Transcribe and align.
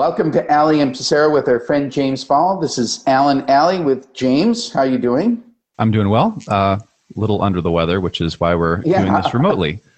Welcome 0.00 0.32
to 0.32 0.50
Alley 0.50 0.80
and 0.80 0.94
Pissarro 0.94 1.30
with 1.30 1.46
our 1.46 1.60
friend 1.60 1.92
James 1.92 2.24
Ball. 2.24 2.58
This 2.58 2.78
is 2.78 3.04
Allen 3.06 3.44
Alley 3.50 3.80
with 3.80 4.10
James. 4.14 4.72
How 4.72 4.80
are 4.80 4.86
you 4.86 4.96
doing? 4.96 5.44
I'm 5.78 5.90
doing 5.90 6.08
well. 6.08 6.38
A 6.48 6.54
uh, 6.54 6.78
little 7.16 7.42
under 7.42 7.60
the 7.60 7.70
weather, 7.70 8.00
which 8.00 8.22
is 8.22 8.40
why 8.40 8.54
we're 8.54 8.80
yeah. 8.86 9.02
doing 9.02 9.12
this 9.12 9.34
remotely. 9.34 9.82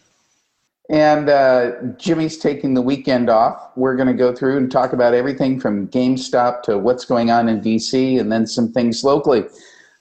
And 0.90 1.30
uh, 1.30 1.70
Jimmy's 1.98 2.36
taking 2.36 2.74
the 2.74 2.82
weekend 2.82 3.30
off. 3.30 3.70
We're 3.76 3.94
going 3.94 4.08
to 4.08 4.14
go 4.14 4.34
through 4.34 4.56
and 4.58 4.70
talk 4.70 4.92
about 4.92 5.14
everything 5.14 5.60
from 5.60 5.86
GameStop 5.88 6.62
to 6.64 6.76
what's 6.76 7.04
going 7.04 7.30
on 7.30 7.48
in 7.48 7.60
DC 7.60 8.20
and 8.20 8.30
then 8.30 8.46
some 8.46 8.72
things 8.72 9.04
locally. 9.04 9.44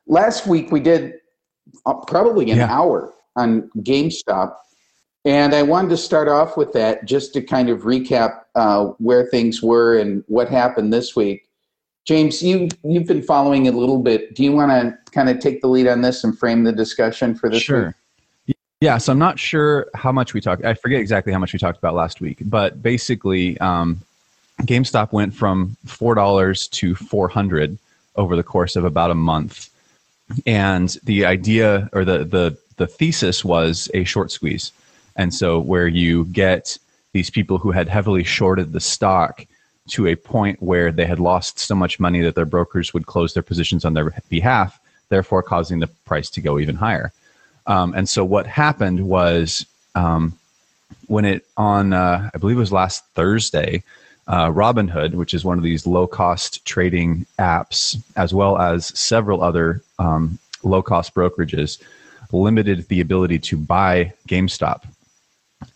Last 0.07 0.47
week 0.47 0.71
we 0.71 0.79
did 0.79 1.13
uh, 1.85 1.93
probably 1.93 2.49
an 2.49 2.57
yeah. 2.57 2.75
hour 2.75 3.13
on 3.35 3.69
GameStop 3.77 4.55
and 5.25 5.53
I 5.53 5.61
wanted 5.63 5.89
to 5.89 5.97
start 5.97 6.27
off 6.27 6.57
with 6.57 6.73
that 6.73 7.05
just 7.05 7.33
to 7.33 7.41
kind 7.41 7.69
of 7.69 7.81
recap 7.81 8.41
uh, 8.55 8.85
where 8.97 9.25
things 9.27 9.61
were 9.61 9.97
and 9.97 10.23
what 10.27 10.49
happened 10.49 10.91
this 10.91 11.15
week. 11.15 11.47
James, 12.05 12.41
you 12.41 12.67
you've 12.83 13.05
been 13.05 13.21
following 13.21 13.67
a 13.67 13.71
little 13.71 13.99
bit. 13.99 14.33
Do 14.33 14.43
you 14.43 14.51
want 14.51 14.71
to 14.71 14.97
kind 15.11 15.29
of 15.29 15.39
take 15.39 15.61
the 15.61 15.67
lead 15.67 15.87
on 15.87 16.01
this 16.01 16.23
and 16.23 16.37
frame 16.37 16.63
the 16.63 16.71
discussion 16.71 17.35
for 17.35 17.49
this? 17.49 17.61
Sure. 17.61 17.95
Week? 18.47 18.57
Yeah, 18.79 18.97
so 18.97 19.11
I'm 19.11 19.19
not 19.19 19.37
sure 19.37 19.87
how 19.93 20.11
much 20.11 20.33
we 20.33 20.41
talked. 20.41 20.65
I 20.65 20.73
forget 20.73 20.99
exactly 20.99 21.31
how 21.31 21.37
much 21.37 21.53
we 21.53 21.59
talked 21.59 21.77
about 21.77 21.93
last 21.93 22.19
week, 22.19 22.39
but 22.41 22.81
basically, 22.81 23.55
um, 23.59 24.01
GameStop 24.63 25.11
went 25.11 25.35
from 25.35 25.77
four 25.85 26.15
dollars 26.15 26.67
to 26.69 26.95
four 26.95 27.29
hundred 27.29 27.77
over 28.15 28.35
the 28.35 28.43
course 28.43 28.75
of 28.75 28.83
about 28.83 29.11
a 29.11 29.15
month, 29.15 29.69
and 30.47 30.97
the 31.03 31.25
idea 31.25 31.87
or 31.93 32.03
the 32.03 32.23
the 32.25 32.57
the 32.77 32.87
thesis 32.87 33.45
was 33.45 33.91
a 33.93 34.03
short 34.05 34.31
squeeze. 34.31 34.71
And 35.15 35.33
so, 35.33 35.59
where 35.59 35.87
you 35.87 36.25
get 36.25 36.77
these 37.13 37.29
people 37.29 37.57
who 37.57 37.71
had 37.71 37.89
heavily 37.89 38.23
shorted 38.23 38.71
the 38.71 38.79
stock 38.79 39.45
to 39.89 40.07
a 40.07 40.15
point 40.15 40.61
where 40.61 40.91
they 40.91 41.05
had 41.05 41.19
lost 41.19 41.59
so 41.59 41.75
much 41.75 41.99
money 41.99 42.21
that 42.21 42.35
their 42.35 42.45
brokers 42.45 42.93
would 42.93 43.05
close 43.05 43.33
their 43.33 43.43
positions 43.43 43.83
on 43.83 43.93
their 43.93 44.13
behalf, 44.29 44.79
therefore 45.09 45.43
causing 45.43 45.79
the 45.79 45.87
price 46.05 46.29
to 46.29 46.41
go 46.41 46.59
even 46.59 46.75
higher. 46.75 47.11
Um, 47.67 47.93
and 47.93 48.07
so, 48.07 48.23
what 48.23 48.47
happened 48.47 49.05
was 49.05 49.65
um, 49.95 50.37
when 51.07 51.25
it 51.25 51.45
on, 51.57 51.93
uh, 51.93 52.29
I 52.33 52.37
believe 52.37 52.57
it 52.57 52.59
was 52.59 52.71
last 52.71 53.05
Thursday, 53.13 53.83
uh, 54.27 54.47
Robinhood, 54.47 55.13
which 55.13 55.33
is 55.33 55.43
one 55.43 55.57
of 55.57 55.63
these 55.63 55.85
low 55.85 56.07
cost 56.07 56.63
trading 56.65 57.25
apps, 57.37 58.01
as 58.15 58.33
well 58.33 58.57
as 58.57 58.97
several 58.97 59.43
other 59.43 59.81
um, 59.99 60.39
low 60.63 60.81
cost 60.81 61.13
brokerages, 61.13 61.81
limited 62.31 62.87
the 62.87 63.01
ability 63.01 63.39
to 63.39 63.57
buy 63.57 64.13
GameStop 64.27 64.83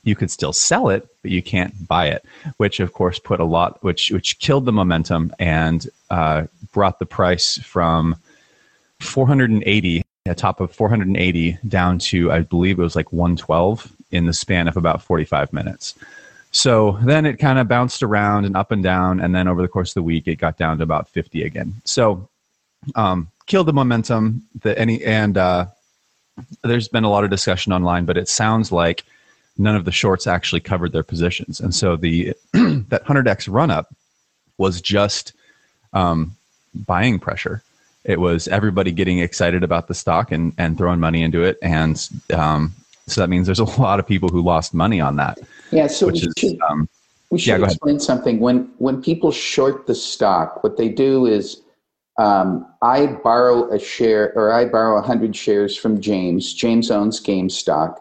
you 0.04 0.16
could 0.16 0.32
still 0.32 0.54
sell 0.54 0.90
it, 0.90 1.08
but 1.22 1.32
you 1.32 1.42
can't 1.42 1.88
buy 1.88 2.08
it, 2.08 2.26
which 2.58 2.80
of 2.80 2.94
course 2.94 3.20
put 3.20 3.40
a 3.40 3.46
lot, 3.46 3.84
which 3.84 4.12
which 4.12 4.40
killed 4.40 4.66
the 4.66 4.72
momentum 4.72 5.34
and 5.40 5.90
uh, 6.10 6.46
brought 6.72 7.00
the 7.00 7.06
price 7.06 7.58
from 7.60 8.16
480, 9.00 10.04
a 10.26 10.36
top 10.36 10.60
of 10.60 10.72
480, 10.74 11.58
down 11.68 12.00
to 12.00 12.32
I 12.32 12.42
believe 12.42 12.80
it 12.80 12.84
was 12.84 12.96
like 12.96 13.12
112 13.12 13.92
in 14.12 14.26
the 14.26 14.34
span 14.34 14.68
of 14.68 14.78
about 14.78 15.02
45 15.02 15.52
minutes. 15.54 15.96
So 16.52 16.98
then 17.04 17.26
it 17.26 17.38
kind 17.38 17.60
of 17.60 17.68
bounced 17.68 18.02
around 18.02 18.46
and 18.46 18.56
up 18.56 18.72
and 18.72 18.82
down, 18.82 19.20
and 19.20 19.36
then 19.36 19.48
over 19.48 19.62
the 19.62 19.68
course 19.68 19.90
of 19.90 19.96
the 19.96 20.04
week, 20.04 20.28
it 20.28 20.38
got 20.38 20.58
down 20.58 20.78
to 20.78 20.84
about 20.84 21.10
50 21.10 21.44
again. 21.44 21.74
So 21.84 22.30
um, 22.96 23.30
killed 23.46 23.68
the 23.68 23.74
momentum. 23.74 24.44
The 24.62 24.78
any 24.80 25.04
and 25.04 25.38
uh, 25.38 25.66
there's 26.64 26.88
been 26.88 27.04
a 27.04 27.10
lot 27.10 27.24
of 27.24 27.30
discussion 27.30 27.74
online, 27.74 28.06
but 28.06 28.18
it 28.18 28.30
sounds 28.30 28.72
like 28.72 29.04
none 29.58 29.76
of 29.76 29.86
the 29.86 29.92
shorts 29.92 30.28
actually 30.28 30.60
covered 30.60 30.92
their 30.92 31.04
positions. 31.04 31.60
And 31.60 31.74
so 31.74 31.96
the 31.96 32.34
that 32.54 33.06
100x 33.06 33.52
run 33.52 33.72
up 33.72 33.94
was 34.58 34.82
just 34.82 35.34
um, 35.94 36.36
buying 36.74 37.20
pressure. 37.20 37.62
It 38.04 38.20
was 38.20 38.48
everybody 38.48 38.92
getting 38.92 39.20
excited 39.20 39.64
about 39.64 39.88
the 39.88 39.94
stock 39.94 40.32
and, 40.32 40.54
and 40.58 40.78
throwing 40.78 41.00
money 41.00 41.24
into 41.24 41.44
it. 41.44 41.58
And 41.62 42.08
um, 42.34 42.74
so 43.08 43.22
that 43.22 43.30
means 43.30 43.48
there's 43.48 43.60
a 43.60 43.82
lot 43.82 44.00
of 44.00 44.08
people 44.08 44.30
who 44.30 44.42
lost 44.42 44.74
money 44.74 45.02
on 45.02 45.16
that. 45.16 45.40
Yeah. 45.72 45.88
So 45.88 46.08
we 46.08 46.14
is, 46.14 46.34
should, 46.38 46.62
um, 46.62 46.88
we 47.32 47.40
should 47.40 47.60
yeah, 47.60 47.66
explain 47.66 48.00
something. 48.00 48.40
When, 48.40 48.72
when 48.78 49.02
people 49.02 49.32
short 49.32 49.88
the 49.88 49.96
stock, 49.96 50.64
what 50.64 50.78
they 50.78 50.90
do 50.90 51.26
is 51.26 51.62
um, 52.18 52.68
I 52.82 53.08
borrow 53.08 53.72
a 53.72 53.80
share 53.80 54.34
or 54.36 54.52
I 54.52 54.66
borrow 54.66 54.96
100 54.96 55.36
shares 55.36 55.76
from 55.76 56.00
James. 56.00 56.54
James 56.54 56.92
owns 56.92 57.22
GameStop 57.22 57.98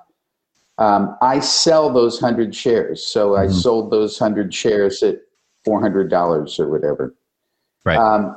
um, 0.79 1.17
I 1.23 1.41
sell 1.41 1.91
those 1.91 2.19
hundred 2.19 2.55
shares. 2.55 3.07
So 3.07 3.31
mm-hmm. 3.31 3.49
I 3.49 3.53
sold 3.53 3.91
those 3.91 4.19
hundred 4.19 4.53
shares 4.53 5.03
at 5.03 5.17
four 5.65 5.81
hundred 5.81 6.11
dollars 6.11 6.59
or 6.59 6.69
whatever. 6.69 7.15
Right. 7.85 7.99
Um, 7.99 8.37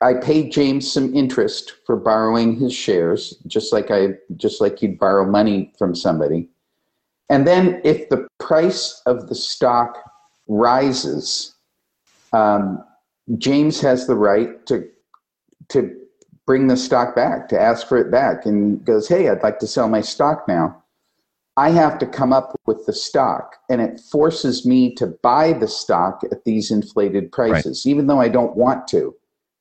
I 0.00 0.14
paid 0.14 0.52
James 0.52 0.90
some 0.90 1.14
interest 1.14 1.74
for 1.84 1.96
borrowing 1.96 2.56
his 2.56 2.72
shares, 2.72 3.36
just 3.46 3.72
like 3.72 3.90
I 3.90 4.10
just 4.36 4.60
like 4.60 4.80
you'd 4.80 4.98
borrow 4.98 5.26
money 5.26 5.72
from 5.76 5.94
somebody. 5.94 6.48
And 7.30 7.46
then 7.46 7.80
if 7.84 8.08
the 8.08 8.28
price 8.38 9.02
of 9.06 9.28
the 9.28 9.34
stock 9.34 9.98
rises, 10.46 11.54
um, 12.32 12.82
James 13.36 13.80
has 13.80 14.06
the 14.06 14.14
right 14.14 14.64
to 14.66 14.88
to 15.68 15.94
bring 16.46 16.68
the 16.68 16.76
stock 16.76 17.14
back, 17.14 17.48
to 17.48 17.60
ask 17.60 17.86
for 17.86 17.98
it 17.98 18.10
back, 18.10 18.46
and 18.46 18.82
goes, 18.84 19.08
"Hey, 19.08 19.28
I'd 19.28 19.42
like 19.42 19.58
to 19.58 19.66
sell 19.66 19.88
my 19.88 20.00
stock 20.00 20.46
now." 20.46 20.82
I 21.58 21.70
have 21.70 21.98
to 21.98 22.06
come 22.06 22.32
up 22.32 22.54
with 22.66 22.86
the 22.86 22.92
stock, 22.92 23.56
and 23.68 23.80
it 23.80 23.98
forces 23.98 24.64
me 24.64 24.94
to 24.94 25.08
buy 25.08 25.52
the 25.52 25.66
stock 25.66 26.22
at 26.30 26.44
these 26.44 26.70
inflated 26.70 27.32
prices, 27.32 27.82
right. 27.84 27.90
even 27.90 28.06
though 28.06 28.20
I 28.20 28.28
don't 28.28 28.56
want 28.56 28.86
to. 28.88 29.12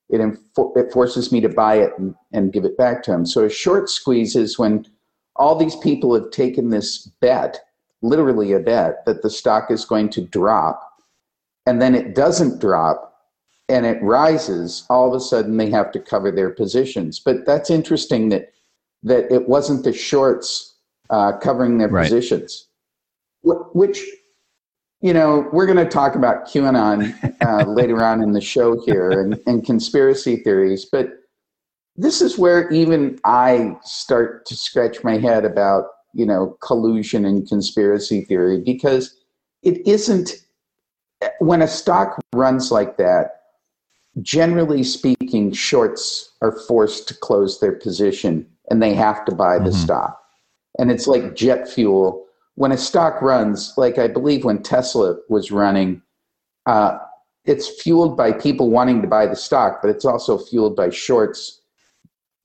It, 0.10 0.22
infor- 0.22 0.78
it 0.78 0.94
forces 0.94 1.32
me 1.32 1.42
to 1.42 1.50
buy 1.50 1.78
it 1.78 1.94
and, 1.98 2.14
and 2.32 2.54
give 2.54 2.66
it 2.66 2.78
back 2.78 3.02
to 3.04 3.14
him. 3.14 3.26
So 3.26 3.46
a 3.46 3.50
short 3.50 3.90
squeeze 3.90 4.36
is 4.36 4.60
when 4.60 4.86
all 5.38 5.56
these 5.56 5.76
people 5.78 6.14
have 6.14 6.30
taken 6.30 6.70
this 6.70 7.08
bet, 7.20 7.60
literally 8.04 8.54
a 8.54 8.60
bet, 8.60 9.04
that 9.08 9.24
the 9.24 9.30
stock 9.32 9.72
is 9.72 9.84
going 9.84 10.10
to 10.10 10.22
drop, 10.22 11.02
and 11.66 11.82
then 11.82 11.96
it 11.96 12.14
doesn't 12.14 12.62
drop, 12.62 13.24
and 13.70 13.88
it 13.88 13.98
rises. 14.04 14.86
All 14.92 15.08
of 15.08 15.16
a 15.16 15.20
sudden, 15.20 15.58
they 15.58 15.72
have 15.72 15.92
to 15.94 16.00
cover 16.00 16.30
their 16.30 16.52
positions. 16.52 17.20
But 17.20 17.48
that's 17.48 17.72
interesting 17.72 18.30
that 18.30 18.54
that 19.02 19.32
it 19.34 19.50
wasn't 19.50 19.84
the 19.84 19.94
shorts 19.94 20.76
uh, 21.10 21.34
covering 21.38 21.78
their 21.78 21.90
right. 21.90 22.04
positions, 22.04 22.68
which 23.44 24.04
you 25.02 25.14
know 25.14 25.48
we're 25.52 25.66
going 25.66 25.78
to 25.78 25.90
talk 25.90 26.16
about 26.16 26.48
QAnon 26.48 27.14
uh, 27.42 27.64
later 27.68 28.04
on 28.04 28.22
in 28.22 28.32
the 28.32 28.42
show 28.42 28.80
here 28.86 29.12
and, 29.12 29.40
and 29.46 29.66
conspiracy 29.66 30.38
theories, 30.38 30.86
but 30.86 31.10
this 31.96 32.22
is 32.22 32.38
where 32.38 32.70
even 32.70 33.20
I 33.26 33.76
start 33.84 34.46
to 34.46 34.56
scratch 34.56 35.04
my 35.04 35.18
head 35.18 35.46
about 35.46 35.86
you 36.14 36.26
know 36.26 36.58
collusion 36.62 37.26
and 37.26 37.48
conspiracy 37.48 38.22
theory 38.22 38.62
because 38.62 39.16
it 39.64 39.86
isn't 39.88 40.32
when 41.40 41.62
a 41.62 41.68
stock 41.68 42.20
runs 42.34 42.72
like 42.72 42.98
that 42.98 43.42
generally 44.22 44.84
speaking 44.84 45.52
shorts 45.52 46.34
are 46.42 46.52
forced 46.68 47.08
to 47.08 47.14
close 47.16 47.60
their 47.60 47.74
position 47.74 48.48
and 48.70 48.82
they 48.82 48.94
have 48.94 49.24
to 49.26 49.34
buy 49.34 49.58
the 49.58 49.66
mm-hmm. 49.66 49.80
stock 49.80 50.22
and 50.78 50.92
it's 50.92 51.08
like 51.08 51.36
jet 51.36 51.70
fuel. 51.70 52.26
When 52.56 52.72
a 52.72 52.78
stock 52.78 53.22
runs, 53.22 53.74
like 53.78 53.98
I 53.98 54.08
believe 54.08 54.44
when 54.44 54.64
Tesla 54.64 55.18
was 55.30 55.52
running, 55.52 56.02
uh, 56.66 56.98
it's 57.46 57.70
fueled 57.82 58.18
by 58.18 58.32
people 58.32 58.70
wanting 58.70 59.02
to 59.02 59.08
buy 59.08 59.26
the 59.26 59.36
stock, 59.36 59.80
but 59.82 59.90
it's 59.90 60.06
also 60.06 60.38
fueled 60.38 60.76
by 60.76 60.90
shorts 60.90 61.62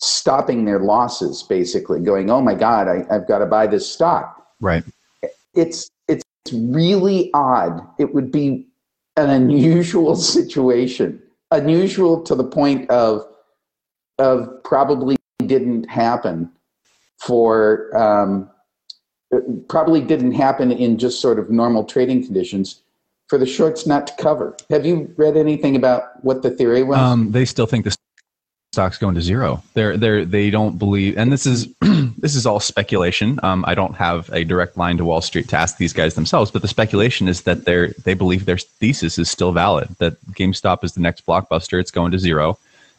stopping 0.01 0.65
their 0.65 0.81
losses, 0.81 1.43
basically 1.43 2.01
going, 2.01 2.31
"Oh 2.31 2.41
my 2.41 2.55
God, 2.55 2.89
I, 2.89 3.05
I've 3.11 3.27
got 3.27 3.39
to 3.39 3.47
buy 3.47 3.67
this 3.67 3.89
stock." 3.89 4.47
Right. 4.61 4.85
It's 5.55 5.91
it's 6.09 6.25
really 6.53 7.31
odd. 7.35 7.81
It 7.99 8.15
would 8.15 8.31
be 8.31 8.67
an 9.17 9.31
unusual 9.31 10.17
situation, 10.37 11.23
unusual 11.51 12.23
to 12.23 12.35
the 12.35 12.45
point 12.45 12.91
of 12.91 13.27
of 14.19 14.49
probably 14.63 15.17
didn't 15.47 15.89
happen 15.89 16.51
for 17.27 17.97
um, 17.97 18.51
probably 19.69 20.01
didn't 20.01 20.33
happen 20.33 20.73
in 20.73 20.99
just 20.99 21.21
sort 21.21 21.39
of 21.39 21.51
normal 21.51 21.85
trading 21.85 22.25
conditions 22.25 22.83
for 23.29 23.39
the 23.39 23.47
shorts 23.47 23.87
not 23.87 24.07
to 24.07 24.13
cover. 24.19 24.57
Have 24.71 24.85
you 24.85 25.13
read 25.17 25.37
anything 25.37 25.77
about 25.77 26.23
what 26.25 26.43
the 26.43 26.51
theory 26.51 26.83
was? 26.83 26.99
Um, 26.99 27.31
they 27.31 27.45
still 27.45 27.67
think 27.67 27.85
the 27.85 27.95
stock's 28.73 28.99
going 28.99 29.15
to 29.15 29.23
zero. 29.23 29.63
They're 29.75 29.97
they're 29.97 30.25
they 30.25 30.51
don't 30.51 30.79
believe, 30.79 31.17
and 31.17 31.33
this 31.33 31.47
is 31.47 31.73
this 32.19 32.35
is 32.35 32.45
all 32.45 32.61
speculation. 32.61 33.39
Um, 33.43 33.65
I 33.67 33.75
don't 33.75 33.95
have 33.95 34.29
a 34.33 34.45
direct 34.45 34.77
line 34.77 34.99
to 34.99 35.05
Wall 35.05 35.21
Street 35.21 35.49
to 35.51 35.57
ask 35.57 35.77
these 35.77 35.93
guys 35.93 36.15
themselves, 36.15 36.51
but 36.51 36.63
the 36.63 36.69
speculation 36.69 37.29
is 37.29 37.43
that 37.43 37.65
they're 37.65 37.89
they 38.05 38.15
believe 38.15 38.45
their 38.45 38.59
thesis 38.59 39.19
is 39.19 39.31
still 39.31 39.53
valid. 39.53 39.89
That 39.99 40.21
GameStop 40.33 40.83
is 40.85 40.95
the 40.95 41.01
next 41.01 41.25
blockbuster. 41.25 41.79
It's 41.81 41.93
going 41.93 42.11
to 42.13 42.19
zero 42.19 42.59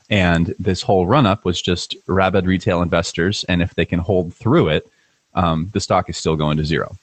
and 0.09 0.53
this 0.59 0.81
whole 0.81 1.07
run 1.07 1.25
up 1.25 1.45
was 1.45 1.61
just 1.61 1.95
rabid 2.07 2.45
retail 2.45 2.81
investors. 2.81 3.43
And 3.49 3.61
if 3.61 3.75
they 3.75 3.85
can 3.85 3.99
hold 3.99 4.33
through 4.33 4.69
it, 4.69 4.87
um, 5.33 5.69
the 5.73 5.79
stock 5.79 6.09
is 6.09 6.17
still 6.17 6.35
going 6.35 6.57
to 6.57 6.65
zero. 6.65 6.95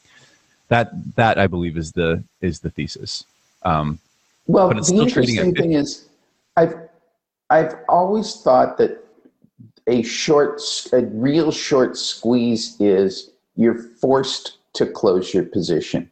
That 0.68 0.90
that 1.16 1.38
I 1.38 1.46
believe 1.46 1.76
is 1.76 1.92
the 1.92 2.22
is 2.40 2.60
the 2.60 2.70
thesis. 2.70 3.24
Um, 3.64 3.98
Well, 4.46 4.68
but 4.68 4.78
it's 4.78 4.88
the 4.88 4.94
still 4.94 5.06
interesting 5.06 5.38
at 5.38 5.56
thing 5.56 5.72
is, 5.72 6.08
I've 6.56 6.74
I've 7.50 7.74
always 7.88 8.36
thought 8.42 8.78
that 8.78 9.04
a 9.88 10.02
short, 10.02 10.60
a 10.92 11.00
real 11.06 11.50
short 11.50 11.96
squeeze 11.96 12.76
is 12.80 13.30
you're 13.56 13.78
forced 14.00 14.58
to 14.74 14.86
close 14.86 15.34
your 15.34 15.42
position, 15.44 16.08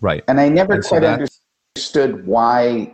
right. 0.00 0.24
and 0.26 0.40
I 0.40 0.48
never 0.48 0.74
And 0.74 0.84
quite 0.84 1.02
that's- 1.02 1.40
understood 1.76 2.26
why 2.26 2.92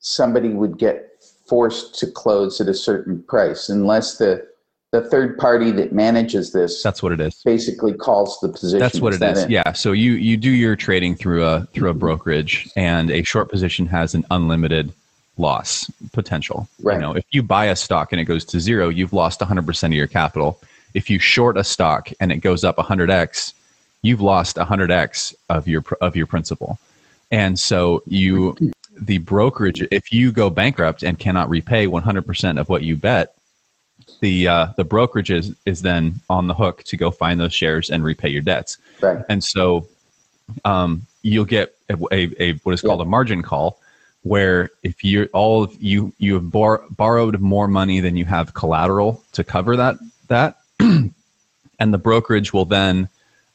somebody 0.00 0.50
would 0.50 0.76
get 0.78 1.07
forced 1.48 1.98
to 2.00 2.06
close 2.10 2.60
at 2.60 2.68
a 2.68 2.74
certain 2.74 3.22
price 3.24 3.68
unless 3.68 4.18
the 4.18 4.46
the 4.90 5.02
third 5.02 5.36
party 5.36 5.70
that 5.70 5.92
manages 5.92 6.52
this 6.52 6.82
That's 6.82 7.02
what 7.02 7.12
it 7.12 7.20
is. 7.20 7.42
basically 7.44 7.92
calls 7.92 8.38
the 8.40 8.48
position. 8.48 8.78
That's 8.78 9.00
what 9.00 9.12
it 9.12 9.20
that 9.20 9.36
is. 9.36 9.44
it? 9.44 9.50
Yeah. 9.50 9.72
So 9.72 9.92
you 9.92 10.12
you 10.12 10.36
do 10.36 10.50
your 10.50 10.76
trading 10.76 11.14
through 11.14 11.44
a 11.44 11.66
through 11.74 11.90
a 11.90 11.94
brokerage, 11.94 12.70
and 12.74 13.10
a 13.10 13.22
short 13.22 13.50
position 13.50 13.86
has 13.86 14.14
an 14.14 14.24
unlimited 14.30 14.92
loss 15.36 15.90
potential. 16.12 16.68
Right. 16.82 16.94
You 16.94 17.00
know, 17.00 17.12
if 17.12 17.24
you 17.30 17.42
buy 17.42 17.66
a 17.66 17.76
stock 17.76 18.12
and 18.12 18.20
it 18.20 18.24
goes 18.24 18.44
to 18.46 18.60
zero, 18.60 18.88
you've 18.88 19.12
lost 19.12 19.40
100% 19.40 19.84
of 19.84 19.92
your 19.92 20.08
capital. 20.08 20.58
If 20.94 21.08
you 21.08 21.18
short 21.18 21.56
a 21.56 21.64
stock 21.64 22.10
and 22.18 22.32
it 22.32 22.38
goes 22.38 22.64
up 22.64 22.76
100x, 22.76 23.52
you've 24.02 24.20
lost 24.20 24.56
100x 24.56 25.34
of 25.48 25.68
your 25.68 25.84
of 26.00 26.16
your 26.16 26.26
principal. 26.26 26.78
And 27.30 27.58
so 27.58 28.02
you 28.06 28.56
the 29.00 29.18
brokerage 29.18 29.86
if 29.90 30.12
you 30.12 30.32
go 30.32 30.50
bankrupt 30.50 31.02
and 31.02 31.18
cannot 31.18 31.48
repay 31.48 31.86
100% 31.86 32.60
of 32.60 32.68
what 32.68 32.82
you 32.82 32.96
bet, 32.96 33.34
the 34.20 34.48
uh, 34.48 34.66
the 34.76 34.84
brokerage 34.84 35.30
is, 35.30 35.54
is 35.66 35.82
then 35.82 36.20
on 36.28 36.46
the 36.46 36.54
hook 36.54 36.82
to 36.84 36.96
go 36.96 37.10
find 37.10 37.38
those 37.38 37.54
shares 37.54 37.90
and 37.90 38.02
repay 38.02 38.28
your 38.28 38.42
debts. 38.42 38.78
Right. 39.00 39.24
And 39.28 39.42
so 39.42 39.86
um, 40.64 41.06
you'll 41.22 41.44
get 41.44 41.76
a, 41.88 41.96
a, 42.12 42.42
a 42.42 42.52
what 42.58 42.72
is 42.72 42.80
called 42.80 43.00
Yeah. 43.00 43.06
a 43.06 43.08
margin 43.08 43.42
call, 43.42 43.78
where 44.22 44.70
if 44.82 45.04
you're 45.04 45.26
all 45.32 45.64
of 45.64 45.82
you 45.82 46.12
you 46.18 46.34
have 46.34 46.50
bor- 46.50 46.84
borrowed 46.90 47.40
more 47.40 47.68
money 47.68 48.00
than 48.00 48.16
you 48.16 48.24
have 48.24 48.54
collateral 48.54 49.22
to 49.32 49.44
cover 49.44 49.76
that 49.76 49.96
that, 50.28 50.58
and 50.80 51.12
the 51.78 51.98
brokerage 51.98 52.52
will 52.52 52.64
then 52.64 53.08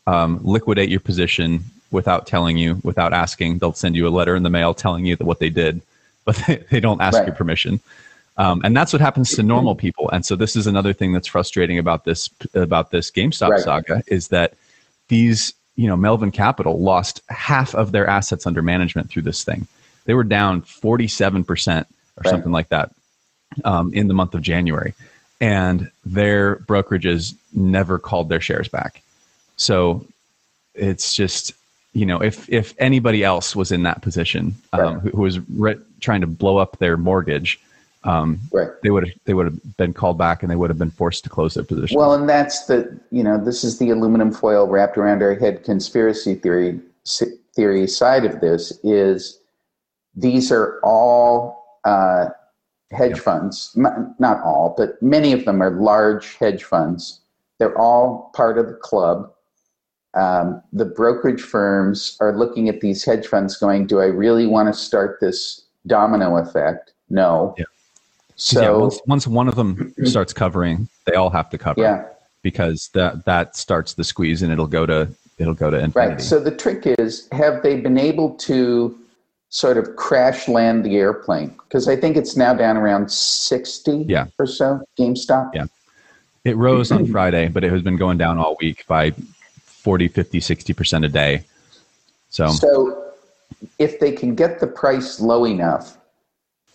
um, 0.07 0.39
liquidate 0.44 0.89
your 0.89 1.00
position 1.00 1.63
without 1.94 2.28
telling 2.28 2.57
you, 2.57 2.81
without 2.84 3.13
asking. 3.13 3.60
They'll 3.60 3.74
send 3.74 3.95
you 3.95 4.07
a 4.07 4.10
letter 4.10 4.36
in 4.36 4.44
the 4.44 4.50
mail 4.50 4.74
telling 4.74 5.06
you 5.06 5.16
that 5.16 5.25
what 5.25 5.40
they 5.40 5.50
did, 5.50 5.81
but 6.25 6.36
they, 6.48 6.57
they 6.69 6.80
don't 6.80 7.01
ask 7.01 7.18
Right. 7.19 7.28
your 7.28 7.36
permission. 7.36 7.80
Um, 8.36 8.62
and 8.63 8.75
that's 8.75 8.92
what 8.92 9.01
happens 9.01 9.36
to 9.36 9.44
normal 9.44 9.75
people. 9.75 10.10
And 10.10 10.25
so 10.25 10.36
this 10.36 10.56
is 10.56 10.66
another 10.66 10.92
thing 10.92 11.13
that's 11.13 11.28
frustrating 11.28 11.78
about 11.78 12.04
this 12.04 12.30
about 12.56 12.90
this 12.90 13.12
GameStop 13.12 13.50
Right. 13.50 13.62
saga 13.62 14.04
is 14.07 14.30
that 14.30 14.56
these 15.07 15.54
you 15.75 15.88
know 15.88 15.95
Melvin 15.95 16.31
Capital 16.31 16.80
lost 16.80 17.22
half 17.30 17.75
of 17.75 17.92
their 17.92 18.07
assets 18.07 18.48
under 18.48 18.63
management 18.63 19.10
through 19.10 19.22
this 19.22 19.44
thing. 19.44 19.68
They 20.06 20.16
were 20.16 20.24
down 20.24 20.62
forty 20.63 21.07
seven 21.07 21.44
percent 21.44 21.86
or 22.18 22.24
Right. 22.24 22.31
something 22.31 22.51
like 22.51 22.69
that 22.69 22.92
um, 23.63 23.94
in 23.94 24.07
the 24.07 24.16
month 24.16 24.34
of 24.34 24.42
January, 24.42 24.96
and 25.39 25.92
their 26.04 26.56
brokerages 26.57 27.36
never 27.54 28.00
called 28.00 28.30
their 28.30 28.42
shares 28.42 28.68
back. 28.68 29.04
So 29.57 30.07
it's 30.74 31.13
just 31.13 31.54
you 31.94 32.06
know 32.06 32.22
if 32.22 32.50
if 32.50 32.74
anybody 32.80 33.24
else 33.24 33.56
was 33.56 33.72
in 33.72 33.84
that 33.84 34.01
position 34.01 34.56
um, 34.74 34.81
Right. 34.81 35.00
who, 35.04 35.10
who 35.12 35.22
was 35.22 35.40
re- 35.51 35.80
trying 36.01 36.22
to 36.22 36.28
blow 36.28 36.57
up 36.57 36.78
their 36.80 36.98
mortgage, 36.98 37.60
um, 38.04 38.40
Right. 38.51 38.69
they 38.81 38.90
would 38.90 39.07
have 39.07 39.18
they 39.25 39.34
would 39.34 39.45
have 39.45 39.78
been 39.78 39.94
called 39.94 40.18
back 40.18 40.44
and 40.44 40.51
they 40.51 40.56
would 40.56 40.69
have 40.69 40.80
been 40.80 40.92
forced 40.92 41.24
to 41.25 41.30
close 41.30 41.54
their 41.54 41.63
position. 41.63 41.98
Well, 41.98 42.13
and 42.13 42.28
that's 42.28 42.66
the 42.66 43.00
you 43.12 43.24
know 43.24 43.38
this 43.44 43.63
is 43.63 43.78
the 43.78 43.92
aluminum 43.92 44.31
foil 44.31 44.68
wrapped 44.68 44.98
around 44.98 45.22
our 45.22 45.36
head 45.36 45.63
conspiracy 45.63 46.36
theory 46.36 46.80
theory 47.56 47.88
side 47.88 48.25
of 48.25 48.42
this 48.42 48.74
is 48.84 49.39
these 50.16 50.51
are 50.51 50.80
all 50.84 51.80
uh, 51.86 52.28
hedge 52.92 53.16
Yep. 53.16 53.19
funds, 53.19 53.74
M- 53.78 54.16
not 54.19 54.42
all, 54.44 54.74
but 54.78 55.01
many 55.01 55.34
of 55.34 55.46
them 55.46 55.62
are 55.62 55.72
large 55.72 56.36
hedge 56.38 56.63
funds. 56.63 57.19
They're 57.60 57.78
all 57.78 58.31
part 58.36 58.57
of 58.57 58.68
the 58.68 58.74
club. 58.74 59.31
Um, 60.15 60.62
the 60.71 60.86
brokerage 60.86 61.42
firms 61.42 62.18
are 62.21 62.38
looking 62.38 62.69
at 62.69 62.81
these 62.81 63.04
hedge 63.04 63.27
funds, 63.27 63.57
going, 63.57 63.88
"Do 63.88 64.00
I 64.00 64.06
really 64.06 64.45
want 64.48 64.74
to 64.74 64.80
start 64.80 65.18
this 65.19 65.62
domino 65.88 66.38
effect?" 66.38 66.94
No. 67.10 67.56
Yeah. 67.57 67.65
So 68.36 68.62
yeah, 68.62 68.71
once, 68.71 69.00
once 69.07 69.27
one 69.27 69.48
of 69.48 69.56
them 69.56 69.94
starts 70.06 70.33
covering, 70.33 70.88
they 71.06 71.13
all 71.15 71.30
have 71.30 71.50
to 71.51 71.57
cover. 71.57 71.81
yeah. 71.81 72.06
because 72.42 72.89
that 72.94 73.25
that 73.25 73.56
starts 73.56 73.94
the 73.94 74.04
squeeze 74.04 74.42
and 74.42 74.51
it'll 74.51 74.68
go 74.68 74.86
to 74.86 75.07
it'll 75.39 75.54
go 75.54 75.69
to 75.71 75.77
infinity. 75.80 76.13
Right. 76.15 76.21
So 76.21 76.39
the 76.39 76.51
trick 76.51 76.83
is, 77.00 77.27
have 77.31 77.63
they 77.63 77.80
been 77.80 77.98
able 77.98 78.36
to 78.36 78.95
sort 79.50 79.77
of 79.77 79.95
crash 79.95 80.48
land 80.48 80.83
the 80.86 80.98
airplane? 80.98 81.50
Because 81.63 81.88
I 81.88 81.95
think 81.95 82.18
it's 82.18 82.36
now 82.38 82.54
down 82.54 82.77
around 82.77 83.12
60 83.12 84.06
Yeah. 84.07 84.27
or 84.38 84.45
so, 84.45 84.81
GameStop. 85.00 85.54
Yeah. 85.56 85.65
it 86.44 86.56
rose 86.57 86.92
on 86.92 87.06
Friday, 87.12 87.48
but 87.48 87.63
it 87.63 87.71
has 87.71 87.81
been 87.81 87.98
going 87.98 88.18
down 88.19 88.38
all 88.38 88.56
week 88.60 88.86
by 88.88 89.12
40, 89.83 90.07
50, 90.07 90.39
60% 90.39 91.06
a 91.06 91.09
day. 91.09 91.44
So, 92.30 92.47
So 92.47 93.12
if 93.80 94.00
they 94.00 94.13
can 94.13 94.33
get 94.33 94.59
the 94.59 94.68
price 94.68 95.19
low 95.19 95.45
enough, 95.45 95.97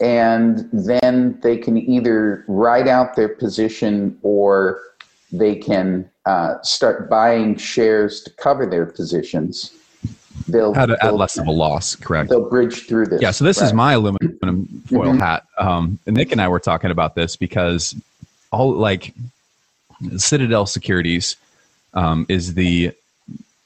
and 0.00 0.68
then 0.72 1.40
they 1.42 1.56
can 1.56 1.76
either 1.76 2.44
ride 2.46 2.86
out 2.86 3.16
their 3.16 3.30
position 3.30 4.16
or 4.22 4.80
they 5.32 5.56
can 5.56 6.08
uh, 6.26 6.60
start 6.62 7.10
buying 7.10 7.56
shares 7.56 8.22
to 8.22 8.30
cover 8.32 8.66
their 8.66 8.86
positions. 8.86 9.72
They'll, 10.46 10.76
at, 10.76 10.90
at 10.90 11.14
less 11.14 11.36
of 11.36 11.46
a 11.46 11.50
loss, 11.50 11.96
correct? 11.96 12.30
they'll 12.30 12.48
bridge 12.48 12.86
through 12.86 13.06
this. 13.06 13.20
Yeah, 13.20 13.32
so 13.32 13.44
this 13.44 13.56
is 13.56 13.62
Right. 13.62 13.68
Mm-hmm. 13.68 13.76
my 13.76 13.92
aluminum 13.94 14.82
foil 14.86 15.12
hat. 15.14 15.44
Um, 15.58 15.98
and 16.06 16.16
Nick 16.16 16.30
and 16.30 16.40
I 16.40 16.48
were 16.48 16.60
talking 16.60 16.90
about 16.90 17.14
this 17.14 17.36
because 17.36 17.96
all 18.52 18.72
like 18.72 19.14
Citadel 20.16 20.66
Securities 20.66 21.36
um, 21.94 22.24
is 22.28 22.54
the 22.54 22.92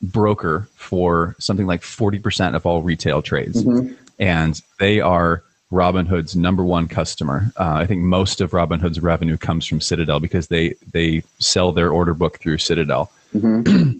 broker 0.02 0.68
for 0.74 1.36
something 1.38 1.66
like 1.66 1.82
40% 1.82 2.54
of 2.54 2.66
all 2.66 2.82
retail 2.82 3.22
trades. 3.22 3.62
Mm-hmm. 3.62 3.94
And 4.18 4.60
they 4.78 5.00
are 5.00 5.42
Robinhood's 5.70 6.36
number 6.36 6.64
one 6.64 6.88
customer. 6.88 7.50
Uh, 7.58 7.74
I 7.74 7.86
think 7.86 8.02
most 8.02 8.40
of 8.40 8.50
Robinhood's 8.50 9.00
revenue 9.00 9.36
comes 9.36 9.66
from 9.66 9.80
Citadel 9.80 10.20
because 10.20 10.48
they, 10.48 10.74
they 10.92 11.22
sell 11.38 11.72
their 11.72 11.90
order 11.90 12.14
book 12.14 12.38
through 12.38 12.58
Citadel. 12.58 13.10
Mm-hmm. 13.34 13.98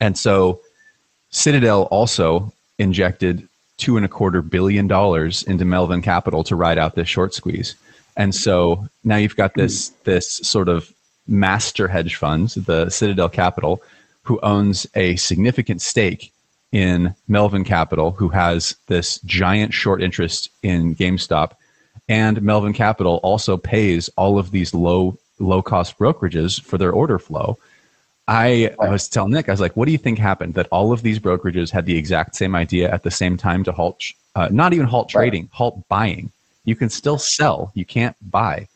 And 0.00 0.16
so 0.16 0.60
Citadel 1.30 1.82
also 1.84 2.52
injected 2.78 3.46
two 3.76 3.96
and 3.96 4.04
a 4.04 4.08
quarter 4.08 4.42
billion 4.42 4.86
dollars 4.86 5.42
into 5.42 5.64
Melvin 5.64 6.02
Capital 6.02 6.42
to 6.44 6.56
ride 6.56 6.78
out 6.78 6.94
this 6.94 7.08
short 7.08 7.34
squeeze. 7.34 7.74
And 8.16 8.34
so 8.34 8.88
now 9.04 9.16
you've 9.16 9.36
got 9.36 9.54
this 9.54 9.90
this 10.04 10.36
sort 10.36 10.68
of 10.68 10.92
master 11.28 11.86
hedge 11.86 12.16
fund, 12.16 12.50
the 12.50 12.90
Citadel 12.90 13.28
Capital, 13.28 13.80
who 14.30 14.38
owns 14.44 14.86
a 14.94 15.16
significant 15.16 15.82
stake 15.82 16.32
in 16.70 17.12
Melvin 17.26 17.64
Capital, 17.64 18.12
who 18.12 18.28
has 18.28 18.76
this 18.86 19.18
giant 19.22 19.74
short 19.74 20.00
interest 20.00 20.50
in 20.62 20.94
GameStop, 20.94 21.54
and 22.08 22.40
Melvin 22.40 22.72
Capital 22.72 23.18
also 23.24 23.56
pays 23.56 24.08
all 24.16 24.38
of 24.38 24.52
these 24.52 24.72
low 24.72 25.18
low 25.40 25.62
cost 25.62 25.98
brokerages 25.98 26.62
for 26.62 26.78
their 26.78 26.92
order 26.92 27.18
flow. 27.18 27.58
I, 28.28 28.72
I 28.78 28.90
was 28.90 29.08
telling 29.08 29.32
Nick, 29.32 29.48
I 29.48 29.52
was 29.52 29.60
like, 29.60 29.76
what 29.76 29.86
do 29.86 29.92
you 29.92 29.98
think 29.98 30.20
happened? 30.20 30.54
That 30.54 30.68
all 30.70 30.92
of 30.92 31.02
these 31.02 31.18
brokerages 31.18 31.72
had 31.72 31.86
the 31.86 31.98
exact 31.98 32.36
same 32.36 32.54
idea 32.54 32.88
at 32.88 33.02
the 33.02 33.10
same 33.10 33.36
time 33.36 33.64
to 33.64 33.72
halt, 33.72 34.00
uh, 34.36 34.48
not 34.52 34.72
even 34.72 34.86
halt 34.86 35.08
trading, 35.08 35.48
halt 35.50 35.82
buying. 35.88 36.30
You 36.64 36.76
can 36.76 36.88
still 36.88 37.18
sell, 37.18 37.72
you 37.74 37.84
can't 37.84 38.14
buy. 38.30 38.68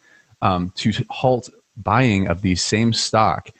Um, 0.42 0.72
to 0.78 0.90
halt 1.10 1.48
buying 1.76 2.26
of 2.26 2.42
these 2.42 2.60
same 2.60 2.92
stock, 2.92 3.50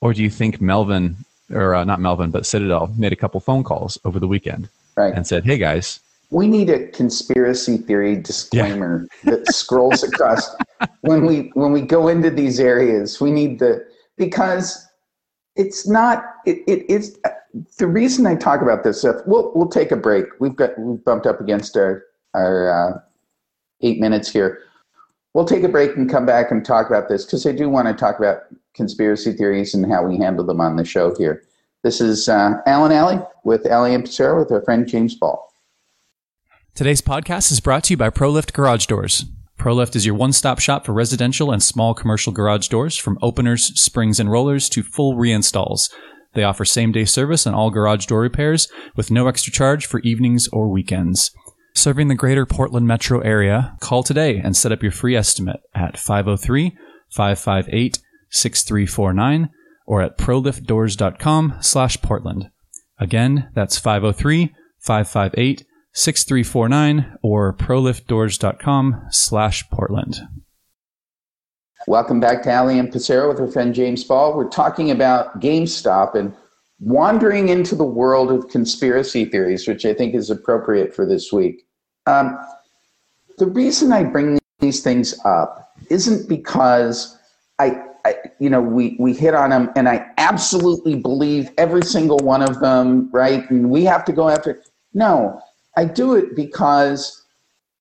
or 0.00 0.12
do 0.12 0.22
you 0.22 0.30
think 0.30 0.60
Melvin, 0.60 1.16
or 1.50 1.74
uh, 1.74 1.84
not 1.84 2.00
Melvin, 2.00 2.30
but 2.30 2.46
Citadel 2.46 2.92
made 2.96 3.12
a 3.12 3.16
couple 3.16 3.40
phone 3.40 3.64
calls 3.64 3.98
over 4.04 4.18
the 4.18 4.28
weekend 4.28 4.68
Right. 4.96 5.14
and 5.14 5.26
said, 5.26 5.44
hey 5.44 5.58
guys, 5.58 6.00
We 6.30 6.46
need 6.46 6.70
a 6.70 6.86
conspiracy 6.88 7.76
theory 7.78 8.16
disclaimer 8.16 9.06
that 9.24 9.46
scrolls 9.48 10.02
across 10.02 10.54
when 11.02 11.26
we 11.26 11.50
when 11.54 11.72
we 11.72 11.80
go 11.82 12.08
into 12.08 12.30
these 12.30 12.60
areas. 12.60 13.20
We 13.20 13.30
need 13.30 13.58
the 13.58 13.84
because 14.16 14.86
it's 15.56 15.86
not 15.88 16.24
it, 16.46 16.58
it 16.66 16.88
is 16.90 17.18
the 17.78 17.86
reason 17.86 18.26
I 18.26 18.34
talk 18.36 18.62
about 18.62 18.84
this 18.84 19.00
stuff. 19.00 19.16
We'll 19.26 19.52
we'll 19.54 19.68
take 19.68 19.90
a 19.92 19.96
break. 19.96 20.26
We've 20.40 20.56
got 20.56 20.78
we've 20.78 21.04
bumped 21.04 21.26
up 21.26 21.40
against 21.40 21.76
our 21.76 22.04
our 22.34 22.54
uh, 22.70 23.00
eight 23.82 24.00
minutes 24.00 24.30
here. 24.30 24.60
We'll 25.34 25.44
take 25.44 25.64
a 25.64 25.68
break 25.68 25.96
and 25.96 26.08
come 26.08 26.24
back 26.24 26.52
and 26.52 26.64
talk 26.64 26.86
about 26.86 27.08
this 27.08 27.24
because 27.24 27.44
I 27.44 27.52
do 27.52 27.68
want 27.68 27.88
to 27.88 27.94
talk 27.94 28.18
about 28.18 28.42
conspiracy 28.74 29.32
theories 29.32 29.74
and 29.74 29.90
how 29.90 30.06
we 30.06 30.16
handle 30.16 30.46
them 30.46 30.60
on 30.60 30.76
the 30.76 30.84
show 30.84 31.14
here. 31.16 31.42
This 31.82 32.00
is 32.00 32.28
uh, 32.28 32.54
Allen 32.66 32.92
Alley 32.92 33.18
with 33.44 33.66
Alley 33.66 33.94
and 33.94 34.04
Pissarro 34.04 34.38
with 34.38 34.52
our 34.52 34.62
friend 34.62 34.86
James 34.86 35.16
Ball. 35.16 35.44
Today's 36.74 37.02
podcast 37.02 37.50
is 37.52 37.60
brought 37.60 37.84
to 37.84 37.92
you 37.92 37.96
by 37.96 38.10
ProLift 38.10 38.52
Garage 38.52 38.86
Doors. 38.86 39.24
ProLift 39.58 39.96
is 39.96 40.06
your 40.06 40.14
one-stop 40.14 40.60
shop 40.60 40.86
for 40.86 40.92
residential 40.92 41.50
and 41.50 41.62
small 41.62 41.94
commercial 41.94 42.32
garage 42.32 42.68
doors, 42.68 42.96
from 42.96 43.18
openers, 43.22 43.80
springs, 43.80 44.20
and 44.20 44.30
rollers 44.30 44.68
to 44.68 44.82
full 44.82 45.14
reinstalls. 45.14 45.90
They 46.34 46.42
offer 46.42 46.64
same-day 46.64 47.04
service 47.04 47.46
on 47.46 47.54
all 47.54 47.70
garage 47.70 48.06
door 48.06 48.20
repairs 48.20 48.68
with 48.96 49.10
no 49.10 49.28
extra 49.28 49.52
charge 49.52 49.86
for 49.86 50.00
evenings 50.00 50.48
or 50.48 50.68
weekends. 50.68 51.30
Serving 51.76 52.08
the 52.08 52.14
greater 52.14 52.46
Portland 52.46 52.86
metro 52.86 53.20
area, 53.20 53.76
call 53.80 54.02
today 54.02 54.38
and 54.38 54.56
set 54.56 54.72
up 54.72 54.82
your 54.82 54.92
free 54.92 55.16
estimate 55.16 55.60
at 55.74 55.98
503 55.98 56.76
558 57.10 57.98
6349 58.30 59.50
or 59.86 60.00
at 60.00 60.16
proliftdoors.com 60.16 61.54
slash 61.60 62.00
Portland. 62.00 62.50
Again, 62.98 63.50
that's 63.54 63.76
503 63.78 64.54
558 64.78 65.64
6349 65.92 67.18
or 67.22 67.56
proliftdoors.com 67.56 69.02
slash 69.10 69.68
Portland. 69.70 70.16
Welcome 71.86 72.18
back 72.18 72.42
to 72.44 72.50
Alley 72.50 72.78
and 72.78 72.90
Pissarro 72.90 73.28
with 73.28 73.40
our 73.40 73.50
friend 73.50 73.74
James 73.74 74.04
Ball. 74.04 74.34
We're 74.34 74.48
talking 74.48 74.90
about 74.90 75.40
GameStop 75.40 76.14
and 76.14 76.34
wandering 76.80 77.48
into 77.48 77.74
the 77.74 77.84
world 77.84 78.30
of 78.30 78.48
conspiracy 78.48 79.24
theories, 79.26 79.68
which 79.68 79.84
I 79.84 79.92
think 79.92 80.14
is 80.14 80.30
appropriate 80.30 80.94
for 80.94 81.06
this 81.06 81.32
week. 81.32 81.63
Um, 82.06 82.38
the 83.38 83.46
reason 83.46 83.92
I 83.92 84.04
bring 84.04 84.38
these 84.60 84.82
things 84.82 85.18
up 85.24 85.74
isn't 85.90 86.28
because 86.28 87.18
I, 87.58 87.82
I, 88.04 88.16
you 88.38 88.50
know, 88.50 88.60
we, 88.60 88.96
we 88.98 89.14
hit 89.14 89.34
on 89.34 89.50
them 89.50 89.70
and 89.76 89.88
I 89.88 90.06
absolutely 90.18 90.96
believe 90.96 91.50
every 91.58 91.82
single 91.82 92.18
one 92.18 92.42
of 92.42 92.60
them, 92.60 93.10
right? 93.12 93.48
And 93.50 93.70
we 93.70 93.84
have 93.84 94.04
to 94.06 94.12
go 94.12 94.28
after. 94.28 94.50
it. 94.50 94.68
No, 94.92 95.40
I 95.76 95.84
do 95.84 96.14
it 96.14 96.36
because 96.36 97.24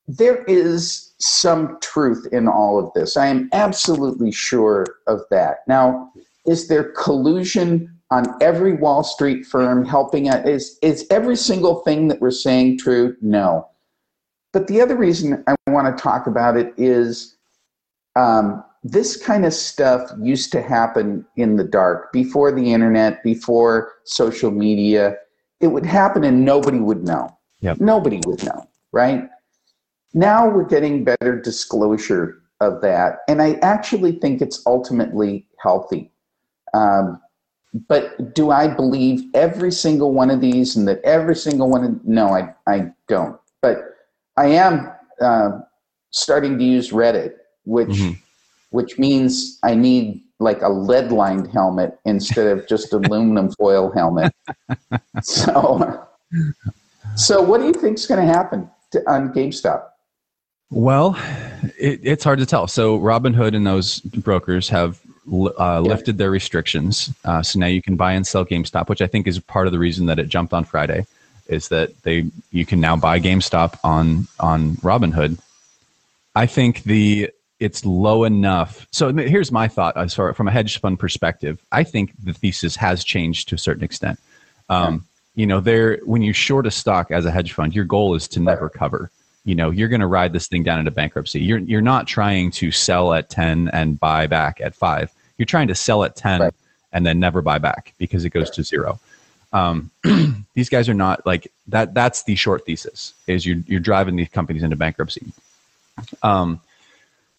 there 0.08 0.44
is 0.46 1.14
some 1.20 1.78
truth 1.82 2.28
in 2.32 2.48
all 2.48 2.80
of 2.80 2.92
this. 2.94 3.16
I 3.16 3.28
am 3.28 3.50
absolutely 3.54 4.32
sure 4.32 4.86
of 5.08 5.22
that. 5.32 5.60
Now, 5.68 6.12
is 6.46 6.68
there 6.68 6.92
collusion 6.92 7.90
on 8.12 8.26
every 8.42 8.74
Wall 8.74 9.04
Street 9.04 9.46
firm 9.46 9.86
helping 9.86 10.26
it? 10.26 10.48
Is, 10.48 10.78
is 10.82 11.06
every 11.10 11.36
single 11.38 11.82
thing 11.82 12.10
that 12.10 12.20
we're 12.20 12.32
saying 12.32 12.80
true? 12.80 13.16
No. 13.22 13.70
But 14.54 14.68
the 14.68 14.80
other 14.80 14.96
reason 14.96 15.44
I 15.48 15.56
want 15.68 15.96
to 15.96 16.02
talk 16.02 16.28
about 16.28 16.56
it 16.56 16.74
is 16.78 17.36
um, 18.16 18.64
this 18.84 19.18
kind 19.18 19.46
of 19.46 19.54
stuff 19.54 20.12
used 20.22 20.52
to 20.54 20.62
happen 20.62 21.26
in 21.36 21.58
the 21.58 21.64
dark 21.64 22.14
before 22.14 22.52
the 22.52 22.72
internet, 22.72 23.24
before 23.24 23.94
social 24.06 24.52
media. 24.52 25.18
It 25.60 25.68
would 25.68 25.86
happen 25.86 26.24
and 26.24 26.46
nobody 26.46 26.80
would 26.80 27.04
know. 27.04 27.36
Yep. 27.62 27.80
Nobody 27.80 28.22
would 28.26 28.44
know, 28.44 28.70
right? 28.92 29.28
Now 30.14 30.48
we're 30.48 30.66
getting 30.66 31.04
better 31.04 31.42
disclosure 31.42 32.42
of 32.60 32.82
that. 32.82 33.20
And 33.28 33.42
I 33.42 33.54
actually 33.62 34.14
think 34.14 34.42
it's 34.42 34.62
ultimately 34.68 35.48
healthy. 35.58 36.12
Um, 36.74 37.20
but 37.88 38.36
do 38.36 38.52
I 38.52 38.68
believe 38.68 39.24
every 39.34 39.72
single 39.72 40.14
one 40.14 40.30
of 40.30 40.42
these 40.42 40.76
and 40.76 40.88
that 40.88 41.02
every 41.04 41.36
single 41.36 41.70
one? 41.70 41.84
Of, 41.84 42.06
no, 42.06 42.30
I, 42.30 42.54
I 42.68 42.92
don't. 43.08 43.40
But 43.62 43.93
I 44.38 44.48
am 44.48 44.92
uh, 45.22 45.60
starting 46.12 46.58
to 46.58 46.64
use 46.64 46.92
Reddit, 46.92 47.34
which 47.66 47.90
mm-hmm. 47.90 48.14
which 48.72 48.98
means 48.98 49.60
I 49.64 49.76
need 49.76 50.22
like 50.40 50.62
a 50.62 50.70
lead 50.70 51.12
lined 51.12 51.52
helmet 51.52 51.98
instead 52.06 52.48
of 52.48 52.68
just 52.68 52.92
aluminum 52.94 53.52
foil 53.60 53.92
helmet. 53.92 54.34
So, 55.22 56.08
so 57.16 57.42
what 57.42 57.60
do 57.60 57.68
you 57.68 57.74
think 57.74 57.98
is 57.98 58.06
going 58.06 58.26
to 58.26 58.32
happen 58.32 58.70
on 59.08 59.34
GameStop? 59.34 59.86
Well, 60.70 61.16
it, 61.80 62.00
it's 62.04 62.24
hard 62.24 62.40
to 62.40 62.46
tell. 62.46 62.68
So 62.68 63.00
Robinhood 63.00 63.56
and 63.56 63.66
those 63.66 64.00
brokers 64.00 64.68
have 64.70 65.00
uh, 65.32 65.80
lifted 65.80 66.18
their 66.18 66.32
restrictions. 66.32 67.14
Uh, 67.24 67.42
so 67.42 67.60
now 67.60 67.68
you 67.68 67.82
can 67.82 67.96
buy 67.96 68.14
and 68.14 68.26
sell 68.26 68.46
GameStop, 68.46 68.90
which 68.90 69.02
I 69.02 69.08
think 69.08 69.28
is 69.28 69.40
part 69.40 69.68
of 69.68 69.74
the 69.74 69.80
reason 69.80 70.08
that 70.08 70.20
it 70.20 70.28
jumped 70.28 70.52
on 70.52 70.64
Friday, 70.66 71.06
is 71.48 71.70
that 71.70 72.02
they 72.04 72.30
you 72.52 72.66
can 72.66 72.80
now 72.80 72.96
buy 72.96 73.20
GameStop 73.20 73.78
on 73.84 74.28
on 74.40 74.76
Robinhood. 74.78 75.40
I 76.36 76.46
think 76.46 76.84
the 76.84 77.30
it's 77.60 77.86
low 77.86 78.24
enough. 78.24 78.88
So 78.92 79.14
here's 79.14 79.52
my 79.52 79.68
thought 79.68 79.96
as 79.96 80.14
far 80.14 80.34
from 80.34 80.48
a 80.48 80.52
hedge 80.52 80.80
fund 80.80 81.00
perspective. 81.00 81.62
I 81.72 81.84
think 81.84 82.14
the 82.24 82.34
thesis 82.34 82.76
has 82.76 83.04
changed 83.04 83.50
to 83.50 83.56
a 83.56 83.60
certain 83.60 83.84
extent. 83.84 84.20
Um. 84.70 85.06
You 85.36 85.48
know, 85.48 85.60
there 85.60 85.98
when 86.06 86.22
you 86.22 86.32
short 86.32 86.68
a 86.68 86.72
stock 86.72 87.10
as 87.10 87.26
a 87.26 87.32
hedge 87.32 87.54
fund, 87.54 87.74
your 87.74 87.86
goal 87.86 88.14
is 88.14 88.28
to 88.30 88.40
never 88.40 88.70
cover 88.70 89.10
you 89.46 89.56
know 89.56 89.70
you're 89.70 89.90
going 89.90 90.02
to 90.02 90.08
ride 90.08 90.34
this 90.34 90.48
thing 90.48 90.64
down 90.64 90.80
into 90.80 90.92
bankruptcy 90.92 91.40
you're 91.40 91.60
you're 91.60 91.82
not 91.82 92.08
trying 92.08 92.52
to 92.52 92.72
sell 92.72 93.14
at 93.14 93.30
10 93.30 93.70
and 93.70 94.00
buy 94.00 94.28
back 94.28 94.62
at 94.62 94.76
5 94.76 95.12
you're 95.38 95.46
trying 95.46 95.68
to 95.68 95.76
sell 95.76 96.04
at 96.04 96.16
10 96.16 96.42
right. 96.42 96.54
and 96.92 97.06
then 97.06 97.20
never 97.20 97.42
buy 97.42 97.58
back 97.58 97.94
because 97.98 98.26
it 98.26 98.30
goes 98.30 98.50
to 98.52 98.64
zero 98.64 99.00
um, 99.54 99.92
these 100.56 100.70
guys 100.70 100.90
are 100.90 100.94
not 100.94 101.26
like 101.26 101.52
that 101.68 101.94
that's 101.94 102.24
the 102.24 102.36
short 102.36 102.66
thesis 102.66 103.14
is 103.28 103.46
you're, 103.46 103.60
you're 103.68 103.80
driving 103.80 104.16
these 104.16 104.30
companies 104.30 104.64
into 104.64 104.76
bankruptcy 104.76 105.32
um, 106.24 106.60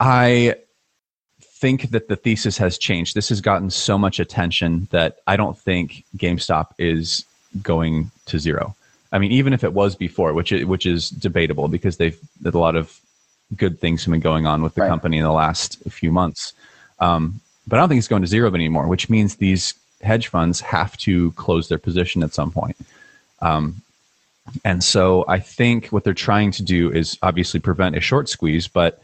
i 0.01 0.55
think 1.41 1.91
that 1.91 2.09
the 2.09 2.17
thesis 2.17 2.57
has 2.57 2.79
changed 2.79 3.15
this 3.15 3.29
has 3.29 3.41
gotten 3.41 3.71
so 3.71 3.99
much 3.99 4.19
attention 4.21 4.89
that 4.91 5.19
i 5.27 5.37
don't 5.37 5.59
think 5.59 6.05
gamestop 6.17 6.69
is 6.79 7.25
going 7.63 8.11
to 8.27 8.39
zero 8.39 8.75
I 9.15 9.19
mean, 9.19 9.31
even 9.31 9.53
if 9.53 9.63
it 9.63 9.73
was 9.73 9.95
before, 9.95 10.33
which 10.33 10.51
is, 10.51 10.65
which 10.67 10.87
is 10.87 11.09
debatable 11.09 11.69
because 11.69 11.99
they've 11.99 12.19
a 12.45 12.51
lot 12.51 12.75
of 12.75 13.01
good 13.57 13.79
things 13.79 14.05
have 14.05 14.11
been 14.11 14.21
going 14.21 14.45
on 14.45 14.61
with 14.61 14.75
the 14.75 14.81
right. 14.81 14.89
company 14.89 15.19
in 15.19 15.23
the 15.23 15.33
last 15.33 15.79
few 15.89 16.11
months. 16.11 16.53
Um, 16.99 17.41
but 17.65 17.77
I 17.77 17.81
don't 17.81 17.89
think 17.89 18.01
it's 18.01 18.09
going 18.09 18.23
to 18.23 18.29
zero 18.29 18.53
anymore, 18.53 18.89
which 18.89 19.09
means 19.09 19.37
these 19.37 19.75
hedge 20.05 20.29
funds 20.29 20.61
have 20.61 20.97
to 20.99 21.33
close 21.33 21.69
their 21.69 21.79
position 21.79 22.23
at 22.23 22.35
some 22.35 22.51
point. 22.51 22.77
Um, 23.41 23.83
and 24.65 24.85
so 24.85 25.25
I 25.27 25.39
think 25.39 25.89
what 25.89 26.05
they're 26.05 26.15
trying 26.15 26.51
to 26.53 26.63
do 26.63 26.91
is 26.91 27.19
obviously 27.23 27.61
prevent 27.61 27.97
a 27.97 28.01
short 28.01 28.29
squeeze, 28.29 28.69
but 28.69 29.03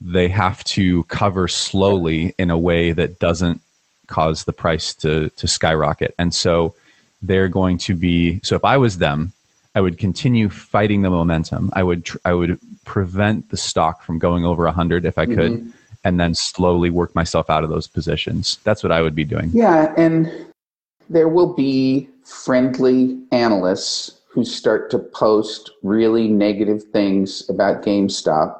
they 0.00 0.28
have 0.28 0.64
to 0.64 1.04
cover 1.04 1.46
slowly 1.46 2.34
in 2.38 2.50
a 2.50 2.58
way 2.58 2.92
that 2.92 3.18
doesn't 3.18 3.60
cause 4.06 4.44
the 4.44 4.52
price 4.52 4.94
to 4.94 5.30
to 5.30 5.46
skyrocket. 5.46 6.14
And 6.18 6.34
so 6.34 6.74
they're 7.22 7.48
going 7.48 7.78
to 7.78 7.94
be 7.94 8.40
so 8.42 8.56
if 8.56 8.64
I 8.64 8.76
was 8.76 8.98
them, 8.98 9.32
I 9.74 9.80
would 9.80 9.98
continue 9.98 10.48
fighting 10.48 11.02
the 11.02 11.10
momentum. 11.10 11.70
I 11.74 11.82
would 11.82 12.04
tr- 12.04 12.18
I 12.24 12.32
would 12.32 12.58
prevent 12.84 13.50
the 13.50 13.56
stock 13.56 14.02
from 14.02 14.18
going 14.18 14.44
over 14.44 14.64
100 14.64 15.04
if 15.04 15.16
I 15.18 15.26
could 15.26 15.52
mm-hmm. 15.52 15.70
And 16.04 16.18
then 16.18 16.34
slowly 16.34 16.90
work 16.90 17.14
myself 17.14 17.50
out 17.50 17.64
of 17.64 17.70
those 17.70 17.86
positions. 17.86 18.58
That's 18.64 18.82
what 18.82 18.92
I 18.92 19.02
would 19.02 19.14
be 19.14 19.24
doing. 19.24 19.50
Yeah, 19.52 19.94
and 19.96 20.46
there 21.08 21.28
will 21.28 21.52
be 21.54 22.08
friendly 22.24 23.20
analysts 23.32 24.20
who 24.28 24.44
start 24.44 24.90
to 24.92 24.98
post 24.98 25.70
really 25.82 26.28
negative 26.28 26.84
things 26.92 27.48
about 27.50 27.82
GameStop. 27.82 28.56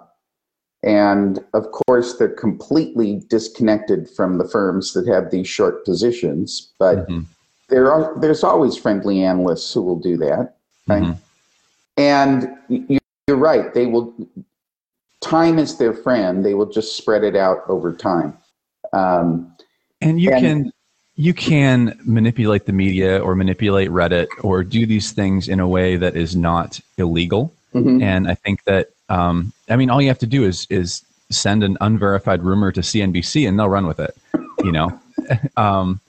And 0.83 1.39
of 1.53 1.71
course, 1.71 2.17
they're 2.17 2.29
completely 2.29 3.23
disconnected 3.29 4.09
from 4.11 4.39
the 4.39 4.49
firms 4.49 4.93
that 4.95 5.07
have 5.07 5.31
these 5.31 5.47
short 5.47 5.85
positions. 5.85 6.73
But 6.79 7.09
mm-hmm. 7.09 7.21
there 7.69 7.93
are 7.93 8.19
there's 8.19 8.43
always 8.43 8.77
friendly 8.77 9.23
analysts 9.23 9.73
who 9.73 9.83
will 9.83 10.01
do 10.01 10.17
that. 10.17 10.57
Right? 10.89 11.03
Mm-hmm. 11.03 11.21
And 11.99 12.99
you're 13.29 13.37
right. 13.37 13.73
They 13.75 13.87
will, 13.87 14.13
time 15.21 15.59
is 15.59 15.79
their 15.79 15.95
friend. 15.95 16.45
They 16.45 16.55
will 16.55 16.71
just 16.71 16.97
spread 16.97 17.25
it 17.25 17.37
out 17.37 17.63
over 17.69 17.93
time. 17.93 18.37
Um, 18.93 19.55
and 20.01 20.21
you 20.21 20.31
and, 20.31 20.41
can 20.41 20.73
you 21.17 21.35
can 21.35 21.99
manipulate 22.05 22.65
the 22.67 22.73
media 22.73 23.19
or 23.19 23.35
manipulate 23.35 23.91
Reddit 23.91 24.29
or 24.43 24.65
do 24.65 24.87
these 24.87 25.13
things 25.13 25.49
in 25.49 25.61
a 25.61 25.69
way 25.69 25.97
that 25.97 26.17
is 26.17 26.35
not 26.35 26.81
illegal. 26.97 27.53
Mm-hmm. 27.75 28.03
And 28.03 28.29
I 28.29 28.35
think 28.35 28.65
that 28.65 28.91
um, 29.09 29.53
I 29.69 29.77
mean 29.77 29.91
all 29.91 30.01
you 30.01 30.09
have 30.09 30.19
to 30.21 30.27
do 30.27 30.45
is 30.45 30.67
is 30.71 31.05
send 31.31 31.63
an 31.63 31.77
unverified 31.81 32.43
rumor 32.43 32.73
to 32.73 32.81
CNBC 32.81 33.47
and 33.47 33.59
they'll 33.59 33.69
run 33.69 33.87
with 33.87 34.01
it. 34.01 34.17
You 34.65 34.73
know, 34.73 35.01
um, 35.57 36.01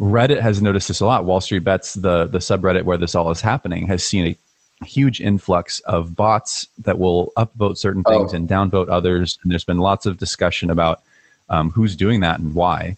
Reddit 0.00 0.40
has 0.40 0.60
noticed 0.60 0.88
this 0.88 1.00
a 1.00 1.06
lot. 1.06 1.24
Wall 1.24 1.40
Street 1.40 1.60
Bets, 1.60 1.94
the 1.94 2.26
the 2.26 2.38
subreddit 2.38 2.84
where 2.84 2.98
this 2.98 3.14
all 3.14 3.30
is 3.30 3.40
happening, 3.40 3.86
has 3.86 4.02
seen 4.02 4.26
a 4.26 4.36
huge 4.84 5.20
influx 5.20 5.80
of 5.80 6.14
bots 6.14 6.68
that 6.78 6.98
will 6.98 7.32
upvote 7.36 7.78
certain 7.78 8.02
oh. 8.06 8.10
things 8.10 8.32
oh. 8.32 8.36
and 8.36 8.48
downvote 8.48 8.88
others. 8.88 9.38
And 9.42 9.50
there's 9.50 9.64
been 9.64 9.78
lots 9.78 10.06
of 10.06 10.18
discussion 10.18 10.70
about 10.70 11.02
um, 11.48 11.70
who's 11.70 11.96
doing 11.96 12.20
that 12.20 12.40
and 12.40 12.54
why. 12.54 12.96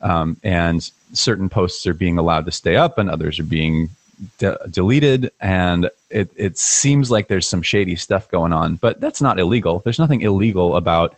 Um, 0.00 0.36
and 0.42 0.90
certain 1.12 1.48
posts 1.48 1.86
are 1.86 1.94
being 1.94 2.18
allowed 2.18 2.46
to 2.46 2.52
stay 2.52 2.76
up, 2.76 2.98
and 2.98 3.10
others 3.10 3.38
are 3.38 3.44
being 3.44 3.90
de- 4.38 4.58
deleted. 4.70 5.30
And 5.40 5.90
it 6.08 6.30
it 6.36 6.58
seems 6.58 7.10
like 7.10 7.28
there's 7.28 7.46
some 7.46 7.62
shady 7.62 7.96
stuff 7.96 8.28
going 8.30 8.52
on, 8.52 8.76
but 8.76 9.00
that's 9.00 9.20
not 9.20 9.38
illegal. 9.38 9.80
There's 9.84 9.98
nothing 9.98 10.22
illegal 10.22 10.76
about 10.76 11.16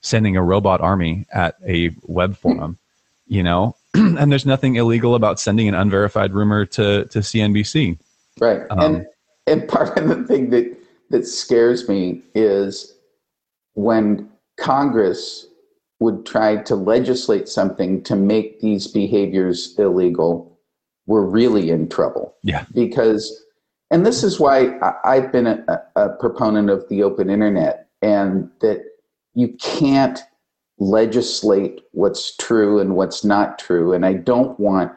sending 0.00 0.36
a 0.36 0.42
robot 0.42 0.80
army 0.80 1.26
at 1.32 1.56
a 1.66 1.90
web 2.06 2.36
forum. 2.36 2.78
You 3.28 3.42
know, 3.42 3.76
and 3.94 4.30
there's 4.30 4.46
nothing 4.46 4.76
illegal 4.76 5.14
about 5.14 5.40
sending 5.40 5.68
an 5.68 5.74
unverified 5.74 6.32
rumor 6.32 6.64
to 6.66 7.04
to 7.06 7.18
CNBC. 7.18 7.98
Right. 8.40 8.62
Um, 8.70 8.78
and 8.80 9.06
and 9.46 9.68
part 9.68 9.96
of 9.98 10.08
the 10.08 10.24
thing 10.24 10.50
that 10.50 10.76
that 11.10 11.26
scares 11.26 11.88
me 11.88 12.22
is 12.34 12.94
when 13.74 14.28
Congress 14.58 15.46
would 16.00 16.26
try 16.26 16.56
to 16.56 16.74
legislate 16.74 17.48
something 17.48 18.02
to 18.02 18.16
make 18.16 18.60
these 18.60 18.86
behaviors 18.86 19.74
illegal, 19.78 20.58
we're 21.06 21.24
really 21.24 21.70
in 21.70 21.88
trouble. 21.88 22.34
Yeah. 22.42 22.64
Because 22.72 23.44
and 23.90 24.04
this 24.04 24.24
is 24.24 24.40
why 24.40 24.78
I, 25.04 25.16
have 25.20 25.30
been 25.30 25.46
a, 25.46 25.82
a 25.94 26.08
proponent 26.08 26.70
of 26.70 26.88
the 26.88 27.02
open 27.02 27.30
internet 27.30 27.88
and 28.02 28.50
that 28.60 28.82
you 29.34 29.48
can't 29.60 30.20
legislate 30.78 31.82
what's 31.92 32.36
true 32.36 32.80
and 32.80 32.96
what's 32.96 33.24
not 33.24 33.58
true. 33.58 33.92
And 33.92 34.04
I 34.04 34.14
don't 34.14 34.58
want 34.58 34.92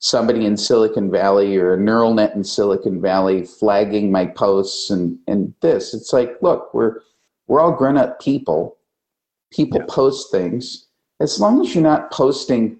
somebody 0.00 0.46
in 0.46 0.56
Silicon 0.56 1.10
Valley 1.10 1.56
or 1.56 1.74
a 1.74 1.80
neural 1.80 2.12
net 2.12 2.34
in 2.34 2.42
Silicon 2.42 3.00
Valley 3.00 3.44
flagging 3.44 4.10
my 4.10 4.26
posts 4.26 4.90
and, 4.90 5.18
and 5.28 5.54
this. 5.60 5.94
It's 5.94 6.12
like, 6.12 6.36
look, 6.42 6.74
we're 6.74 7.00
we're 7.46 7.60
all 7.60 7.72
grown 7.72 7.96
up 7.96 8.20
people. 8.20 8.76
People 9.50 9.80
yeah. 9.80 9.86
post 9.88 10.30
things. 10.30 10.86
As 11.20 11.38
long 11.40 11.60
as 11.60 11.74
you're 11.74 11.84
not 11.84 12.10
posting, 12.12 12.78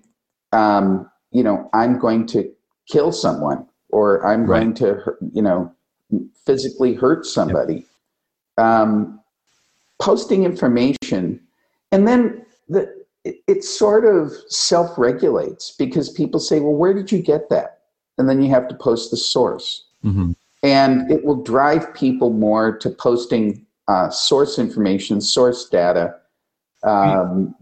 um, 0.53 1.11
you 1.31 1.43
know, 1.43 1.69
I'm 1.75 1.99
going 1.99 2.27
to 2.29 2.51
kill 2.89 3.13
someone 3.13 3.67
or 3.91 4.25
I'm 4.25 4.47
right. 4.47 4.61
going 4.61 4.75
to, 4.75 5.15
you 5.33 5.43
know, 5.43 5.73
physically 6.47 6.95
hurt 6.95 7.27
somebody. 7.27 7.85
Um, 8.57 9.21
posting 10.01 10.45
information, 10.45 11.41
and 11.93 12.07
then 12.09 12.47
the 12.69 13.00
it, 13.25 13.37
it 13.47 13.65
sort 13.65 14.05
of 14.05 14.33
self 14.49 14.97
regulates 14.97 15.75
because 15.79 16.11
people 16.11 16.41
say, 16.41 16.61
well, 16.61 16.75
where 16.75 16.95
did 16.95 17.13
you 17.13 17.23
get 17.23 17.49
that? 17.51 17.81
And 18.19 18.29
then 18.29 18.43
you 18.43 18.51
have 18.51 18.69
to 18.69 18.75
post 18.75 19.11
the 19.11 19.17
source. 19.17 19.87
Mm-hmm. 20.05 20.33
And 20.63 21.11
it 21.11 21.25
will 21.25 21.43
drive 21.43 21.95
people 21.95 22.31
more 22.31 22.77
to 22.79 22.91
posting 22.91 23.65
uh, 23.89 24.11
source 24.11 24.59
information, 24.59 25.21
source 25.21 25.69
data, 25.69 26.15
um, 26.83 27.55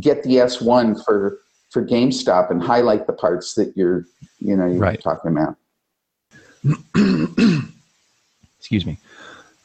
get 0.00 0.22
the 0.22 0.36
S1 0.36 1.04
for, 1.04 1.38
for 1.70 1.84
GameStop 1.84 2.50
and 2.50 2.62
highlight 2.62 3.06
the 3.06 3.12
parts 3.12 3.54
that 3.54 3.76
you're, 3.76 4.06
you 4.38 4.56
know, 4.56 4.66
you're 4.66 4.78
right. 4.78 5.00
talking 5.02 5.30
about. 5.30 5.56
Excuse 8.58 8.86
me. 8.86 8.98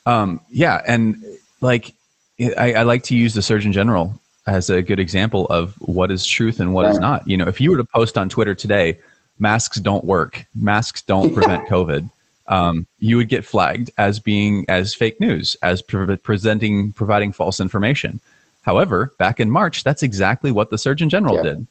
Um, 0.05 0.41
yeah. 0.49 0.81
And 0.85 1.23
like, 1.61 1.93
I, 2.39 2.73
I 2.73 2.83
like 2.83 3.03
to 3.03 3.15
use 3.15 3.33
the 3.33 3.41
Surgeon 3.41 3.71
General 3.71 4.19
as 4.45 4.69
a 4.69 4.81
good 4.81 4.99
example 4.99 5.45
of 5.47 5.73
what 5.79 6.11
is 6.11 6.25
truth 6.25 6.59
and 6.59 6.73
what 6.73 6.85
right. 6.85 6.91
is 6.91 6.99
not. 6.99 7.27
You 7.27 7.37
know, 7.37 7.47
if 7.47 7.61
you 7.61 7.71
were 7.71 7.77
to 7.77 7.83
post 7.83 8.17
on 8.17 8.29
Twitter 8.29 8.55
today, 8.55 8.99
masks 9.39 9.77
don't 9.77 10.03
work, 10.03 10.45
masks 10.55 11.01
don't 11.01 11.33
prevent 11.33 11.67
COVID, 11.67 12.09
um, 12.47 12.85
you 12.99 13.17
would 13.17 13.29
get 13.29 13.45
flagged 13.45 13.91
as 13.97 14.19
being 14.19 14.65
as 14.67 14.93
fake 14.93 15.19
news, 15.19 15.55
as 15.61 15.81
pre- 15.81 16.17
presenting, 16.17 16.91
providing 16.91 17.31
false 17.31 17.59
information. 17.59 18.19
However, 18.63 19.13
back 19.17 19.39
in 19.39 19.49
March, 19.49 19.83
that's 19.83 20.03
exactly 20.03 20.51
what 20.51 20.69
the 20.69 20.77
Surgeon 20.77 21.09
General 21.09 21.35
yeah. 21.37 21.43
did. 21.43 21.67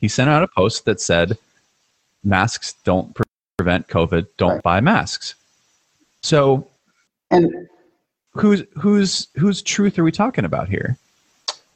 He 0.00 0.08
sent 0.08 0.30
out 0.30 0.42
a 0.42 0.48
post 0.48 0.84
that 0.84 1.00
said, 1.00 1.38
"Masks 2.22 2.74
don't 2.84 3.14
pre- 3.14 3.24
prevent 3.56 3.88
COVID. 3.88 4.26
Don't 4.36 4.54
right. 4.54 4.62
buy 4.62 4.80
masks." 4.80 5.34
So, 6.22 6.68
and 7.30 7.68
whose 8.32 8.64
whose 8.76 9.28
whose 9.36 9.62
truth 9.62 9.98
are 9.98 10.04
we 10.04 10.12
talking 10.12 10.44
about 10.44 10.68
here? 10.68 10.96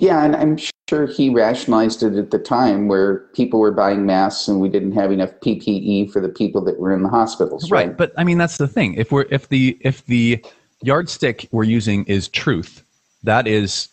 Yeah, 0.01 0.25
and 0.25 0.35
I'm 0.35 0.59
sure 0.89 1.07
he 1.07 1.29
rationalized 1.29 2.03
it 2.03 2.15
at 2.15 2.31
the 2.31 2.39
time 2.39 2.89
where 2.89 3.19
people 3.35 3.61
were 3.61 3.71
buying 3.71 4.07
masks 4.07 4.49
and 4.49 4.59
we 4.59 4.71
didn't 4.71 4.93
have 4.93 5.13
enough 5.13 5.31
PPE 5.41 6.11
for 6.11 6.21
the 6.21 6.31
people 6.31 6.63
that 6.63 6.81
were 6.81 6.95
in 6.95 7.03
the 7.03 7.09
hospitals. 7.11 7.71
Right, 7.71 7.89
right. 7.89 7.97
but 7.97 8.13
I 8.17 8.25
mean 8.25 8.39
that's 8.39 8.57
the 8.57 8.67
thing. 8.67 8.95
If 8.95 9.13
we're 9.13 9.27
if 9.31 9.51
the 9.51 9.77
if 9.83 10.05
the 10.07 10.43
yardstick 10.83 11.49
we're 11.53 11.65
using 11.65 12.07
is 12.07 12.29
truth, 12.29 12.83
that 13.25 13.47
is 13.47 13.89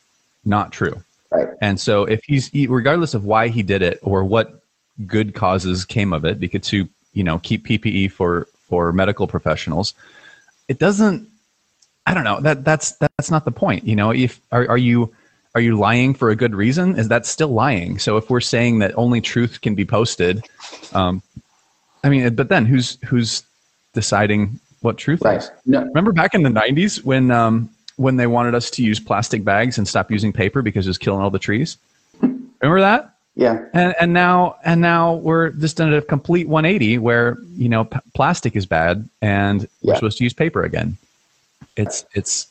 not 0.45 0.71
true. 0.71 1.03
Right. 1.29 1.49
And 1.59 1.77
so 1.77 2.05
if 2.05 2.21
he's 2.23 2.53
regardless 2.53 3.13
of 3.13 3.25
why 3.25 3.49
he 3.49 3.61
did 3.61 3.81
it 3.81 3.99
or 4.01 4.23
what 4.23 4.61
good 5.05 5.35
causes 5.35 5.83
came 5.83 6.13
of 6.13 6.23
it, 6.23 6.39
because 6.39 6.61
to 6.69 6.87
you 7.11 7.23
know 7.25 7.39
keep 7.39 7.67
PPE 7.67 8.13
for 8.13 8.47
for 8.69 8.93
medical 8.93 9.27
professionals, 9.27 9.93
it 10.69 10.79
doesn't. 10.79 11.27
I 12.05 12.13
don't 12.13 12.23
know 12.23 12.39
that 12.39 12.63
that's 12.63 12.93
that's 12.93 13.29
not 13.29 13.43
the 13.43 13.51
point. 13.51 13.83
You 13.83 13.97
know, 13.97 14.11
if 14.11 14.39
are 14.53 14.69
are 14.69 14.77
you 14.77 15.13
are 15.57 15.61
you 15.61 15.75
lying 15.75 16.13
for 16.13 16.29
a 16.29 16.35
good 16.35 16.53
reason? 16.53 16.99
Is 16.99 17.07
that 17.07 17.25
still 17.25 17.47
lying? 17.47 17.97
So 17.97 18.15
if 18.15 18.29
we're 18.29 18.41
saying 18.41 18.77
that 18.77 18.95
only 18.95 19.21
truth 19.21 19.59
can 19.61 19.73
be 19.73 19.85
posted, 19.85 20.45
um, 20.93 21.23
I 22.03 22.09
mean, 22.09 22.35
but 22.35 22.49
then 22.49 22.67
who's 22.67 22.99
who's 23.03 23.41
deciding 23.93 24.59
what 24.81 24.99
truth 24.99 25.23
right. 25.23 25.39
is? 25.39 25.49
No. 25.65 25.81
Remember 25.81 26.11
back 26.11 26.35
in 26.35 26.43
the 26.43 26.51
'90s 26.51 27.03
when 27.03 27.31
um, 27.31 27.71
when 27.95 28.17
they 28.17 28.27
wanted 28.27 28.53
us 28.53 28.69
to 28.69 28.83
use 28.83 28.99
plastic 28.99 29.43
bags 29.43 29.79
and 29.79 29.87
stop 29.87 30.11
using 30.11 30.31
paper 30.31 30.61
because 30.61 30.85
it 30.85 30.91
was 30.91 30.99
killing 30.99 31.23
all 31.23 31.31
the 31.31 31.39
trees. 31.39 31.77
Remember 32.21 32.79
that? 32.81 33.15
Yeah. 33.33 33.65
And 33.73 33.95
and 33.99 34.13
now 34.13 34.57
and 34.63 34.79
now 34.79 35.15
we're 35.15 35.49
just 35.49 35.79
in 35.79 35.91
a 35.91 36.03
complete 36.03 36.47
180 36.47 36.99
where 36.99 37.39
you 37.55 37.67
know 37.67 37.85
p- 37.85 37.97
plastic 38.13 38.55
is 38.55 38.67
bad 38.67 39.09
and 39.23 39.61
yeah. 39.61 39.67
we're 39.81 39.95
supposed 39.95 40.19
to 40.19 40.23
use 40.23 40.33
paper 40.33 40.61
again. 40.61 40.97
It's 41.75 42.05
it's 42.13 42.47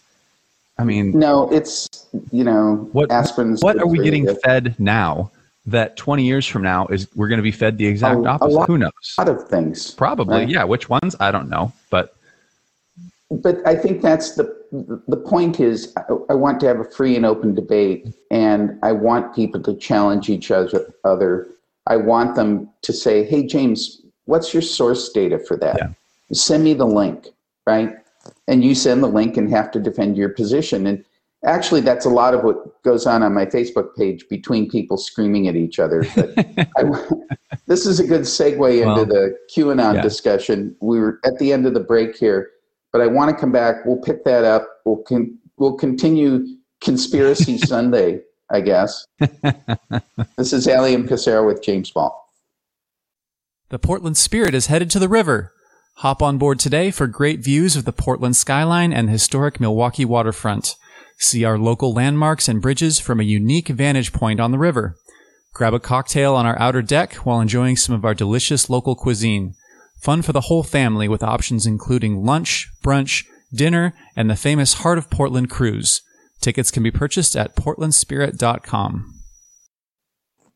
I 0.78 0.84
mean, 0.84 1.18
no, 1.18 1.50
it's 1.50 2.06
you 2.30 2.44
know 2.44 2.88
what 2.92 3.10
aspirin's. 3.10 3.62
What 3.62 3.78
are 3.78 3.86
we 3.86 3.98
getting 3.98 4.34
fed 4.36 4.78
now? 4.78 5.30
That 5.68 5.96
20 5.96 6.24
years 6.24 6.46
from 6.46 6.62
now 6.62 6.86
is 6.86 7.08
we're 7.16 7.26
going 7.26 7.38
to 7.38 7.42
be 7.42 7.50
fed 7.50 7.76
the 7.76 7.88
exact 7.88 8.20
a, 8.20 8.28
opposite. 8.28 8.54
A 8.54 8.54
lot, 8.54 8.68
Who 8.68 8.78
knows? 8.78 8.92
A 9.18 9.22
lot 9.22 9.36
of 9.36 9.48
things. 9.48 9.90
Probably, 9.90 10.36
right? 10.36 10.48
yeah. 10.48 10.62
Which 10.62 10.88
ones? 10.88 11.16
I 11.18 11.32
don't 11.32 11.48
know, 11.48 11.72
but 11.90 12.14
but 13.30 13.66
I 13.66 13.74
think 13.74 14.00
that's 14.00 14.36
the 14.36 14.44
the 15.08 15.16
point 15.16 15.58
is 15.58 15.92
I, 15.96 16.02
I 16.30 16.34
want 16.34 16.60
to 16.60 16.66
have 16.66 16.78
a 16.78 16.84
free 16.84 17.16
and 17.16 17.26
open 17.26 17.54
debate, 17.54 18.14
and 18.30 18.78
I 18.82 18.92
want 18.92 19.34
people 19.34 19.60
to 19.62 19.74
challenge 19.76 20.28
each 20.28 20.50
other. 20.50 20.94
Other, 21.04 21.48
I 21.86 21.96
want 21.96 22.36
them 22.36 22.70
to 22.82 22.92
say, 22.92 23.24
"Hey, 23.24 23.44
James, 23.44 24.02
what's 24.26 24.52
your 24.52 24.62
source 24.62 25.08
data 25.08 25.38
for 25.38 25.56
that? 25.56 25.76
Yeah. 25.78 25.88
Send 26.32 26.62
me 26.62 26.74
the 26.74 26.86
link." 26.86 27.28
Right? 27.66 27.96
And 28.48 28.64
you 28.64 28.74
send 28.74 29.02
the 29.02 29.08
link 29.08 29.36
and 29.36 29.50
have 29.50 29.70
to 29.72 29.80
defend 29.80 30.16
your 30.16 30.28
position. 30.28 30.86
And 30.86 31.04
actually, 31.44 31.80
that's 31.80 32.04
a 32.04 32.10
lot 32.10 32.34
of 32.34 32.44
what 32.44 32.82
goes 32.82 33.06
on 33.06 33.22
on 33.22 33.34
my 33.34 33.46
Facebook 33.46 33.94
page 33.96 34.28
between 34.28 34.68
people 34.68 34.96
screaming 34.96 35.48
at 35.48 35.56
each 35.56 35.78
other. 35.78 36.04
But 36.14 36.34
I, 36.76 36.84
this 37.66 37.86
is 37.86 38.00
a 38.00 38.06
good 38.06 38.22
segue 38.22 38.78
into 38.78 38.86
well, 38.86 39.04
the 39.06 39.36
QAnon 39.54 39.94
yeah. 39.94 40.02
discussion. 40.02 40.76
We 40.80 40.98
were 40.98 41.20
at 41.24 41.38
the 41.38 41.52
end 41.52 41.66
of 41.66 41.74
the 41.74 41.80
break 41.80 42.16
here, 42.16 42.50
but 42.92 43.00
I 43.00 43.06
want 43.06 43.30
to 43.30 43.40
come 43.40 43.52
back. 43.52 43.84
We'll 43.84 44.00
pick 44.00 44.24
that 44.24 44.44
up. 44.44 44.68
We'll 44.84 45.02
con- 45.02 45.38
we'll 45.56 45.74
continue 45.74 46.46
Conspiracy 46.80 47.58
Sunday, 47.66 48.20
I 48.50 48.60
guess. 48.60 49.06
this 50.36 50.52
is 50.52 50.68
Allium 50.68 51.08
Casero 51.08 51.46
with 51.46 51.62
James 51.62 51.90
Ball. 51.90 52.22
The 53.68 53.78
Portland 53.78 54.16
Spirit 54.16 54.54
is 54.54 54.66
headed 54.66 54.90
to 54.90 55.00
the 55.00 55.08
river. 55.08 55.52
Hop 56.00 56.20
on 56.22 56.36
board 56.36 56.58
today 56.58 56.90
for 56.90 57.06
great 57.06 57.42
views 57.42 57.74
of 57.74 57.86
the 57.86 57.92
Portland 57.92 58.36
skyline 58.36 58.92
and 58.92 59.08
the 59.08 59.12
historic 59.12 59.56
Milwaukie 59.56 60.04
waterfront. 60.04 60.76
See 61.16 61.42
our 61.42 61.56
local 61.56 61.94
landmarks 61.94 62.48
and 62.48 62.60
bridges 62.60 63.00
from 63.00 63.18
a 63.18 63.24
unique 63.24 63.68
vantage 63.68 64.12
point 64.12 64.38
on 64.38 64.50
the 64.50 64.58
river. 64.58 64.96
Grab 65.54 65.72
a 65.72 65.80
cocktail 65.80 66.34
on 66.34 66.44
our 66.44 66.58
outer 66.58 66.82
deck 66.82 67.14
while 67.24 67.40
enjoying 67.40 67.78
some 67.78 67.94
of 67.94 68.04
our 68.04 68.12
delicious 68.12 68.68
local 68.68 68.94
cuisine. 68.94 69.54
Fun 70.02 70.20
for 70.20 70.34
the 70.34 70.42
whole 70.42 70.62
family 70.62 71.08
with 71.08 71.22
options 71.22 71.64
including 71.64 72.26
lunch, 72.26 72.68
brunch, 72.84 73.24
dinner, 73.54 73.94
and 74.14 74.28
the 74.28 74.36
famous 74.36 74.74
Heart 74.74 74.98
of 74.98 75.08
Portland 75.08 75.48
cruise. 75.48 76.02
Tickets 76.42 76.70
can 76.70 76.82
be 76.82 76.90
purchased 76.90 77.34
at 77.34 77.56
portlandspirit.com. 77.56 79.14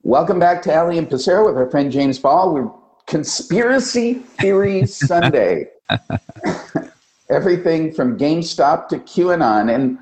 Welcome 0.03 0.39
back 0.39 0.61
to 0.63 0.75
Allium 0.75 1.07
Casero 1.07 1.47
with 1.47 1.57
our 1.57 1.71
friend 1.71 1.91
James 1.91 2.19
Ball. 2.19 2.53
We're 2.53 2.80
Conspiracy 3.11 4.15
Theory 4.15 4.87
Sunday. 4.87 5.67
Everything 7.29 7.93
from 7.93 8.17
GameStop 8.17 8.87
to 8.89 8.99
QAnon. 9.01 9.75
And, 9.75 9.99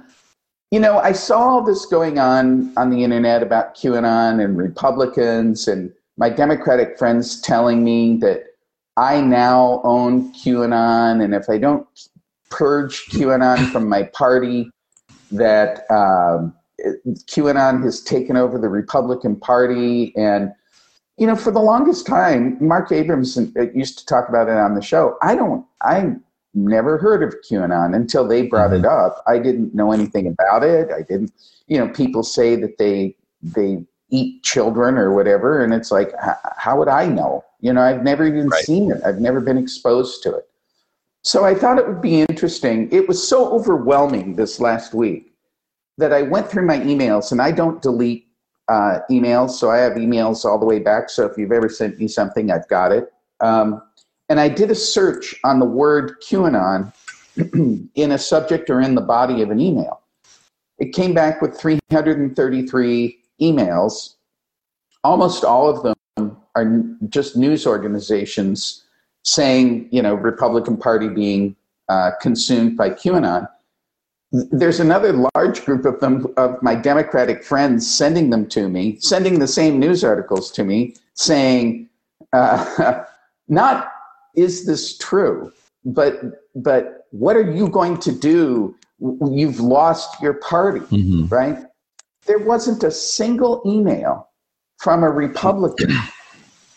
you 0.70 0.78
know, 0.78 0.98
I 0.98 1.12
saw 1.12 1.38
all 1.38 1.64
this 1.64 1.86
going 1.86 2.18
on 2.18 2.70
on 2.76 2.90
the 2.90 3.02
internet 3.02 3.42
about 3.42 3.74
QAnon 3.74 4.44
and 4.44 4.58
Republicans 4.58 5.68
and 5.68 5.90
my 6.18 6.28
Democratic 6.28 6.98
friends 6.98 7.40
telling 7.40 7.82
me 7.82 8.18
that 8.18 8.44
I 8.98 9.22
now 9.22 9.80
own 9.84 10.30
QAnon. 10.34 11.24
And 11.24 11.34
if 11.34 11.48
I 11.48 11.56
don't 11.56 11.86
purge 12.50 13.06
QAnon 13.06 13.72
from 13.72 13.88
my 13.88 14.02
party, 14.02 14.70
that 15.32 15.90
um, 15.90 16.54
QAnon 17.26 17.82
has 17.84 18.02
taken 18.02 18.36
over 18.36 18.58
the 18.58 18.68
Republican 18.68 19.36
Party. 19.36 20.14
And 20.14 20.52
you 21.18 21.26
know, 21.26 21.36
for 21.36 21.50
the 21.50 21.60
longest 21.60 22.06
time, 22.06 22.56
Mark 22.60 22.92
Abrams 22.92 23.36
uh, 23.36 23.66
used 23.74 23.98
to 23.98 24.06
talk 24.06 24.28
about 24.28 24.48
it 24.48 24.56
on 24.56 24.74
the 24.74 24.82
show. 24.82 25.18
I 25.20 25.34
don't, 25.34 25.66
I 25.82 26.14
never 26.54 26.96
heard 26.96 27.22
of 27.22 27.34
QAnon 27.48 27.94
until 27.94 28.26
they 28.26 28.42
brought 28.42 28.70
mm-hmm. 28.70 28.84
it 28.84 28.88
up. 28.88 29.22
I 29.26 29.38
didn't 29.38 29.74
know 29.74 29.92
anything 29.92 30.28
about 30.28 30.62
it. 30.62 30.90
I 30.92 31.02
didn't, 31.02 31.32
you 31.66 31.78
know, 31.78 31.88
people 31.88 32.22
say 32.22 32.56
that 32.56 32.78
they 32.78 33.16
they 33.42 33.84
eat 34.10 34.42
children 34.42 34.96
or 34.96 35.14
whatever, 35.14 35.62
and 35.62 35.74
it's 35.74 35.90
like, 35.90 36.12
how 36.56 36.78
would 36.78 36.88
I 36.88 37.06
know? 37.06 37.44
You 37.60 37.72
know, 37.72 37.82
I've 37.82 38.02
never 38.02 38.26
even 38.26 38.48
right. 38.48 38.64
seen 38.64 38.90
it. 38.90 39.02
I've 39.04 39.20
never 39.20 39.40
been 39.40 39.58
exposed 39.58 40.22
to 40.22 40.34
it. 40.34 40.48
So 41.22 41.44
I 41.44 41.54
thought 41.54 41.78
it 41.78 41.86
would 41.86 42.00
be 42.00 42.22
interesting. 42.22 42.88
It 42.90 43.06
was 43.06 43.26
so 43.26 43.52
overwhelming 43.52 44.36
this 44.36 44.60
last 44.60 44.94
week 44.94 45.34
that 45.98 46.12
I 46.12 46.22
went 46.22 46.48
through 46.48 46.64
my 46.64 46.78
emails, 46.78 47.32
and 47.32 47.42
I 47.42 47.50
don't 47.50 47.82
delete 47.82 48.27
uh, 48.68 49.00
emails. 49.10 49.50
So 49.50 49.70
I 49.70 49.78
have 49.78 49.94
emails 49.94 50.44
all 50.44 50.58
the 50.58 50.66
way 50.66 50.78
back. 50.78 51.10
So 51.10 51.24
if 51.26 51.36
you've 51.38 51.52
ever 51.52 51.68
sent 51.68 51.98
me 51.98 52.08
something, 52.08 52.50
I've 52.50 52.68
got 52.68 52.92
it. 52.92 53.12
Um, 53.40 53.82
and 54.28 54.38
I 54.40 54.48
did 54.48 54.70
a 54.70 54.74
search 54.74 55.34
on 55.44 55.58
the 55.58 55.64
word 55.64 56.16
QAnon 56.22 56.92
in 57.94 58.12
a 58.12 58.18
subject 58.18 58.68
or 58.68 58.80
in 58.80 58.94
the 58.94 59.00
body 59.00 59.42
of 59.42 59.50
an 59.50 59.60
email. 59.60 60.00
It 60.78 60.92
came 60.92 61.14
back 61.14 61.40
with 61.40 61.58
333 61.58 63.18
emails. 63.40 64.14
Almost 65.02 65.44
all 65.44 65.68
of 65.68 65.82
them 65.82 66.36
are 66.54 66.82
just 67.08 67.36
news 67.36 67.66
organizations 67.66 68.84
saying, 69.24 69.88
you 69.90 70.02
know, 70.02 70.14
Republican 70.14 70.76
Party 70.76 71.08
being 71.08 71.56
uh, 71.88 72.10
consumed 72.20 72.76
by 72.76 72.90
QAnon. 72.90 73.48
There's 74.30 74.78
another 74.78 75.28
large 75.34 75.64
group 75.64 75.86
of 75.86 76.00
them, 76.00 76.26
of 76.36 76.62
my 76.62 76.74
Democratic 76.74 77.42
friends, 77.42 77.90
sending 77.90 78.28
them 78.28 78.46
to 78.48 78.68
me, 78.68 78.98
sending 79.00 79.38
the 79.38 79.46
same 79.46 79.78
news 79.78 80.04
articles 80.04 80.50
to 80.52 80.64
me, 80.64 80.96
saying, 81.14 81.88
uh, 82.34 83.04
not 83.48 83.90
is 84.36 84.66
this 84.66 84.96
true, 84.98 85.52
but 85.84 86.20
but 86.54 87.06
what 87.10 87.36
are 87.36 87.50
you 87.50 87.68
going 87.68 87.96
to 87.98 88.12
do? 88.12 88.76
You've 89.00 89.60
lost 89.60 90.20
your 90.20 90.34
party, 90.34 90.80
mm-hmm. 90.80 91.26
right? 91.26 91.58
There 92.26 92.38
wasn't 92.38 92.84
a 92.84 92.90
single 92.90 93.62
email 93.64 94.28
from 94.78 95.02
a 95.02 95.10
Republican, 95.10 95.92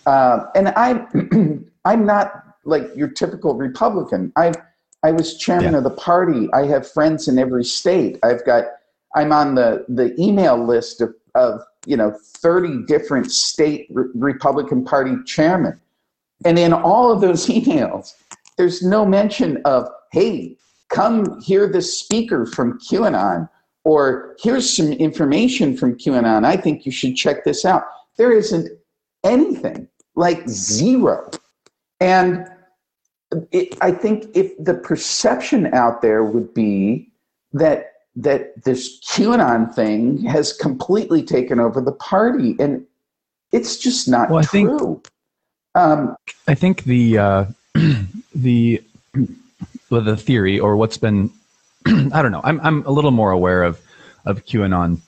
uh, 0.05 0.45
and 0.55 0.69
I'm 0.69 1.69
I'm 1.85 2.05
not 2.05 2.43
like 2.63 2.83
your 2.95 3.09
typical 3.09 3.55
Republican. 3.55 4.31
I 4.35 4.53
I 5.03 5.11
was 5.11 5.37
chairman 5.37 5.71
yeah. 5.73 5.79
of 5.79 5.83
the 5.83 5.91
party. 5.91 6.47
I 6.53 6.65
have 6.65 6.89
friends 6.89 7.27
in 7.27 7.39
every 7.39 7.63
state. 7.63 8.19
I've 8.23 8.45
got 8.45 8.65
I'm 9.15 9.31
on 9.31 9.55
the 9.55 9.85
the 9.89 10.19
email 10.21 10.63
list 10.63 11.01
of 11.01 11.13
of 11.35 11.61
you 11.85 11.97
know 11.97 12.15
30 12.41 12.85
different 12.85 13.31
state 13.31 13.87
re- 13.91 14.05
Republican 14.13 14.83
Party 14.83 15.15
chairmen. 15.25 15.79
And 16.45 16.57
in 16.57 16.73
all 16.73 17.11
of 17.11 17.21
those 17.21 17.45
emails, 17.47 18.13
there's 18.57 18.81
no 18.81 19.05
mention 19.05 19.61
of, 19.65 19.87
hey, 20.11 20.57
come 20.89 21.39
hear 21.41 21.67
this 21.67 21.99
speaker 21.99 22.45
from 22.45 22.79
QAnon, 22.79 23.49
or 23.83 24.35
here's 24.39 24.75
some 24.75 24.91
information 24.91 25.75
from 25.75 25.97
QAnon. 25.97 26.45
I 26.45 26.57
think 26.57 26.85
you 26.85 26.91
should 26.91 27.15
check 27.15 27.43
this 27.43 27.65
out. 27.65 27.83
There 28.17 28.31
isn't 28.31 28.69
anything, 29.23 29.87
like 30.15 30.47
zero. 30.47 31.29
And 31.99 32.47
it, 33.51 33.77
I 33.81 33.91
think 33.91 34.25
if 34.33 34.51
the 34.63 34.73
perception 34.73 35.73
out 35.73 36.01
there 36.01 36.23
would 36.23 36.53
be 36.53 37.09
that 37.53 37.93
that 38.15 38.63
this 38.63 38.99
QAnon 39.01 39.73
thing 39.73 40.23
has 40.25 40.51
completely 40.53 41.23
taken 41.23 41.59
over 41.59 41.79
the 41.79 41.93
party, 41.93 42.55
and 42.59 42.85
it's 43.51 43.77
just 43.77 44.07
not 44.07 44.29
well, 44.29 44.43
true. 44.43 44.77
Think, 44.77 45.07
um, 45.75 46.15
I 46.47 46.55
think 46.55 46.83
the 46.83 47.17
uh, 47.17 47.45
the 48.35 48.83
well, 49.89 50.01
the 50.01 50.17
theory 50.17 50.59
or 50.59 50.75
what's 50.75 50.97
been 50.97 51.31
I 51.87 52.21
don't 52.21 52.31
know. 52.31 52.41
I'm 52.43 52.59
I'm 52.61 52.85
a 52.85 52.91
little 52.91 53.11
more 53.11 53.31
aware 53.31 53.63
of 53.63 53.79
of 54.25 54.45
QAnon, 54.45 54.99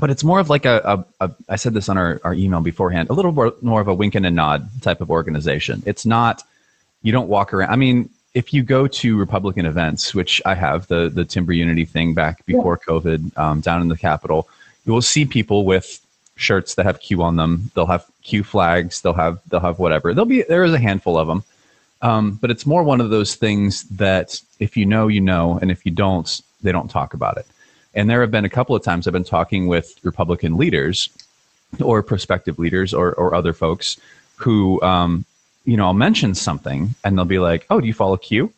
but 0.00 0.10
it's 0.10 0.24
more 0.24 0.40
of 0.40 0.50
like 0.50 0.64
a, 0.64 1.04
a, 1.20 1.26
a 1.26 1.34
I 1.48 1.56
said 1.56 1.74
this 1.74 1.88
on 1.88 1.96
our, 1.96 2.20
our 2.24 2.34
email 2.34 2.60
beforehand. 2.60 3.08
A 3.10 3.12
little 3.12 3.32
more 3.32 3.54
more 3.62 3.80
of 3.80 3.88
a 3.88 3.94
wink 3.94 4.14
and 4.14 4.26
a 4.26 4.30
nod 4.30 4.68
type 4.82 5.00
of 5.00 5.10
organization. 5.10 5.82
It's 5.86 6.04
not 6.04 6.42
you 7.02 7.12
don't 7.12 7.28
walk 7.28 7.52
around. 7.52 7.70
I 7.70 7.76
mean, 7.76 8.08
if 8.34 8.54
you 8.54 8.62
go 8.62 8.86
to 8.86 9.18
Republican 9.18 9.66
events, 9.66 10.14
which 10.14 10.40
I 10.46 10.54
have 10.54 10.86
the 10.86 11.08
the 11.08 11.24
Timber 11.24 11.52
Unity 11.52 11.84
thing 11.84 12.14
back 12.14 12.44
before 12.46 12.80
yeah. 12.86 12.92
COVID 12.92 13.38
um, 13.38 13.60
down 13.60 13.82
in 13.82 13.88
the 13.88 13.96
Capitol, 13.96 14.48
you 14.86 14.92
will 14.92 15.02
see 15.02 15.24
people 15.24 15.64
with 15.64 16.00
shirts 16.36 16.74
that 16.74 16.86
have 16.86 17.00
Q 17.00 17.22
on 17.22 17.36
them. 17.36 17.70
They'll 17.74 17.86
have 17.86 18.06
Q 18.22 18.42
flags. 18.42 19.00
They'll 19.02 19.12
have 19.12 19.40
they'll 19.48 19.60
have 19.60 19.78
whatever. 19.78 20.14
There'll 20.14 20.26
be 20.26 20.42
there 20.42 20.64
is 20.64 20.72
a 20.72 20.78
handful 20.78 21.18
of 21.18 21.26
them, 21.26 21.44
um, 22.00 22.38
but 22.40 22.50
it's 22.50 22.66
more 22.66 22.82
one 22.82 23.00
of 23.00 23.10
those 23.10 23.34
things 23.34 23.84
that 23.84 24.40
if 24.58 24.76
you 24.76 24.86
know, 24.86 25.08
you 25.08 25.20
know, 25.20 25.58
and 25.60 25.70
if 25.70 25.84
you 25.84 25.92
don't, 25.92 26.40
they 26.62 26.72
don't 26.72 26.90
talk 26.90 27.14
about 27.14 27.36
it. 27.36 27.46
And 27.94 28.08
there 28.08 28.22
have 28.22 28.30
been 28.30 28.46
a 28.46 28.50
couple 28.50 28.74
of 28.74 28.82
times 28.82 29.06
I've 29.06 29.12
been 29.12 29.24
talking 29.24 29.66
with 29.66 29.98
Republican 30.02 30.56
leaders 30.56 31.10
or 31.82 32.02
prospective 32.02 32.58
leaders 32.58 32.94
or 32.94 33.12
or 33.14 33.34
other 33.34 33.52
folks 33.52 33.98
who 34.36 34.80
um, 34.82 35.24
you 35.64 35.76
know 35.76 35.86
I'll 35.86 35.94
mention 35.94 36.34
something 36.34 36.94
and 37.04 37.16
they'll 37.16 37.24
be 37.24 37.38
like, 37.38 37.66
"Oh, 37.70 37.80
do 37.80 37.86
you 37.86 37.94
follow 37.94 38.16
Q?" 38.16 38.52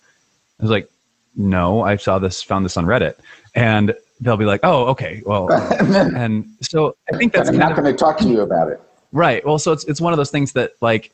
I 0.59 0.63
was 0.63 0.71
like, 0.71 0.91
"No, 1.37 1.83
I 1.83 1.97
saw 1.97 2.19
this, 2.19 2.43
found 2.43 2.65
this 2.65 2.77
on 2.77 2.87
Reddit," 2.87 3.17
and 3.55 3.95
they'll 4.21 4.37
be 4.37 4.45
like, 4.45 4.61
"Oh, 4.63 4.87
okay, 4.87 5.23
well," 5.25 5.51
and 5.81 6.49
so 6.61 6.97
I 7.13 7.17
think 7.17 7.33
that's 7.33 7.49
I'm 7.49 7.57
not 7.57 7.77
going 7.77 7.91
to 7.91 7.97
talk 7.97 8.19
to 8.19 8.29
you 8.29 8.41
about 8.41 8.69
it. 8.69 8.81
Right. 9.13 9.45
Well, 9.47 9.59
so 9.59 9.73
it's 9.73 9.85
it's 9.85 10.01
one 10.01 10.13
of 10.13 10.17
those 10.17 10.31
things 10.31 10.53
that 10.53 10.73
like 10.81 11.13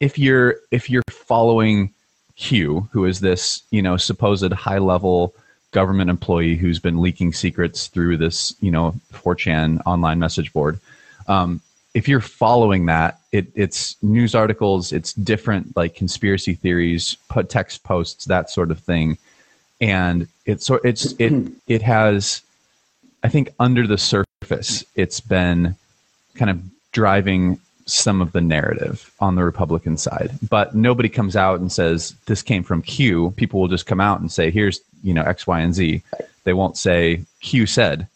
if 0.00 0.18
you're 0.18 0.56
if 0.70 0.88
you're 0.88 1.02
following 1.10 1.92
Q, 2.36 2.88
who 2.92 3.04
is 3.04 3.20
this 3.20 3.62
you 3.70 3.82
know 3.82 3.96
supposed 3.96 4.52
high 4.52 4.78
level 4.78 5.34
government 5.72 6.10
employee 6.10 6.56
who's 6.56 6.80
been 6.80 7.00
leaking 7.00 7.32
secrets 7.32 7.86
through 7.86 8.16
this 8.16 8.54
you 8.60 8.70
know 8.70 8.94
4chan 9.12 9.82
online 9.86 10.18
message 10.18 10.52
board. 10.52 10.80
Um, 11.28 11.60
if 11.94 12.08
you're 12.08 12.20
following 12.20 12.86
that, 12.86 13.19
it, 13.32 13.46
it's 13.54 13.96
news 14.02 14.34
articles, 14.34 14.92
it's 14.92 15.12
different 15.12 15.76
like 15.76 15.94
conspiracy 15.94 16.54
theories, 16.54 17.16
put 17.28 17.48
text 17.48 17.84
posts, 17.84 18.24
that 18.26 18.50
sort 18.50 18.70
of 18.70 18.78
thing. 18.80 19.18
And 19.80 20.26
it's 20.46 20.66
so 20.66 20.80
it's 20.84 21.14
it 21.18 21.32
it 21.66 21.82
has 21.82 22.42
i 23.22 23.28
think 23.28 23.50
under 23.58 23.86
the 23.86 23.98
surface 23.98 24.84
it's 24.94 25.20
been 25.20 25.76
kind 26.34 26.50
of 26.50 26.60
driving 26.92 27.58
some 27.86 28.20
of 28.20 28.32
the 28.32 28.40
narrative 28.40 29.10
on 29.20 29.34
the 29.34 29.44
republican 29.44 29.96
side. 29.96 30.30
But 30.48 30.74
nobody 30.74 31.08
comes 31.08 31.34
out 31.36 31.60
and 31.60 31.72
says 31.72 32.14
this 32.26 32.42
came 32.42 32.62
from 32.62 32.82
q. 32.82 33.32
People 33.36 33.60
will 33.60 33.68
just 33.68 33.86
come 33.86 34.00
out 34.00 34.20
and 34.20 34.30
say 34.30 34.50
here's 34.50 34.80
you 35.02 35.14
know 35.14 35.22
x 35.22 35.46
y 35.46 35.60
and 35.60 35.74
z. 35.74 36.02
They 36.44 36.52
won't 36.52 36.76
say 36.76 37.24
q 37.40 37.66
said. 37.66 38.06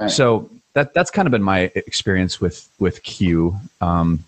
Right. 0.00 0.10
so 0.10 0.50
that 0.72 0.92
that's 0.92 1.10
kind 1.10 1.26
of 1.26 1.32
been 1.32 1.42
my 1.42 1.70
experience 1.76 2.40
with 2.40 2.68
with 2.78 3.02
q. 3.02 3.56
Um, 3.80 4.24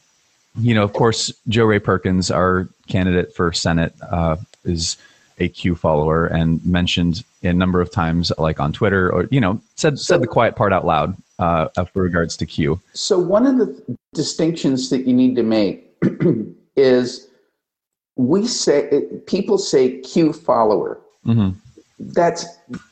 you 0.58 0.74
know 0.74 0.82
of 0.82 0.92
course 0.92 1.32
Jo 1.48 1.64
Rae 1.64 1.78
Perkins 1.78 2.30
our 2.30 2.68
candidate 2.88 3.34
for 3.34 3.52
senate 3.52 3.94
uh, 4.10 4.36
is 4.64 4.96
a 5.38 5.48
Q 5.48 5.74
follower 5.74 6.26
and 6.26 6.64
mentioned 6.64 7.22
a 7.42 7.52
number 7.52 7.80
of 7.80 7.90
times, 7.90 8.32
like 8.38 8.60
on 8.60 8.72
Twitter, 8.72 9.12
or 9.12 9.28
you 9.30 9.40
know, 9.40 9.60
said 9.74 9.98
said 9.98 10.22
the 10.22 10.26
quiet 10.26 10.56
part 10.56 10.72
out 10.72 10.86
loud 10.86 11.16
uh, 11.38 11.68
for 11.92 12.02
regards 12.02 12.36
to 12.38 12.46
Q. 12.46 12.80
So 12.94 13.18
one 13.18 13.46
of 13.46 13.58
the 13.58 13.96
distinctions 14.14 14.90
that 14.90 15.06
you 15.06 15.14
need 15.14 15.36
to 15.36 15.42
make 15.42 15.92
is 16.76 17.28
we 18.16 18.46
say 18.46 19.02
people 19.26 19.58
say 19.58 20.00
Q 20.00 20.32
follower. 20.32 21.00
Mm-hmm. 21.26 21.58
That's 21.98 22.46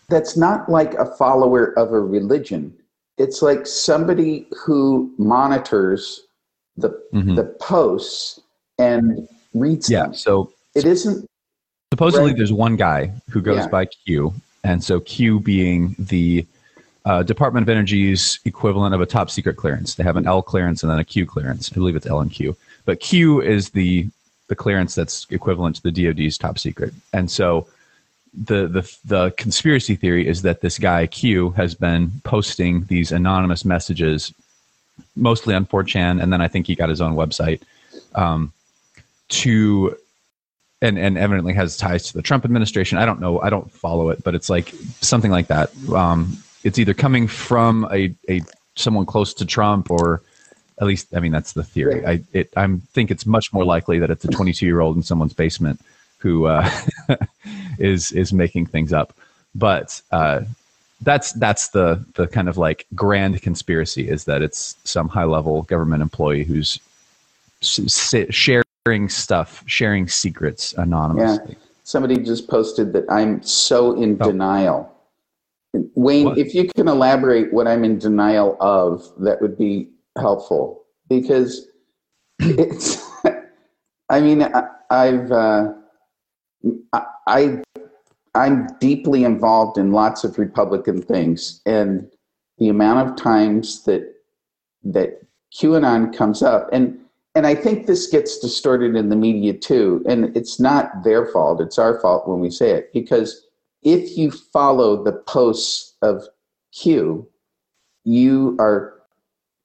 that's 0.09 0.37
not 0.37 0.69
like 0.69 0.95
a 0.95 1.07
follower 1.17 1.79
of 1.79 1.93
a 1.93 2.01
religion. 2.01 2.75
It's 3.17 3.43
like 3.43 3.67
somebody 3.67 4.47
who 4.65 5.13
monitors 5.19 6.27
the 6.77 6.91
mm-hmm. 7.13 7.35
the 7.35 7.45
posts 7.61 8.41
and 8.79 9.29
reads 9.53 9.89
yeah, 9.89 10.05
them. 10.05 10.15
So 10.15 10.53
it 10.75 10.85
isn't 10.85 11.29
Supposedly, 11.95 12.31
right. 12.31 12.37
there's 12.37 12.53
one 12.53 12.75
guy 12.75 13.13
who 13.31 13.41
goes 13.41 13.59
yeah. 13.59 13.69
by 13.69 13.85
Q, 13.85 14.35
and 14.65 14.83
so 14.83 14.99
Q 14.99 15.39
being 15.39 15.95
the 15.97 16.45
uh, 17.05 17.23
Department 17.23 17.63
of 17.63 17.69
Energy's 17.69 18.41
equivalent 18.45 18.97
of 18.97 19.01
a 19.01 19.07
top 19.07 19.31
secret 19.31 19.57
clearance. 19.57 19.95
They 19.95 20.03
have 20.03 20.17
an 20.17 20.27
L 20.27 20.43
clearance 20.43 20.83
and 20.83 20.91
then 20.91 20.99
a 20.99 21.05
Q 21.05 21.25
clearance. 21.25 21.71
I 21.71 21.75
believe 21.77 21.95
it's 21.95 22.07
L 22.07 22.19
and 22.19 22.33
Q, 22.33 22.57
but 22.85 22.99
Q 22.99 23.41
is 23.41 23.71
the 23.71 24.09
the 24.49 24.57
clearance 24.57 24.97
that's 24.97 25.29
equivalent 25.31 25.77
to 25.77 25.83
the 25.85 25.93
DoD's 25.93 26.37
top 26.37 26.59
secret. 26.59 26.93
And 27.13 27.31
so 27.31 27.69
the 28.33 28.67
the 28.67 28.97
the 29.05 29.31
conspiracy 29.37 29.95
theory 29.95 30.27
is 30.27 30.43
that 30.43 30.63
this 30.63 30.81
guy 30.81 31.07
Q 31.07 31.51
has 31.51 31.77
been 31.77 32.11
posting 32.25 32.87
these 32.87 33.13
anonymous 33.13 33.65
messages, 33.65 34.35
mostly 35.17 35.55
on 35.55 35.67
4chan, 35.67 36.23
and 36.23 36.33
then 36.33 36.41
I 36.41 36.49
think 36.49 36.67
he 36.67 36.75
got 36.75 36.89
his 36.89 37.01
own 37.01 37.15
website 37.15 37.61
um, 38.15 38.53
to 39.29 39.97
and 40.83 40.99
and 40.99 41.17
evidently 41.17 41.55
has 41.55 41.77
ties 41.77 42.05
to 42.09 42.13
the 42.15 42.23
Trump 42.23 42.45
administration. 42.45 42.99
I 42.99 43.07
don't 43.07 43.21
know. 43.21 43.41
I 43.41 43.51
don't 43.51 43.71
follow 43.71 44.11
it, 44.11 44.23
but 44.23 44.35
it's 44.35 44.51
like 44.51 44.75
something 45.01 45.31
like 45.31 45.47
that. 45.47 45.71
Um, 45.93 46.37
it's 46.63 46.79
either 46.79 46.95
coming 46.95 47.27
from 47.27 47.89
a, 47.91 48.15
a 48.29 48.43
someone 48.77 49.07
close 49.07 49.33
to 49.35 49.47
Trump 49.47 49.91
or 49.91 50.23
at 50.81 50.87
least 50.87 51.15
I 51.15 51.21
mean 51.21 51.33
that's 51.33 51.53
the 51.53 51.65
theory. 51.65 52.05
I 52.07 52.23
it 52.33 52.53
I 52.57 52.67
think 52.93 53.11
it's 53.11 53.27
much 53.27 53.53
more 53.53 53.65
likely 53.65 53.99
that 53.99 54.11
it's 54.11 54.25
a 54.25 54.29
22 54.29 54.67
year 54.67 54.81
old 54.81 54.97
in 54.97 55.03
someone's 55.03 55.33
basement 55.33 55.81
who 56.19 56.47
uh, 56.47 56.69
is 57.79 58.13
is 58.13 58.33
making 58.33 58.67
things 58.67 58.93
up. 58.93 59.15
But 59.55 60.01
uh, 60.11 60.43
that's 61.05 61.33
that's 61.35 61.69
the 61.69 62.05
the 62.15 62.27
kind 62.27 62.49
of 62.49 62.57
like 62.57 62.87
grand 62.95 63.41
conspiracy 63.43 64.09
is 64.09 64.25
that 64.25 64.43
it's 64.43 64.77
some 64.85 65.09
high 65.09 65.25
level 65.25 65.63
government 65.63 66.03
employee 66.03 66.45
who's 66.45 66.81
share 67.61 68.65
sharing 68.87 69.09
stuff, 69.09 69.65
sharing 69.67 70.09
secrets 70.09 70.75
anonymously. 70.75 71.57
Yeah. 71.57 71.65
Somebody 71.85 72.19
just 72.19 72.49
posted 72.49 72.93
that 72.93 73.05
I'm 73.11 73.43
so 73.43 74.01
in 74.01 74.19
oh. 74.21 74.27
denial. 74.27 74.91
Wayne, 75.95 76.27
what? 76.27 76.39
if 76.39 76.55
you 76.55 76.69
can 76.69 76.87
elaborate 76.87 77.53
what 77.53 77.67
I'm 77.67 77.85
in 77.85 77.99
denial 77.99 78.57
of, 78.61 79.11
that 79.19 79.41
would 79.41 79.59
be 79.59 79.91
helpful 80.19 80.85
because 81.09 81.67
it's. 82.41 83.03
I 84.11 84.21
mean, 84.21 84.43
I, 84.43 84.69
I've 84.91 85.33
uh, 85.33 85.73
I 87.27 87.63
I'm 88.35 88.67
deeply 88.81 89.25
involved 89.25 89.79
in 89.79 89.93
lots 89.93 90.25
of 90.25 90.39
Republican 90.39 91.03
things, 91.03 91.61
and 91.67 92.11
the 92.59 92.69
amount 92.69 93.09
of 93.09 93.17
times 93.17 93.85
that 93.85 94.15
that 94.85 95.21
QAnon 95.55 96.15
comes 96.15 96.43
up, 96.43 96.69
and 96.73 96.99
and 97.35 97.47
I 97.47 97.55
think 97.55 97.87
this 97.87 98.07
gets 98.09 98.39
distorted 98.39 98.97
in 98.97 99.09
the 99.09 99.17
media 99.17 99.53
too, 99.55 100.05
and 100.09 100.37
it's 100.37 100.59
not 100.59 101.05
their 101.05 101.27
fault; 101.27 101.61
it's 101.61 101.79
our 101.79 102.01
fault 102.01 102.29
when 102.29 102.41
we 102.41 102.51
say 102.51 102.71
it 102.71 102.93
because 102.93 103.47
if 103.83 104.17
you 104.17 104.31
follow 104.31 105.03
the 105.03 105.13
posts 105.13 105.95
of 106.03 106.25
Q, 106.73 107.29
you 108.05 108.57
are 108.59 108.95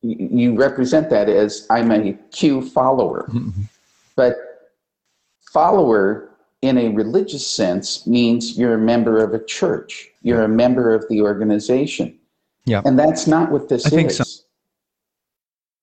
you 0.01 0.55
represent 0.55 1.09
that 1.09 1.27
as 1.27 1.65
I'm 1.69 1.91
a 1.91 2.13
Q 2.31 2.61
follower. 2.61 3.27
Mm-hmm. 3.29 3.63
But 4.15 4.35
follower 5.51 6.28
in 6.61 6.77
a 6.77 6.89
religious 6.89 7.45
sense 7.45 8.05
means 8.05 8.57
you're 8.57 8.73
a 8.73 8.79
member 8.79 9.23
of 9.23 9.33
a 9.33 9.43
church, 9.43 10.09
you're 10.21 10.43
a 10.43 10.49
member 10.49 10.93
of 10.93 11.07
the 11.09 11.21
organization. 11.21 12.17
Yeah. 12.65 12.81
And 12.85 12.99
that's 12.99 13.27
not 13.27 13.51
what 13.51 13.69
this 13.69 13.85
I 13.85 13.87
is. 13.87 13.93
Think 13.93 14.11
some, 14.11 14.27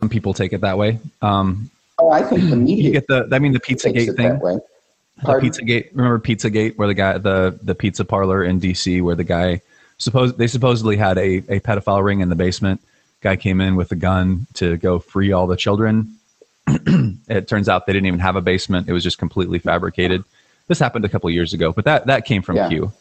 some 0.01 0.09
people 0.09 0.35
take 0.35 0.53
it 0.53 0.61
that 0.61 0.77
way. 0.77 0.99
Um, 1.23 1.71
oh, 1.99 2.11
I 2.11 2.23
think 2.23 2.51
the 2.51 2.57
media. 2.57 2.85
You 2.85 2.93
get 2.93 3.07
the, 3.07 3.29
I 3.33 3.39
mean, 3.39 3.53
the 3.53 3.61
Pizzagate 3.61 4.17
thing. 4.17 4.39
The 4.39 5.33
Pizzagate, 5.33 5.91
remember 5.95 6.19
Pizzagate, 6.19 6.77
where 6.77 6.89
the 6.89 6.95
guy, 6.95 7.17
the, 7.17 7.59
the 7.63 7.75
pizza 7.75 8.05
parlor 8.05 8.45
in 8.45 8.61
DC, 8.61 9.03
where 9.03 9.15
the 9.15 9.25
guy, 9.25 9.63
suppose 9.97 10.35
they 10.37 10.47
supposedly 10.47 10.97
had 10.97 11.17
a, 11.17 11.37
a 11.49 11.61
pedophile 11.61 12.05
ring 12.05 12.21
in 12.21 12.29
the 12.29 12.35
basement. 12.35 12.83
Guy 13.23 13.37
came 13.37 13.63
in 13.63 13.77
with 13.77 13.91
a 13.93 13.97
gun 13.97 14.47
to 14.55 14.77
go 14.77 14.99
free 14.99 15.33
all 15.33 15.47
the 15.47 15.57
children. 15.57 16.19
it 16.67 17.49
turns 17.49 17.67
out 17.67 17.87
they 17.87 17.95
didn't 17.95 18.07
even 18.07 18.21
have 18.21 18.37
a 18.37 18.43
basement; 18.43 18.89
it 18.89 18.93
was 18.93 19.03
just 19.03 19.17
completely 19.17 19.59
fabricated. 19.59 20.23
This 20.69 20.79
happened 20.79 21.05
a 21.05 21.09
couple 21.09 21.31
years 21.31 21.53
ago, 21.53 21.73
but 21.73 21.85
that 21.85 22.07
that 22.07 22.25
came 22.25 22.43
from 22.43 22.57
yeah. 22.57 22.69
Q. 22.69 22.93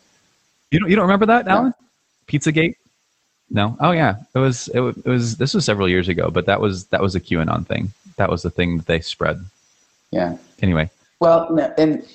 You 0.71 0.80
don't 0.80 0.89
you 0.89 0.95
don't 0.95 1.04
remember 1.04 1.25
that, 1.28 1.47
Allen? 1.47 1.73
Yeah. 1.78 2.39
Pizzagate? 2.39 2.75
No. 3.49 3.78
Oh 3.80 3.91
yeah, 3.91 4.15
it 4.34 4.39
was 4.39 4.67
it, 4.69 4.82
it 4.82 5.06
was 5.06 5.38
this 5.38 5.54
was 5.54 5.65
several 5.65 5.89
years 5.89 6.08
ago, 6.08 6.30
but 6.30 6.45
that 6.45 6.62
was 6.62 6.86
that 6.88 7.01
was 7.01 7.15
a 7.15 7.19
QAnon 7.19 7.65
thing. 7.65 7.91
That 8.17 8.30
was 8.30 8.43
the 8.43 8.49
thing 8.49 8.78
that 8.78 8.86
they 8.88 9.01
spread. 9.01 9.43
Yeah. 10.12 10.38
Anyway. 10.62 10.89
Well, 11.19 11.58
and 11.78 12.06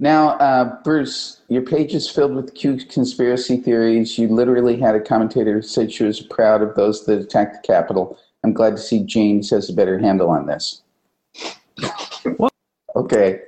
now, 0.00 0.30
uh, 0.38 0.80
Bruce, 0.84 1.40
your 1.48 1.62
page 1.62 1.92
is 1.92 2.08
filled 2.08 2.34
with 2.34 2.54
Q 2.54 2.78
conspiracy 2.88 3.56
theories. 3.56 4.16
You 4.16 4.28
literally 4.28 4.78
had 4.78 4.94
a 4.94 5.00
commentator 5.00 5.54
who 5.54 5.62
said 5.62 5.92
she 5.92 6.04
was 6.04 6.20
proud 6.20 6.62
of 6.62 6.76
those 6.76 7.04
that 7.06 7.18
attacked 7.18 7.62
the 7.62 7.66
Capitol. 7.66 8.16
I'm 8.44 8.52
glad 8.52 8.76
to 8.76 8.82
see 8.82 9.02
James 9.02 9.50
has 9.50 9.68
a 9.68 9.72
better 9.72 9.98
handle 9.98 10.30
on 10.30 10.46
this. 10.46 10.82
Well, 12.38 12.50
okay. 12.94 13.40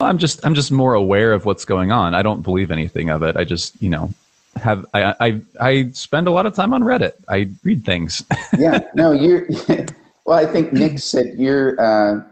I'm 0.00 0.18
just 0.18 0.44
I'm 0.44 0.54
just 0.54 0.70
more 0.70 0.94
aware 0.94 1.32
of 1.32 1.44
what's 1.44 1.64
going 1.64 1.92
on. 1.92 2.14
I 2.14 2.22
don't 2.22 2.42
believe 2.42 2.70
anything 2.70 3.10
of 3.10 3.22
it. 3.22 3.36
I 3.36 3.44
just 3.44 3.80
you 3.82 3.90
know 3.90 4.12
have 4.56 4.86
I 4.94 5.14
I, 5.20 5.40
I 5.60 5.90
spend 5.92 6.28
a 6.28 6.30
lot 6.30 6.46
of 6.46 6.54
time 6.54 6.72
on 6.72 6.82
Reddit. 6.82 7.12
I 7.28 7.50
read 7.64 7.84
things. 7.84 8.22
yeah. 8.58 8.80
No, 8.94 9.12
you're. 9.12 9.48
Well, 10.26 10.36
I 10.36 10.44
think 10.44 10.74
Nick 10.74 10.98
said 10.98 11.36
you're 11.38 11.80
uh, 11.80 12.22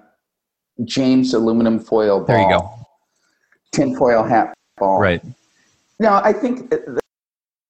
James 0.84 1.32
aluminum 1.32 1.78
foil 1.78 2.18
ball. 2.18 2.26
There 2.26 2.42
you 2.42 2.48
go 2.50 2.76
tinfoil 3.76 4.24
hat 4.24 4.54
ball. 4.78 4.98
Right. 4.98 5.22
Now, 5.98 6.22
I 6.22 6.32
think 6.32 6.70
the, 6.70 7.00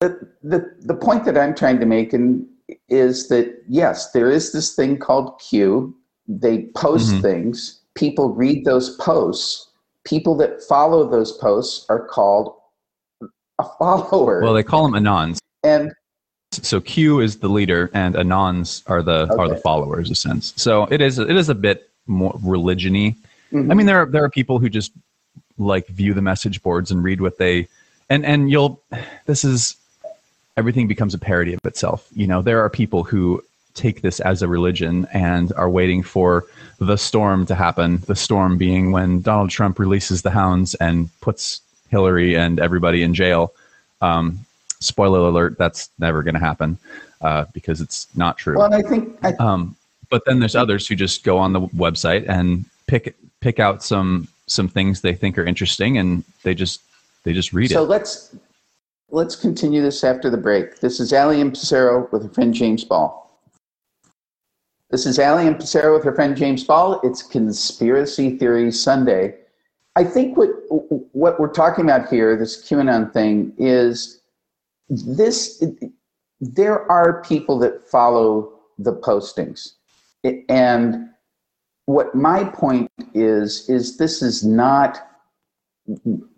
the, 0.00 0.28
the, 0.42 0.74
the 0.80 0.94
point 0.94 1.24
that 1.24 1.36
I'm 1.36 1.54
trying 1.54 1.80
to 1.80 1.86
make 1.86 2.14
in, 2.14 2.48
is 2.88 3.28
that, 3.28 3.62
yes, 3.68 4.12
there 4.12 4.30
is 4.30 4.52
this 4.52 4.74
thing 4.74 4.98
called 4.98 5.38
Q. 5.40 5.94
They 6.26 6.64
post 6.74 7.12
mm-hmm. 7.12 7.22
things. 7.22 7.80
People 7.94 8.34
read 8.34 8.64
those 8.64 8.96
posts. 8.96 9.65
People 10.06 10.36
that 10.36 10.62
follow 10.62 11.08
those 11.08 11.32
posts 11.32 11.84
are 11.88 12.06
called 12.06 12.54
a 13.58 13.64
follower. 13.78 14.40
Well, 14.40 14.54
they 14.54 14.62
call 14.62 14.88
them 14.88 15.04
anons. 15.04 15.38
And 15.62 15.92
so 16.52 16.80
Q 16.80 17.20
is 17.20 17.38
the 17.38 17.48
leader, 17.48 17.90
and 17.92 18.14
anons 18.14 18.82
are 18.86 19.02
the 19.02 19.28
okay. 19.30 19.34
are 19.34 19.48
the 19.48 19.56
followers, 19.56 20.08
in 20.08 20.12
a 20.12 20.16
sense. 20.16 20.54
So 20.56 20.84
it 20.84 21.00
is 21.00 21.18
it 21.18 21.36
is 21.36 21.48
a 21.48 21.54
bit 21.54 21.90
more 22.06 22.34
religiony. 22.42 23.16
Mm-hmm. 23.52 23.70
I 23.70 23.74
mean, 23.74 23.86
there 23.86 24.02
are 24.02 24.06
there 24.06 24.24
are 24.24 24.30
people 24.30 24.58
who 24.58 24.68
just 24.68 24.92
like 25.58 25.86
view 25.88 26.14
the 26.14 26.22
message 26.22 26.62
boards 26.62 26.90
and 26.90 27.02
read 27.02 27.20
what 27.20 27.38
they 27.38 27.68
and 28.10 28.24
and 28.24 28.50
you'll 28.50 28.80
this 29.26 29.44
is 29.44 29.76
everything 30.56 30.86
becomes 30.86 31.14
a 31.14 31.18
parody 31.18 31.54
of 31.54 31.60
itself 31.64 32.08
you 32.14 32.26
know 32.26 32.42
there 32.42 32.60
are 32.60 32.70
people 32.70 33.02
who 33.02 33.42
take 33.74 34.02
this 34.02 34.20
as 34.20 34.42
a 34.42 34.48
religion 34.48 35.06
and 35.12 35.52
are 35.54 35.70
waiting 35.70 36.02
for 36.02 36.44
the 36.78 36.96
storm 36.96 37.46
to 37.46 37.54
happen 37.54 37.98
the 38.06 38.16
storm 38.16 38.58
being 38.58 38.92
when 38.92 39.20
donald 39.20 39.50
trump 39.50 39.78
releases 39.78 40.22
the 40.22 40.30
hounds 40.30 40.74
and 40.76 41.08
puts 41.20 41.60
hillary 41.90 42.36
and 42.36 42.60
everybody 42.60 43.02
in 43.02 43.14
jail 43.14 43.52
um, 44.02 44.38
spoiler 44.80 45.20
alert 45.20 45.56
that's 45.56 45.90
never 45.98 46.22
going 46.22 46.34
to 46.34 46.40
happen 46.40 46.78
uh, 47.22 47.44
because 47.54 47.80
it's 47.80 48.06
not 48.16 48.36
true 48.36 48.58
well 48.58 48.72
i 48.74 48.82
think 48.82 49.16
I- 49.22 49.32
um, 49.38 49.74
but 50.10 50.22
then 50.26 50.38
there's 50.38 50.56
others 50.56 50.86
who 50.86 50.94
just 50.94 51.24
go 51.24 51.38
on 51.38 51.52
the 51.52 51.60
website 51.60 52.28
and 52.28 52.64
pick 52.86 53.16
pick 53.40 53.58
out 53.58 53.82
some 53.82 54.28
some 54.46 54.68
things 54.68 55.00
they 55.00 55.14
think 55.14 55.38
are 55.38 55.44
interesting 55.44 55.98
and 55.98 56.24
they 56.42 56.54
just 56.54 56.80
they 57.24 57.32
just 57.32 57.52
read 57.52 57.70
so 57.70 57.82
it. 57.82 57.86
So 57.86 57.90
let's 57.90 58.36
let's 59.10 59.36
continue 59.36 59.82
this 59.82 60.04
after 60.04 60.30
the 60.30 60.36
break. 60.36 60.80
This 60.80 61.00
is 61.00 61.12
Ali 61.12 61.40
and 61.40 61.50
with 61.50 62.22
her 62.22 62.28
friend 62.32 62.54
James 62.54 62.84
Ball. 62.84 63.25
This 64.90 65.04
is 65.04 65.18
Alley 65.18 65.48
and 65.48 65.56
Pissarro 65.56 65.94
with 65.94 66.04
her 66.04 66.14
friend 66.14 66.36
James 66.36 66.62
Ball. 66.62 67.00
It's 67.02 67.20
Conspiracy 67.20 68.38
Theory 68.38 68.70
Sunday. 68.70 69.34
I 69.96 70.04
think 70.04 70.36
what 70.36 70.50
what 71.12 71.40
we're 71.40 71.52
talking 71.52 71.84
about 71.84 72.08
here, 72.08 72.36
this 72.36 72.62
QAnon 72.68 73.12
thing, 73.12 73.52
is 73.58 74.20
this. 74.88 75.62
There 76.40 76.88
are 76.90 77.20
people 77.22 77.58
that 77.60 77.88
follow 77.88 78.52
the 78.78 78.92
postings, 78.92 79.72
and 80.48 81.08
what 81.86 82.14
my 82.14 82.44
point 82.44 82.88
is 83.12 83.68
is 83.68 83.96
this 83.96 84.22
is 84.22 84.44
not 84.44 85.00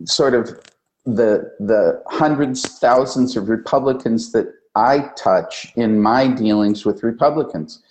sort 0.05 0.33
of 0.33 0.59
the 1.05 1.53
the 1.61 2.03
hundreds 2.07 2.79
thousands 2.79 3.35
of 3.35 3.49
republicans 3.49 4.31
that 4.33 4.47
i 4.75 5.09
touch 5.17 5.73
in 5.75 6.03
my 6.03 6.29
dealings 6.29 6.85
with 6.85 7.03
republicans 7.03 7.83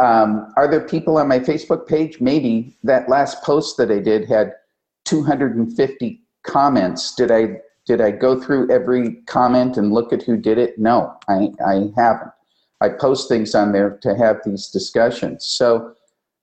um, 0.00 0.52
are 0.56 0.68
there 0.68 0.80
people 0.80 1.18
on 1.18 1.28
my 1.28 1.38
facebook 1.38 1.86
page? 1.86 2.20
Maybe. 2.20 2.76
That 2.82 3.08
last 3.08 3.42
post 3.42 3.76
that 3.76 3.90
i 3.90 3.98
did 3.98 4.28
had 4.28 4.54
250 5.04 6.20
comments. 6.42 7.14
Did 7.14 7.30
i 7.30 7.60
did 7.86 8.00
i 8.00 8.10
go 8.10 8.40
through 8.40 8.70
every 8.70 9.16
comment 9.26 9.76
and 9.76 9.92
look 9.92 10.12
at 10.12 10.22
who 10.22 10.36
did 10.36 10.58
it? 10.58 10.78
No 10.78 11.14
i 11.28 11.50
i 11.64 11.90
haven't. 11.96 12.32
I 12.80 12.88
post 12.88 13.28
things 13.28 13.54
on 13.54 13.72
there 13.72 13.98
to 14.02 14.16
have 14.16 14.38
these 14.44 14.68
discussions. 14.68 15.44
So 15.44 15.94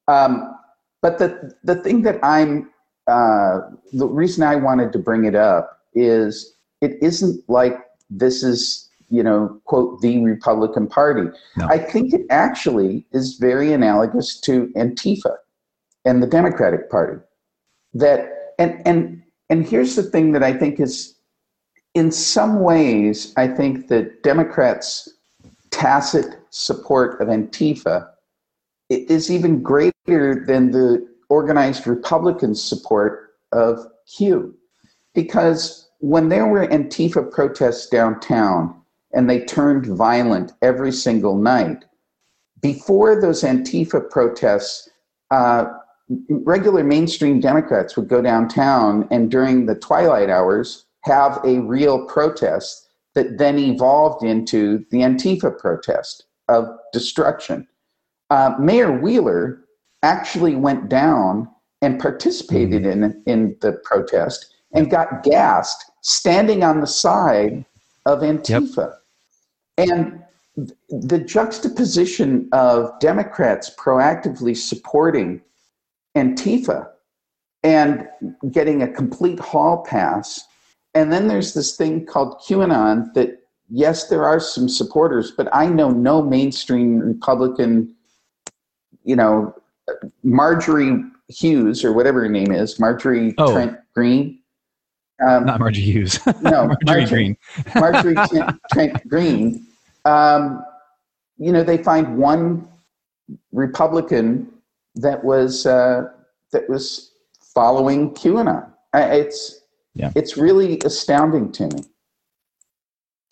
um, 0.08 0.56
but 1.02 1.17
the 1.17 1.54
the 1.63 1.76
thing 1.76 2.04
that 2.04 2.20
I'm 2.24 2.70
uh, 3.08 3.62
the 3.93 4.08
reason 4.08 4.43
I 4.43 4.56
wanted 4.56 4.91
to 4.93 5.00
bring 5.00 5.26
it 5.26 5.36
up 5.36 5.80
is 5.96 6.56
it 6.82 6.98
isn't 7.02 7.43
like 7.50 7.78
this 8.10 8.43
is 8.43 8.87
you 9.10 9.24
know 9.24 9.60
quote 9.65 10.02
the 10.02 10.24
Republican 10.24 10.88
Party. 10.88 11.30
No. 11.56 11.67
I 11.67 11.78
think 11.78 12.13
it 12.13 12.26
actually 12.30 13.06
is 13.12 13.36
very 13.36 13.74
analogous 13.74 14.39
to 14.41 14.67
Antifa 14.76 15.36
and 16.06 16.22
the 16.22 16.28
Democratic 16.28 16.89
Party. 16.89 17.22
That 17.93 18.54
and 18.60 18.82
and 18.86 19.24
and 19.50 19.67
here's 19.67 19.96
the 19.96 20.04
thing 20.04 20.32
that 20.34 20.43
I 20.43 20.54
think 20.54 20.80
is 20.80 21.15
in 21.93 22.12
some 22.12 22.62
ways 22.62 23.34
I 23.38 23.48
think 23.48 23.88
that 23.88 24.24
Democrats 24.24 25.10
tacit 25.72 26.39
support 26.50 27.22
of 27.22 27.28
Antifa 27.28 28.08
is 28.89 29.32
even 29.32 29.62
greater 29.62 30.46
than 30.46 30.72
the 30.72 31.08
organized 31.30 31.88
Republican 31.88 32.56
support 32.56 33.32
of 33.52 33.86
Q. 34.15 34.56
Because 35.13 35.89
when 36.00 36.30
there 36.30 36.48
were 36.48 36.67
Antifa 36.67 37.32
protests 37.32 37.88
downtown 37.88 38.82
and 39.13 39.30
they 39.30 39.46
turned 39.46 39.86
violent 39.86 40.54
every 40.62 40.91
single 40.91 41.38
night, 41.38 41.86
before 42.62 43.20
those 43.20 43.43
Antifa 43.43 44.10
protests, 44.10 44.89
uh, 45.32 45.65
regular 46.30 46.84
mainstream 46.84 47.39
Democrats 47.39 47.96
would 47.96 48.08
go 48.08 48.22
downtown 48.22 49.08
and 49.12 49.30
during 49.30 49.65
the 49.65 49.76
twilight 49.76 50.30
hours 50.30 50.86
have 51.02 51.39
a 51.43 51.60
real 51.60 52.06
protest 52.06 52.89
that 53.13 53.38
then 53.38 53.58
evolved 53.60 54.24
into 54.24 54.86
the 54.91 55.00
Antifa 55.00 55.58
protest 55.58 56.26
of 56.48 56.65
destruction 56.93 57.67
uh, 58.30 58.56
Mayor 58.60 58.91
Wheeler 58.91 59.63
actually 60.04 60.56
went 60.56 60.89
down 60.89 61.50
and 61.82 62.00
participated 62.00 62.84
mm-hmm. 62.84 63.04
in, 63.04 63.24
in 63.26 63.58
the 63.62 63.74
protest 63.84 64.54
and 64.74 64.89
got 64.89 65.24
gassed 65.24 65.91
standing 66.02 66.63
on 66.63 66.82
the 66.82 66.88
side 66.88 67.65
of 68.08 68.20
Antifa. 68.20 68.96
Yep. 69.78 69.89
And 69.89 70.24
the 70.89 71.20
juxtaposition 71.20 72.50
of 72.52 72.98
Democrats 73.00 73.70
proactively 73.78 74.58
supporting 74.58 75.41
Antifa 76.15 76.89
and 77.63 78.08
getting 78.50 78.82
a 78.82 78.88
complete 78.88 79.39
hall 79.39 79.86
pass. 79.88 80.43
And 80.96 81.12
then 81.12 81.28
there's 81.28 81.54
this 81.54 81.76
thing 81.76 82.06
called 82.06 82.39
QAnon 82.39 83.13
that, 83.13 83.43
yes, 83.70 84.08
there 84.08 84.24
are 84.24 84.39
some 84.39 84.67
supporters, 84.67 85.32
but 85.32 85.48
I 85.54 85.67
know 85.67 85.91
no 85.91 86.24
mainstream 86.24 87.00
Republican, 87.00 87.93
you 89.04 89.15
know, 89.15 89.54
Marjorie 90.24 91.04
Hughes 91.28 91.84
or 91.84 91.93
whatever 91.93 92.22
her 92.22 92.30
name 92.30 92.52
is, 92.52 92.80
Marjorie 92.80 93.36
Oh. 93.38 93.52
Trent 93.54 93.78
Green. 93.93 94.39
Um, 95.25 95.45
Not 95.45 95.60
Margie 95.60 95.82
Hughes. 95.82 96.19
no, 96.41 96.75
Marjorie 96.84 97.06
Greene. 97.06 97.38
Marjorie 97.75 98.15
Trent, 98.27 98.60
Trent 98.71 99.10
Green. 99.10 99.65
Um, 100.06 100.63
you 101.38 101.51
know, 101.51 101.63
they 101.63 101.77
find 101.77 102.17
one 102.17 102.67
Republican 103.51 104.51
that 104.95 105.23
was 105.23 105.65
uh, 105.65 106.10
that 106.51 106.69
was 106.69 107.12
following 107.53 108.13
QAnon. 108.13 108.71
It's 108.93 109.62
Yeah. 109.95 110.12
it's 110.15 110.38
really 110.38 110.80
astounding 110.86 111.51
to 111.53 111.67
me. 111.67 111.84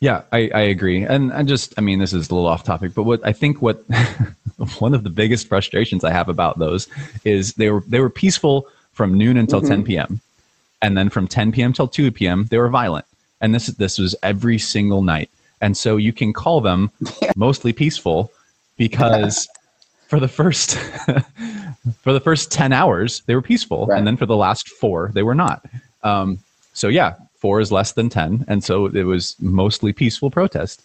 Yeah, 0.01 0.23
I, 0.31 0.51
I 0.53 0.61
agree. 0.61 1.03
And 1.03 1.31
I 1.33 1.43
just, 1.43 1.73
I 1.77 1.81
mean, 1.81 1.99
this 1.99 2.13
is 2.13 2.29
a 2.29 2.35
little 2.35 2.47
off 2.47 2.63
topic, 2.63 2.93
but 2.93 3.03
what 3.03 3.25
I 3.25 3.31
think 3.31 3.61
what 3.61 3.83
one 4.79 4.93
of 4.93 5.03
the 5.03 5.09
biggest 5.09 5.47
frustrations 5.47 6.03
I 6.03 6.11
have 6.11 6.29
about 6.29 6.59
those 6.59 6.87
is 7.23 7.53
they 7.53 7.69
were 7.69 7.81
they 7.87 7.99
were 7.99 8.09
peaceful 8.09 8.67
from 8.91 9.17
noon 9.17 9.37
until 9.37 9.61
10 9.61 9.83
p.m. 9.83 10.21
And 10.81 10.97
then 10.97 11.09
from 11.09 11.27
10 11.27 11.51
p.m. 11.51 11.73
till 11.73 11.87
2 11.87 12.11
p.m. 12.11 12.45
they 12.49 12.57
were 12.57 12.69
violent. 12.69 13.05
And 13.41 13.53
this 13.53 13.67
this 13.67 13.97
was 13.97 14.15
every 14.23 14.57
single 14.57 15.01
night. 15.01 15.29
And 15.61 15.75
so 15.75 15.97
you 15.97 16.13
can 16.13 16.33
call 16.33 16.61
them 16.61 16.91
mostly 17.35 17.73
peaceful 17.73 18.31
because 18.77 19.47
for 20.07 20.19
the 20.19 20.27
first 20.27 20.77
for 22.01 22.13
the 22.13 22.19
first 22.19 22.51
10 22.51 22.73
hours 22.73 23.21
they 23.25 23.35
were 23.35 23.41
peaceful 23.41 23.85
Right. 23.87 23.97
and 23.97 24.07
then 24.07 24.17
for 24.17 24.25
the 24.25 24.35
last 24.35 24.69
4 24.69 25.11
they 25.13 25.23
were 25.23 25.35
not. 25.35 25.65
Um, 26.03 26.39
so 26.73 26.87
yeah, 26.87 27.15
4 27.39 27.61
is 27.61 27.71
less 27.71 27.93
than 27.93 28.09
10 28.09 28.45
and 28.47 28.63
so 28.63 28.85
it 28.87 29.03
was 29.03 29.35
mostly 29.39 29.93
peaceful 29.93 30.29
protest. 30.29 30.81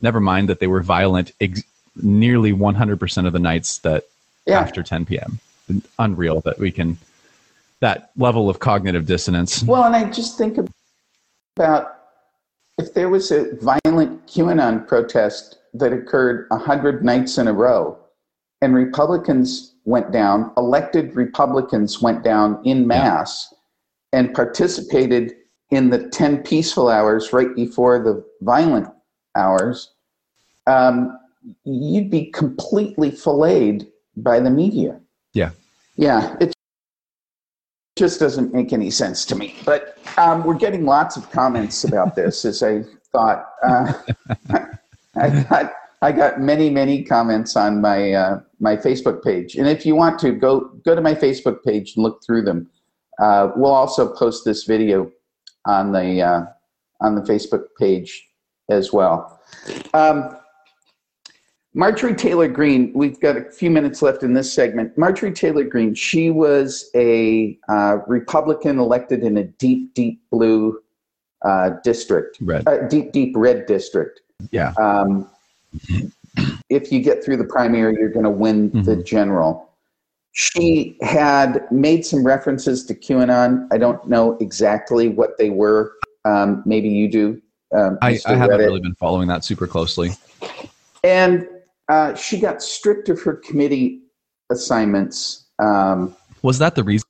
Never 0.00 0.20
mind 0.20 0.48
that 0.48 0.58
they 0.60 0.66
were 0.66 0.82
violent 0.82 1.32
ex- 1.40 1.62
nearly 2.02 2.52
100% 2.52 3.26
of 3.26 3.32
the 3.32 3.38
nights 3.38 3.78
that 3.78 4.04
Yeah. 4.46 4.60
after 4.60 4.82
10 4.82 5.06
p.m. 5.06 5.38
Unreal 5.98 6.40
that 6.42 6.58
we 6.58 6.70
can 6.70 6.98
that 7.84 8.12
level 8.16 8.48
of 8.48 8.60
cognitive 8.60 9.04
dissonance. 9.04 9.62
Well, 9.62 9.84
and 9.84 9.94
I 9.94 10.10
just 10.10 10.38
think 10.38 10.56
about 11.56 11.98
if 12.78 12.94
there 12.94 13.10
was 13.10 13.30
a 13.30 13.54
violent 13.56 14.26
QAnon 14.26 14.88
protest 14.88 15.58
that 15.74 15.92
occurred 15.92 16.46
a 16.50 16.56
hundred 16.56 17.04
nights 17.04 17.36
in 17.36 17.46
a 17.46 17.52
row, 17.52 17.98
and 18.62 18.74
Republicans 18.74 19.74
went 19.84 20.12
down, 20.12 20.50
elected 20.56 21.14
Republicans 21.14 22.00
went 22.00 22.24
down 22.24 22.58
in 22.64 22.86
mass, 22.86 23.52
and 24.14 24.32
participated 24.32 25.34
in 25.70 25.90
the 25.90 26.08
ten 26.08 26.42
peaceful 26.42 26.88
hours 26.88 27.34
right 27.34 27.54
before 27.54 28.02
the 28.02 28.24
violent 28.40 28.88
hours, 29.36 29.92
um, 30.66 31.18
you'd 31.64 32.10
be 32.10 32.30
completely 32.30 33.10
filleted 33.10 33.86
by 34.16 34.40
the 34.40 34.50
media. 34.50 34.98
Yeah. 35.34 35.50
Yeah, 35.96 36.34
it 36.40 36.54
just 37.96 38.18
doesn't 38.18 38.52
make 38.52 38.72
any 38.72 38.90
sense 38.90 39.24
to 39.26 39.36
me. 39.36 39.56
But 39.64 39.98
um, 40.16 40.44
we're 40.44 40.54
getting 40.54 40.84
lots 40.84 41.16
of 41.16 41.30
comments 41.30 41.84
about 41.84 42.16
this, 42.16 42.44
as 42.44 42.62
I 42.62 42.82
thought. 43.12 43.46
Uh, 43.62 43.92
I 45.16 45.44
got 45.48 45.72
I 46.02 46.12
got 46.12 46.40
many 46.40 46.70
many 46.70 47.04
comments 47.04 47.56
on 47.56 47.80
my 47.80 48.12
uh, 48.12 48.40
my 48.60 48.76
Facebook 48.76 49.22
page, 49.22 49.54
and 49.54 49.68
if 49.68 49.86
you 49.86 49.94
want 49.94 50.18
to 50.20 50.32
go 50.32 50.60
go 50.84 50.94
to 50.94 51.00
my 51.00 51.14
Facebook 51.14 51.62
page 51.62 51.94
and 51.96 52.02
look 52.02 52.22
through 52.24 52.42
them. 52.42 52.70
Uh, 53.20 53.52
we'll 53.54 53.72
also 53.72 54.12
post 54.12 54.44
this 54.44 54.64
video 54.64 55.10
on 55.66 55.92
the 55.92 56.20
uh, 56.20 56.44
on 57.00 57.14
the 57.14 57.20
Facebook 57.22 57.66
page 57.78 58.28
as 58.68 58.92
well. 58.92 59.40
Um, 59.92 60.36
Marjorie 61.76 62.14
Taylor 62.14 62.46
Greene, 62.46 62.92
we've 62.94 63.18
got 63.18 63.36
a 63.36 63.50
few 63.50 63.68
minutes 63.68 64.00
left 64.00 64.22
in 64.22 64.32
this 64.32 64.52
segment. 64.52 64.96
Marjorie 64.96 65.32
Taylor 65.32 65.64
Greene, 65.64 65.92
she 65.94 66.30
was 66.30 66.88
a 66.94 67.58
uh, 67.68 67.98
Republican 68.06 68.78
elected 68.78 69.24
in 69.24 69.36
a 69.36 69.44
deep, 69.44 69.92
deep 69.92 70.22
blue 70.30 70.80
uh, 71.44 71.70
district, 71.82 72.38
Red. 72.40 72.66
uh, 72.68 72.86
deep, 72.86 73.10
deep 73.10 73.34
red 73.36 73.66
district. 73.66 74.20
Yeah. 74.52 74.72
Um, 74.80 75.28
if 76.70 76.92
you 76.92 77.00
get 77.00 77.24
through 77.24 77.38
the 77.38 77.44
primary, 77.44 77.96
you're 77.98 78.08
going 78.08 78.24
to 78.24 78.30
win 78.30 78.70
the 78.84 78.96
general. 78.96 79.70
She 80.30 80.96
had 81.02 81.70
made 81.72 82.06
some 82.06 82.24
references 82.24 82.84
to 82.86 82.94
QAnon. 82.94 83.66
I 83.72 83.78
don't 83.78 84.04
know 84.08 84.36
exactly 84.40 85.08
what 85.08 85.38
they 85.38 85.50
were. 85.50 85.92
Um, 86.24 86.62
maybe 86.64 86.88
you 86.88 87.08
do. 87.08 87.42
Um, 87.76 87.98
I, 88.00 88.18
I 88.26 88.36
haven't 88.36 88.58
really 88.58 88.80
been 88.80 88.94
following 88.94 89.26
that 89.28 89.44
super 89.44 89.66
closely. 89.66 90.10
And 91.02 91.48
uh, 91.88 92.14
she 92.14 92.40
got 92.40 92.62
stripped 92.62 93.08
of 93.08 93.20
her 93.22 93.34
committee 93.34 94.02
assignments. 94.50 95.46
Um, 95.58 96.14
Was 96.42 96.58
that 96.58 96.74
the 96.74 96.84
reason 96.84 97.06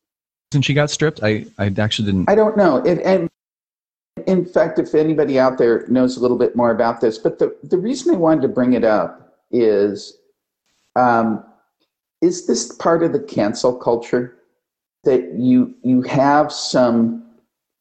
she 0.60 0.74
got 0.74 0.90
stripped? 0.90 1.22
I, 1.22 1.46
I 1.58 1.72
actually 1.78 2.06
didn't. 2.06 2.28
I 2.28 2.34
don't 2.34 2.56
know. 2.56 2.78
It, 2.78 3.00
and 3.00 3.28
in 4.26 4.44
fact, 4.44 4.78
if 4.78 4.94
anybody 4.94 5.38
out 5.38 5.58
there 5.58 5.86
knows 5.88 6.16
a 6.16 6.20
little 6.20 6.38
bit 6.38 6.56
more 6.56 6.70
about 6.70 7.00
this, 7.00 7.18
but 7.18 7.38
the, 7.38 7.56
the 7.62 7.78
reason 7.78 8.14
I 8.14 8.18
wanted 8.18 8.42
to 8.42 8.48
bring 8.48 8.74
it 8.74 8.84
up 8.84 9.38
is 9.50 10.18
um, 10.96 11.44
is 12.20 12.46
this 12.46 12.72
part 12.76 13.02
of 13.02 13.12
the 13.12 13.20
cancel 13.20 13.74
culture 13.74 14.36
that 15.04 15.34
you 15.34 15.74
you 15.82 16.02
have 16.02 16.52
some 16.52 17.24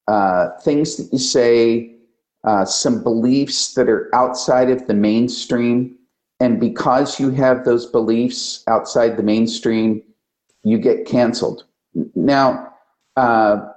uh, 0.07 0.49
things 0.61 0.97
that 0.97 1.11
you 1.13 1.19
say, 1.19 1.95
uh, 2.43 2.65
some 2.65 3.01
beliefs 3.03 3.73
that 3.75 3.87
are 3.87 4.13
outside 4.13 4.69
of 4.69 4.87
the 4.87 4.93
mainstream, 4.93 5.95
and 6.43 6.59
because 6.59 7.21
you 7.21 7.29
have 7.29 7.63
those 7.63 7.85
beliefs 7.85 8.65
outside 8.67 9.15
the 9.15 9.23
mainstream, 9.23 10.03
you 10.63 10.77
get 10.77 11.05
canceled. 11.05 11.63
Now, 12.15 12.73
uh, 13.15 13.69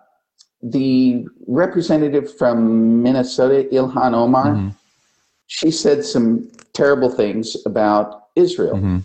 the 0.64 1.29
representative 1.46 2.37
from 2.37 3.02
Minnesota, 3.05 3.68
Ilhan 3.72 4.14
Omar, 4.14 4.46
Mhm. 4.46 4.74
she 5.46 5.70
said 5.70 6.05
some 6.05 6.50
terrible 6.72 7.09
things 7.09 7.57
about 7.64 8.07
Israel. 8.35 8.76
Mhm. 8.79 9.02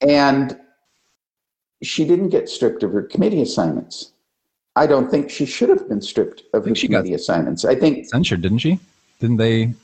And 0.00 0.58
she 1.80 2.04
didn't 2.04 2.30
get 2.30 2.48
stripped 2.48 2.82
of 2.82 2.90
her 2.90 3.02
committee 3.02 3.42
assignments. 3.42 4.10
I 4.74 4.88
don't 4.88 5.08
think 5.08 5.30
she 5.30 5.46
should 5.46 5.68
have 5.68 5.88
been 5.88 6.00
stripped 6.00 6.40
of 6.52 6.62
her 6.62 6.64
think 6.64 6.76
she 6.76 6.88
got- 6.88 6.98
committee 6.98 7.14
assignments. 7.14 7.64
I 7.64 7.76
think 7.76 8.06
Censured, 8.06 8.42
didn't 8.42 8.58
she? 8.58 8.80
Didn't 9.20 9.36
they 9.36 9.74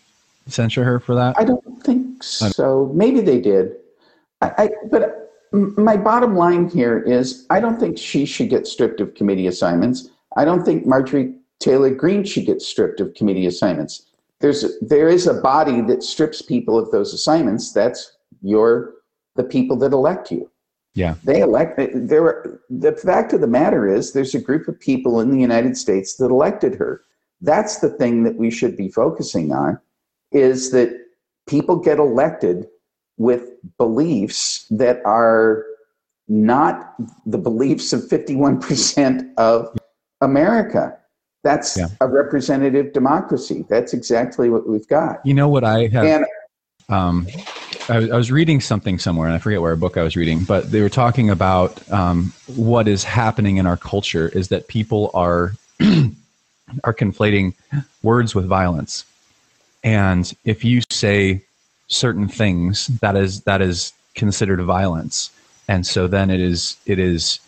censure 0.49 0.83
her 0.83 0.99
for 0.99 1.15
that? 1.15 1.37
I 1.39 1.45
don't 1.45 1.63
think 1.85 2.04
so. 2.21 2.91
Maybe 2.95 3.21
they 3.21 3.41
did. 3.41 3.73
I, 4.41 4.53
I, 4.59 4.71
but 4.91 5.25
my 5.53 5.97
bottom 5.97 6.35
line 6.37 6.69
here 6.69 6.99
is 6.99 7.47
I 7.51 7.61
don't 7.61 7.79
think 7.79 7.97
she 7.99 8.25
should 8.25 8.51
get 8.51 8.67
stripped 8.67 9.01
of 9.01 9.15
committee 9.15 9.47
assignments. 9.47 10.11
I 10.37 10.45
don't 10.45 10.65
think 10.65 10.87
Marjorie 10.87 11.35
Taylor 11.61 11.95
Greene 11.95 12.25
should 12.25 12.47
get 12.47 12.61
stripped 12.61 13.01
of 13.01 13.15
committee 13.15 13.47
assignments. 13.47 14.07
There's 14.41 14.65
there 14.81 15.09
is 15.09 15.27
a 15.27 15.41
body 15.41 15.81
that 15.83 16.03
strips 16.03 16.43
people 16.43 16.79
of 16.79 16.91
those 16.91 17.15
assignments. 17.15 17.73
That's 17.73 18.17
your 18.43 18.95
the 19.37 19.45
people 19.45 19.77
that 19.79 19.93
elect 19.93 20.31
you. 20.31 20.51
Yeah. 20.95 21.15
They 21.25 21.41
elect 21.41 21.77
there. 21.95 22.61
The 22.71 22.93
fact 22.93 23.33
of 23.33 23.41
the 23.41 23.49
matter 23.49 23.93
is, 23.93 24.13
there's 24.13 24.35
a 24.35 24.41
group 24.41 24.69
of 24.69 24.79
people 24.79 25.21
in 25.21 25.31
the 25.31 25.41
United 25.41 25.77
States 25.77 26.17
that 26.17 26.27
elected 26.27 26.75
her. 26.77 27.03
That's 27.41 27.79
the 27.79 27.91
thing 27.91 28.23
that 28.25 28.37
we 28.37 28.51
should 28.51 28.77
be 28.77 28.89
focusing 28.89 29.53
on. 29.53 29.79
Is 30.31 30.71
that 30.71 30.91
people 31.47 31.77
get 31.77 31.99
elected 31.99 32.67
with 33.17 33.51
beliefs 33.79 34.67
that 34.71 35.01
are 35.05 35.65
not 36.29 36.95
the 37.27 37.39
beliefs 37.39 37.93
of 37.93 38.01
51% 38.03 39.35
of 39.37 39.77
America. 40.21 40.97
That's 41.43 41.77
Yeah. 41.77 41.89
a 42.01 42.09
representative 42.09 42.93
democracy. 42.95 43.67
That's 43.69 43.93
exactly 43.93 44.49
what 44.49 44.67
we've 44.69 44.89
got. 44.89 45.25
You 45.25 45.35
know 45.35 45.49
what 45.49 45.65
I 45.65 45.89
have? 45.89 46.05
And 46.05 46.25
um, 46.89 47.27
I, 47.89 47.99
was- 47.99 48.11
I 48.11 48.17
was 48.17 48.33
reading 48.33 48.61
something 48.61 48.99
somewhere, 48.99 49.27
and 49.27 49.35
I 49.35 49.39
forget 49.39 49.61
where 49.61 49.73
a 49.73 49.77
book 49.77 49.97
I 49.99 50.03
was 50.03 50.17
reading, 50.17 50.45
but 50.45 50.71
they 50.71 50.81
were 50.81 50.89
talking 50.89 51.29
about 51.31 51.87
um, 51.93 52.33
what 52.57 52.89
is 52.89 53.05
happening 53.05 53.59
in 53.59 53.67
our 53.67 53.77
culture 53.77 54.29
is 54.29 54.49
that 54.49 54.69
people 54.69 55.11
are 55.15 55.53
are 56.85 56.95
conflating 56.95 57.53
words 58.03 58.35
with 58.35 58.47
violence, 58.47 59.05
and 59.85 60.35
if 60.45 60.65
you 60.65 60.83
say 60.91 61.43
certain 61.87 62.27
things, 62.27 62.89
that 63.01 63.17
is 63.17 63.43
that 63.43 63.63
is 63.63 63.93
considered 64.15 64.61
violence, 64.63 65.31
and 65.69 65.87
so 65.87 66.09
then 66.09 66.31
it 66.31 66.41
is 66.41 66.77
it 66.87 66.99
is 66.99 67.39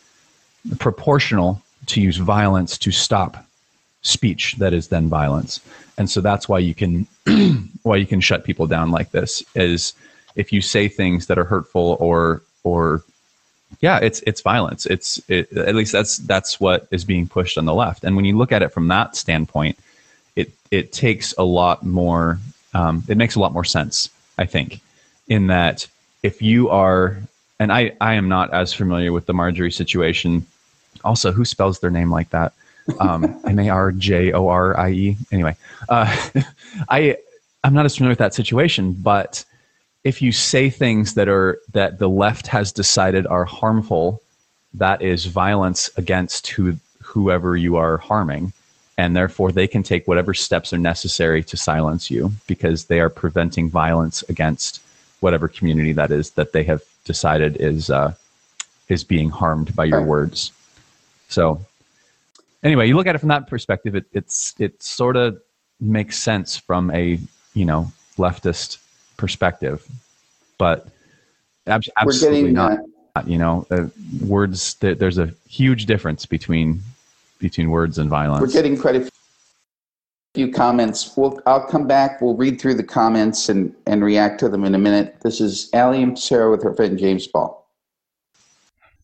proportional 0.78 1.60
to 1.86 2.00
use 2.00 2.16
violence 2.16 2.78
to 2.78 2.92
stop 2.92 3.44
speech 4.02 4.54
that 4.58 4.72
is 4.72 4.88
then 4.88 5.08
violence 5.08 5.60
and 5.98 6.10
so 6.10 6.20
that's 6.20 6.48
why 6.48 6.58
you 6.58 6.74
can 6.74 7.06
why 7.82 7.96
you 7.96 8.06
can 8.06 8.20
shut 8.20 8.44
people 8.44 8.66
down 8.66 8.90
like 8.90 9.10
this 9.10 9.42
is 9.54 9.94
if 10.34 10.52
you 10.52 10.60
say 10.60 10.88
things 10.88 11.26
that 11.26 11.38
are 11.38 11.44
hurtful 11.44 11.96
or 11.98 12.42
or 12.62 13.02
yeah, 13.80 13.98
it's 13.98 14.20
it's 14.26 14.40
violence. 14.42 14.86
It's 14.86 15.20
it, 15.28 15.52
at 15.52 15.74
least 15.74 15.92
that's 15.92 16.18
that's 16.18 16.60
what 16.60 16.86
is 16.90 17.04
being 17.04 17.26
pushed 17.28 17.58
on 17.58 17.64
the 17.64 17.74
left. 17.74 18.04
And 18.04 18.16
when 18.16 18.24
you 18.24 18.36
look 18.36 18.52
at 18.52 18.62
it 18.62 18.72
from 18.72 18.88
that 18.88 19.16
standpoint, 19.16 19.78
it 20.36 20.52
it 20.70 20.92
takes 20.92 21.34
a 21.38 21.44
lot 21.44 21.84
more. 21.84 22.38
Um, 22.74 23.02
it 23.08 23.16
makes 23.16 23.34
a 23.34 23.40
lot 23.40 23.52
more 23.52 23.64
sense, 23.64 24.10
I 24.38 24.46
think, 24.46 24.80
in 25.28 25.46
that 25.48 25.86
if 26.22 26.42
you 26.42 26.68
are, 26.68 27.16
and 27.58 27.72
I 27.72 27.92
I 28.00 28.14
am 28.14 28.28
not 28.28 28.52
as 28.52 28.72
familiar 28.72 29.12
with 29.12 29.26
the 29.26 29.34
Marjorie 29.34 29.72
situation. 29.72 30.46
Also, 31.04 31.32
who 31.32 31.44
spells 31.44 31.80
their 31.80 31.90
name 31.90 32.10
like 32.10 32.30
that? 32.30 32.52
Um, 33.00 33.40
M 33.46 33.58
A 33.58 33.68
R 33.68 33.92
J 33.92 34.32
O 34.32 34.48
R 34.48 34.78
I 34.78 34.90
E. 34.90 35.16
Anyway, 35.32 35.56
uh, 35.88 36.30
I 36.88 37.16
I'm 37.64 37.74
not 37.74 37.86
as 37.86 37.96
familiar 37.96 38.12
with 38.12 38.18
that 38.18 38.34
situation, 38.34 38.92
but 38.92 39.44
if 40.04 40.22
you 40.22 40.30
say 40.30 40.70
things 40.70 41.14
that 41.14 41.28
are 41.28 41.58
that 41.72 41.98
the 41.98 42.08
left 42.08 42.46
has 42.46 42.70
decided 42.70 43.26
are 43.26 43.44
harmful, 43.44 44.22
that 44.74 45.02
is 45.02 45.26
violence 45.26 45.90
against 45.96 46.46
who, 46.46 46.76
whoever 47.02 47.56
you 47.56 47.76
are 47.76 47.96
harming, 47.96 48.52
and 48.98 49.14
therefore 49.14 49.52
they 49.52 49.66
can 49.66 49.82
take 49.82 50.08
whatever 50.08 50.32
steps 50.32 50.72
are 50.72 50.78
necessary 50.78 51.42
to 51.44 51.56
silence 51.56 52.10
you 52.10 52.32
because 52.46 52.86
they 52.86 53.00
are 53.00 53.10
preventing 53.10 53.68
violence 53.68 54.22
against 54.28 54.82
whatever 55.20 55.48
community 55.48 55.92
that 55.92 56.10
is 56.10 56.30
that 56.30 56.52
they 56.52 56.62
have 56.62 56.82
decided 57.04 57.56
is 57.60 57.90
uh, 57.90 58.12
is 58.88 59.04
being 59.04 59.30
harmed 59.30 59.74
by 59.74 59.84
your 59.84 60.02
words. 60.02 60.52
So, 61.28 61.60
anyway, 62.62 62.88
you 62.88 62.96
look 62.96 63.06
at 63.06 63.14
it 63.14 63.18
from 63.18 63.28
that 63.30 63.48
perspective, 63.48 63.94
it, 63.94 64.06
it's 64.12 64.54
it 64.58 64.82
sort 64.82 65.16
of 65.16 65.40
makes 65.80 66.18
sense 66.18 66.56
from 66.56 66.90
a 66.92 67.18
you 67.54 67.64
know 67.64 67.92
leftist 68.16 68.78
perspective, 69.16 69.86
but 70.58 70.88
ab- 71.66 71.82
absolutely 71.96 72.40
getting, 72.40 72.54
not. 72.54 72.78
Uh, 73.14 73.22
you 73.26 73.38
know, 73.38 73.66
uh, 73.70 73.86
words. 74.26 74.74
Th- 74.74 74.98
there's 74.98 75.18
a 75.18 75.32
huge 75.48 75.86
difference 75.86 76.26
between 76.26 76.82
between 77.38 77.70
words 77.70 77.98
and 77.98 78.08
violence. 78.10 78.40
We're 78.40 78.52
getting 78.52 78.78
quite 78.78 78.96
a 78.96 79.10
few 80.34 80.52
comments. 80.52 81.16
We'll, 81.16 81.40
I'll 81.46 81.66
come 81.66 81.86
back. 81.86 82.20
We'll 82.20 82.36
read 82.36 82.60
through 82.60 82.74
the 82.74 82.84
comments 82.84 83.48
and, 83.48 83.74
and 83.86 84.04
react 84.04 84.40
to 84.40 84.48
them 84.48 84.64
in 84.64 84.74
a 84.74 84.78
minute. 84.78 85.16
This 85.22 85.40
is 85.40 85.70
Alley 85.72 86.02
and 86.02 86.16
Pissarro 86.16 86.50
with 86.50 86.62
her 86.62 86.74
friend 86.74 86.98
James 86.98 87.26
Ball. 87.26 87.66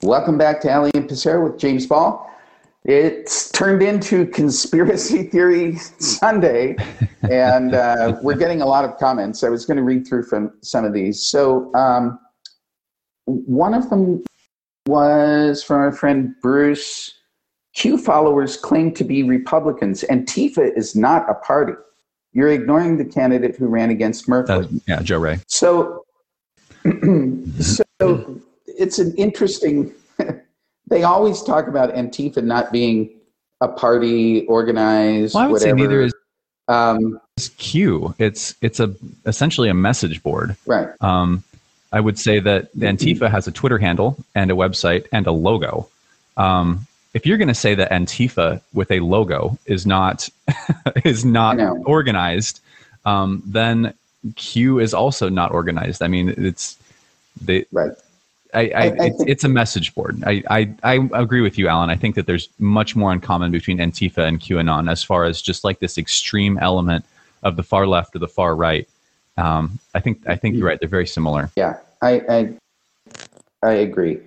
Welcome 0.02 0.38
back 0.38 0.62
to 0.62 0.72
Alley 0.72 0.92
and 0.94 1.10
Pissarro 1.10 1.52
with 1.52 1.60
James 1.60 1.86
Ball. 1.86 2.31
It's 2.84 3.52
turned 3.52 3.84
into 3.84 4.26
Conspiracy 4.26 5.24
Theory 5.24 5.76
Sunday, 5.76 6.76
and 7.30 7.76
uh, 7.76 8.18
we're 8.24 8.38
getting 8.38 8.64
a 8.64 8.66
lot 8.66 8.86
of 8.86 8.98
comments. 8.98 9.44
I 9.44 9.50
was 9.50 9.66
going 9.66 9.78
to 9.78 9.84
read 9.84 10.08
through 10.08 10.24
from 10.24 10.52
some 10.62 10.84
of 10.84 10.92
these. 10.92 11.22
So, 11.22 11.72
um, 11.76 12.20
one 13.26 13.76
of 13.76 13.92
them 13.92 14.24
was 14.88 15.64
from 15.64 15.78
our 15.78 15.92
friend 15.92 16.34
Bruce. 16.42 17.14
Q 17.76 18.00
followers 18.00 18.58
claim 18.58 18.94
to 18.96 19.04
be 19.04 19.22
Republicans. 19.22 20.04
Antifa 20.10 20.76
is 20.76 20.96
not 20.96 21.30
a 21.30 21.36
party. 21.36 21.74
You're 22.34 22.50
ignoring 22.50 22.98
the 22.98 23.06
candidate 23.06 23.56
who 23.58 23.68
ran 23.68 23.92
against 23.92 24.28
Merkley. 24.28 24.66
Uh, 24.66 24.80
yeah, 24.88 25.02
Jo 25.04 25.20
Rae. 25.20 25.40
So, 25.48 26.04
so 27.60 28.42
it's 28.66 28.98
an 28.98 29.14
interesting 29.18 29.94
they 30.92 31.04
always 31.04 31.42
talk 31.42 31.68
about 31.68 31.96
Antifa 31.96 32.44
not 32.44 32.72
being 32.72 33.10
a 33.62 33.68
party 33.70 34.46
organized. 34.46 35.34
Well, 35.34 35.46
I 35.46 35.48
would 35.48 35.54
whatever. 35.54 35.78
say 35.78 35.82
neither 35.82 36.02
is 36.02 36.14
um, 36.68 37.20
Q. 37.58 38.14
It's 38.20 38.54
it's 38.62 38.80
a 38.80 38.94
essentially 39.26 39.70
a 39.70 39.74
message 39.74 40.22
board. 40.22 40.56
Right. 40.66 40.90
Um, 41.00 41.44
I 41.94 42.02
would 42.02 42.20
say 42.20 42.40
that 42.40 42.76
Antifa 42.78 43.32
has 43.32 43.48
a 43.48 43.52
Twitter 43.52 43.78
handle 43.78 44.18
and 44.36 44.52
a 44.52 44.54
website 44.54 45.08
and 45.12 45.26
a 45.28 45.32
logo. 45.32 45.88
Um, 46.38 46.86
if 47.14 47.26
you're 47.26 47.38
going 47.38 47.48
to 47.48 47.54
say 47.54 47.74
that 47.76 47.90
Antifa 47.90 48.62
with 48.74 48.92
a 48.92 49.00
logo 49.00 49.58
is 49.66 49.86
not 49.86 50.30
is 51.06 51.24
not 51.24 51.58
organized, 51.86 52.60
um, 53.06 53.42
then 53.46 53.94
Q 54.36 54.80
is 54.80 54.94
also 54.94 55.30
not 55.30 55.52
organized. 55.52 56.02
I 56.02 56.08
mean, 56.08 56.34
it's 56.38 56.78
they 57.42 57.66
right. 57.72 57.92
I, 58.54 58.60
I, 58.60 58.64
I 58.64 58.92
it's, 59.00 59.24
it's, 59.28 59.44
a 59.44 59.50
message 59.50 59.96
board. 59.96 60.22
I, 60.26 60.44
I, 60.50 60.76
I 60.84 61.08
agree 61.14 61.42
with 61.42 61.58
you, 61.58 61.68
Allen. 61.68 61.90
I 61.90 61.96
think 61.96 62.16
that 62.16 62.26
there's 62.26 62.50
much 62.60 62.96
more 62.96 63.14
in 63.14 63.22
common 63.22 63.52
between 63.52 63.78
Antifa 63.78 64.28
and 64.28 64.40
QAnon 64.40 64.92
as 64.92 65.04
far 65.04 65.24
as 65.24 65.42
just 65.42 65.64
like 65.64 65.80
this 65.80 65.98
extreme 65.98 66.58
element 66.58 67.06
of 67.44 67.56
the 67.56 67.64
far 67.64 67.88
left 67.88 68.16
or 68.16 68.20
the 68.20 68.28
far 68.28 68.56
right. 68.56 68.88
Um, 69.38 69.80
I 69.96 70.00
think 70.02 70.28
I 70.28 70.36
think 70.36 70.56
you're 70.56 70.68
right. 70.68 70.80
They're 70.80 70.90
very 70.90 71.08
similar. 71.08 71.50
Yeah, 71.56 71.78
I 72.02 72.22
I, 72.30 72.54
I 73.64 73.72
agree. 73.72 74.20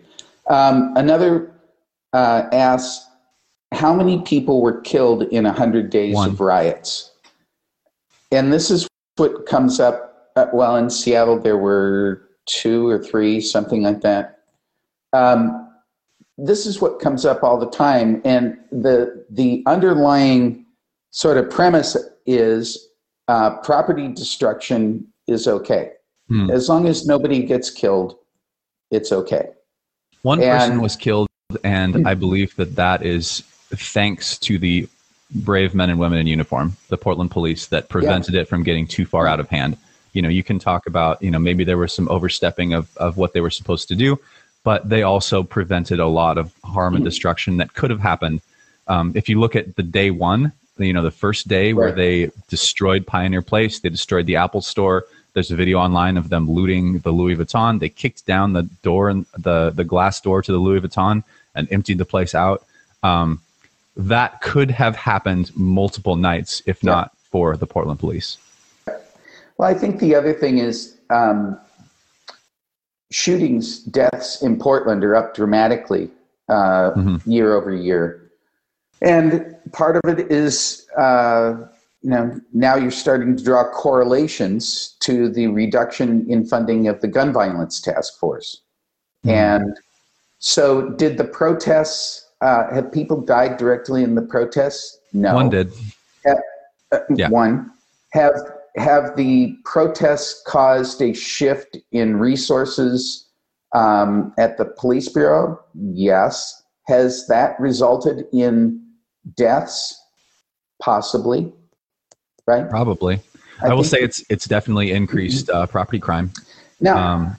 Um, 0.49 0.93
another 0.97 1.53
uh, 2.13 2.49
asks, 2.53 3.07
how 3.73 3.95
many 3.95 4.23
people 4.23 4.63
were 4.63 4.81
killed 4.81 5.25
in 5.25 5.45
hundred 5.45 5.91
days 5.91 6.15
One. 6.15 6.31
of 6.31 6.41
riots? 6.41 7.13
And 8.33 8.53
this 8.53 8.71
is 8.71 8.89
what 9.17 9.47
comes 9.47 9.81
up. 9.81 10.31
Uh, 10.37 10.47
well, 10.53 10.77
in 10.77 10.91
Seattle, 10.91 11.39
there 11.39 11.59
were 11.59 12.24
two 12.47 12.89
or 12.89 13.03
three, 13.03 13.41
something 13.41 13.83
like 13.83 14.01
that. 14.03 14.41
Um, 15.13 15.73
this 16.37 16.67
is 16.67 16.81
what 16.81 17.01
comes 17.01 17.25
up 17.25 17.43
all 17.43 17.59
the 17.59 17.71
time, 17.71 18.21
and 18.25 18.59
the 18.73 19.25
the 19.31 19.63
underlying 19.67 20.67
sort 21.11 21.37
of 21.37 21.49
premise 21.51 21.97
is 22.27 22.89
uh, 23.29 23.57
property 23.59 24.09
destruction 24.09 25.07
is 25.27 25.47
okay 25.47 25.93
hmm. 26.29 26.51
as 26.51 26.69
long 26.69 26.87
as 26.89 27.07
nobody 27.07 27.43
gets 27.43 27.71
killed. 27.71 28.17
It's 28.91 29.13
okay. 29.13 29.51
One 30.23 30.43
and, 30.43 30.59
person 30.59 30.81
was 30.81 30.97
killed, 30.97 31.29
and 31.63 32.07
I 32.09 32.15
believe 32.15 32.57
that 32.57 32.75
that 32.77 33.05
is 33.05 33.41
thanks 33.71 34.39
to 34.39 34.59
the 34.59 34.89
brave 35.37 35.75
men 35.75 35.91
and 35.91 35.99
women 35.99 36.19
in 36.19 36.27
uniform, 36.27 36.77
the 36.89 36.99
Portland 36.99 37.31
police, 37.31 37.67
that 37.67 37.89
prevented 37.89 38.35
yeah. 38.35 38.43
it 38.43 38.49
from 38.49 38.63
getting 38.63 38.87
too 38.87 39.07
far 39.07 39.27
out 39.27 39.41
of 39.41 39.49
hand 39.49 39.77
you 40.15 40.23
know 40.23 40.29
you 40.29 40.43
can 40.43 40.59
talk 40.59 40.87
about 40.87 41.21
you 41.21 41.31
know 41.31 41.39
maybe 41.39 41.65
there 41.65 41.77
was 41.77 41.93
some 41.93 42.09
overstepping 42.09 42.73
of, 42.73 42.97
of 42.97 43.17
what 43.19 43.35
they 43.35 43.41
were 43.41 43.51
supposed 43.51 43.89
to 43.89 43.95
do 43.95 44.19
but 44.63 44.89
they 44.89 45.03
also 45.03 45.43
prevented 45.43 46.01
a 46.01 46.07
lot 46.07 46.39
of 46.39 46.55
harm 46.65 46.95
and 46.95 47.03
mm-hmm. 47.03 47.09
destruction 47.09 47.59
that 47.59 47.75
could 47.75 47.91
have 47.91 48.01
happened 48.01 48.41
um, 48.87 49.13
if 49.15 49.29
you 49.29 49.39
look 49.39 49.55
at 49.55 49.77
the 49.77 49.83
day 49.83 50.11
one 50.11 50.53
you 50.79 50.93
know 50.93 51.03
the 51.03 51.11
first 51.11 51.47
day 51.49 51.73
right. 51.73 51.77
where 51.77 51.93
they 51.93 52.31
destroyed 52.49 53.07
pioneer 53.07 53.43
place 53.43 53.81
they 53.81 53.89
destroyed 53.89 54.27
the 54.27 54.37
apple 54.37 54.63
store 54.63 55.05
there's 55.35 55.51
a 55.51 55.57
video 55.57 55.79
online 55.79 56.17
of 56.17 56.29
them 56.31 56.51
looting 56.51 56.99
the 57.01 57.11
louis 57.11 57.37
vuitton 57.37 57.81
they 57.81 57.89
kicked 57.89 58.25
down 58.25 58.53
the 58.53 58.63
door 58.83 59.09
and 59.09 59.27
the, 59.39 59.71
the 59.71 59.85
glass 59.85 60.21
door 60.21 60.41
to 60.41 60.53
the 60.53 60.59
louis 60.59 60.81
vuitton 60.81 61.23
and 61.55 61.71
emptied 61.71 61.99
the 61.99 62.05
place 62.05 62.35
out 62.35 62.65
um, 63.03 63.41
that 63.97 64.41
could 64.41 64.71
have 64.71 64.97
happened 64.97 65.55
multiple 65.57 66.17
nights 66.17 66.63
if 66.67 66.83
yeah. 66.83 66.91
not 66.91 67.17
for 67.31 67.57
the 67.57 67.67
portland 67.67 67.99
police 68.01 68.39
well, 69.59 69.69
I 69.69 69.75
think 69.75 70.01
the 70.01 70.15
other 70.15 70.33
thing 70.33 70.59
is 70.59 70.99
um, 71.11 71.59
shootings, 73.11 73.79
deaths 73.79 74.43
in 74.43 74.59
Portland 74.59 75.05
are 75.05 75.15
up 75.15 75.35
dramatically 75.35 76.11
uh, 76.49 76.91
mm-hmm. 76.93 77.31
year 77.31 77.55
over 77.55 77.73
year. 77.73 78.31
And 79.03 79.57
part 79.73 79.97
of 79.97 80.03
it 80.07 80.33
is, 80.33 80.87
uh, 80.99 81.55
you 82.03 82.11
know, 82.11 82.41
now 82.53 82.77
you're 82.77 82.91
starting 82.91 83.37
to 83.37 83.45
draw 83.45 83.71
correlations 83.71 84.97
to 85.01 85.29
the 85.29 85.47
reduction 85.47 86.29
in 86.29 86.45
funding 86.45 86.89
of 86.89 87.01
the 87.01 87.09
gun 87.09 87.33
violence 87.33 87.81
task 87.81 88.19
force. 88.19 88.63
Mm-hmm. 89.25 89.31
And 89.31 89.81
so, 90.39 90.91
did 90.91 91.17
the 91.17 91.25
protests, 91.25 92.29
uh, 92.41 92.75
have 92.75 92.93
people 92.93 93.21
died 93.21 93.57
directly 93.57 94.03
in 94.03 94.15
the 94.15 94.23
protests? 94.23 94.99
No. 95.13 95.35
One 95.35 95.49
did. 95.49 95.73
Have, 96.27 96.39
uh, 96.93 96.99
yeah. 97.15 97.29
One. 97.29 97.71
Have 98.13 98.35
have 98.77 99.17
the 99.17 99.57
protests 99.65 100.43
caused 100.47 101.01
a 101.01 101.13
shift 101.13 101.77
in 101.93 102.17
resources 102.17 103.29
um, 103.75 104.33
at 104.39 104.57
the 104.59 104.65
police 104.65 105.09
bureau? 105.09 105.61
Yes. 105.75 106.63
Has 106.87 107.27
that 107.29 107.59
resulted 107.61 108.27
in 108.33 108.85
deaths? 109.37 110.01
Possibly. 110.83 111.53
Right? 112.47 112.69
Probably. 112.69 113.21
I, 113.63 113.73
will 113.73 113.85
say 113.85 113.99
it's 113.99 114.23
it's 114.29 114.47
definitely 114.47 114.91
increased 114.91 115.49
uh, 115.49 115.67
property 115.67 116.01
crime. 116.01 116.33
now. 116.81 116.97
Um, 116.97 117.37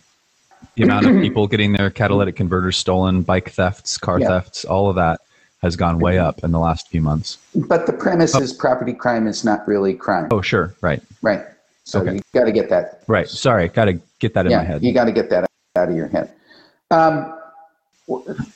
the 0.76 0.84
amount 0.84 1.06
of 1.06 1.22
people 1.22 1.48
getting 1.48 1.72
their 1.72 1.90
catalytic 1.90 2.36
converters 2.36 2.76
stolen, 2.76 3.22
bike 3.22 3.50
thefts, 3.50 3.98
car 3.98 4.20
Yeah. 4.20 4.28
thefts, 4.28 4.66
all 4.66 4.90
of 4.90 4.96
that 4.98 5.22
has 5.66 5.76
gone 5.76 5.98
way 6.00 6.18
up 6.20 6.44
in 6.44 6.52
the 6.52 6.60
last 6.60 6.88
few 6.88 7.02
months. 7.02 7.40
but 7.68 7.88
the 7.88 7.94
premise 7.94 8.36
is 8.36 8.54
property 8.54 8.94
crime 8.94 9.28
is 9.28 9.44
not 9.44 9.68
really 9.68 9.94
crime, 9.96 10.28
Oh, 10.32 10.42
sure, 10.42 10.74
right, 10.82 11.02
right? 11.24 11.42
So 11.84 12.00
Okay. 12.02 12.14
you 12.16 12.22
got 12.34 12.46
to 12.46 12.52
get 12.52 12.70
that. 12.70 13.04
right. 13.08 13.28
Sorry, 13.28 13.68
got 13.68 13.86
to 13.86 14.00
get 14.20 14.34
that 14.36 14.46
in 14.46 14.52
yeah, 14.52 14.60
my 14.60 14.64
head. 14.64 14.84
you 14.84 14.94
got 14.94 15.06
to 15.06 15.12
get 15.12 15.30
that 15.32 15.48
out 15.76 15.90
of 15.90 15.96
your 15.96 16.08
head. 16.08 16.32
Um, 16.92 17.34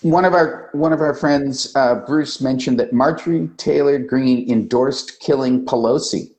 one 0.01 0.23
of 0.25 0.33
our 0.35 0.69
one 0.73 0.93
of 0.93 1.01
our 1.01 1.15
friends, 1.15 1.71
uh, 1.75 1.95
Bruce, 1.95 2.39
mentioned 2.41 2.79
that 2.79 2.93
Marjorie 2.93 3.49
Taylor 3.57 3.97
Greene 3.97 4.49
endorsed 4.51 5.19
killing 5.19 5.65
Pelosi. 5.65 6.29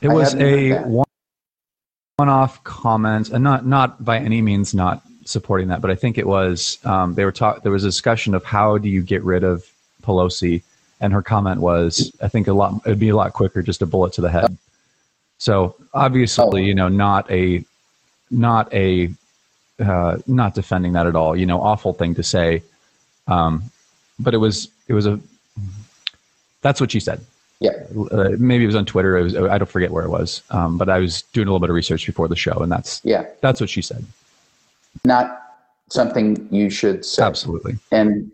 It 0.00 0.08
I 0.08 0.14
was 0.14 0.34
a 0.34 0.78
one 0.84 1.04
one-off 2.16 2.64
comment, 2.64 3.28
and 3.30 3.44
not 3.44 3.66
not 3.66 4.02
by 4.02 4.18
any 4.18 4.40
means 4.40 4.72
not 4.74 5.02
supporting 5.26 5.68
that, 5.68 5.82
but 5.82 5.90
I 5.90 5.94
think 5.94 6.16
it 6.16 6.26
was 6.26 6.78
um, 6.84 7.14
they 7.14 7.26
were 7.26 7.32
talk. 7.32 7.62
There 7.62 7.72
was 7.72 7.84
a 7.84 7.88
discussion 7.88 8.34
of 8.34 8.42
how 8.44 8.78
do 8.78 8.88
you 8.88 9.02
get 9.02 9.22
rid 9.22 9.44
of 9.44 9.66
Pelosi, 10.10 10.62
and 11.00 11.12
her 11.12 11.22
comment 11.22 11.60
was, 11.60 12.12
I 12.20 12.28
think 12.28 12.48
a 12.48 12.52
lot 12.52 12.74
it'd 12.84 12.98
be 12.98 13.08
a 13.08 13.16
lot 13.16 13.32
quicker 13.32 13.62
just 13.62 13.82
a 13.82 13.86
bullet 13.86 14.12
to 14.14 14.20
the 14.20 14.30
head. 14.30 14.56
So 15.38 15.74
obviously, 15.94 16.64
you 16.64 16.74
know, 16.74 16.88
not 16.88 17.30
a 17.30 17.64
not 18.30 18.72
a 18.74 19.10
uh, 19.78 20.18
not 20.26 20.54
defending 20.54 20.92
that 20.92 21.06
at 21.06 21.16
all. 21.16 21.34
You 21.36 21.46
know, 21.46 21.62
awful 21.62 21.94
thing 21.94 22.14
to 22.16 22.22
say, 22.22 22.62
um, 23.26 23.62
but 24.18 24.34
it 24.34 24.38
was 24.38 24.68
it 24.88 24.92
was 24.92 25.06
a 25.06 25.18
that's 26.60 26.80
what 26.80 26.90
she 26.92 27.00
said 27.00 27.24
Yeah, 27.60 27.70
uh, 28.10 28.30
maybe 28.38 28.64
it 28.64 28.66
was 28.66 28.76
on 28.76 28.84
Twitter. 28.84 29.16
It 29.16 29.22
was, 29.22 29.36
I 29.36 29.56
don't 29.56 29.70
forget 29.70 29.90
where 29.90 30.04
it 30.04 30.10
was, 30.10 30.42
um, 30.50 30.76
but 30.76 30.90
I 30.90 30.98
was 30.98 31.22
doing 31.32 31.48
a 31.48 31.50
little 31.50 31.60
bit 31.60 31.70
of 31.70 31.76
research 31.76 32.04
before 32.04 32.28
the 32.28 32.36
show, 32.36 32.58
and 32.62 32.70
that's 32.70 33.00
yeah, 33.04 33.24
that's 33.40 33.60
what 33.60 33.70
she 33.70 33.80
said. 33.80 34.04
not 35.04 35.40
something 35.88 36.46
you 36.50 36.68
should 36.68 37.04
say. 37.04 37.22
Absolutely, 37.22 37.78
and 37.90 38.30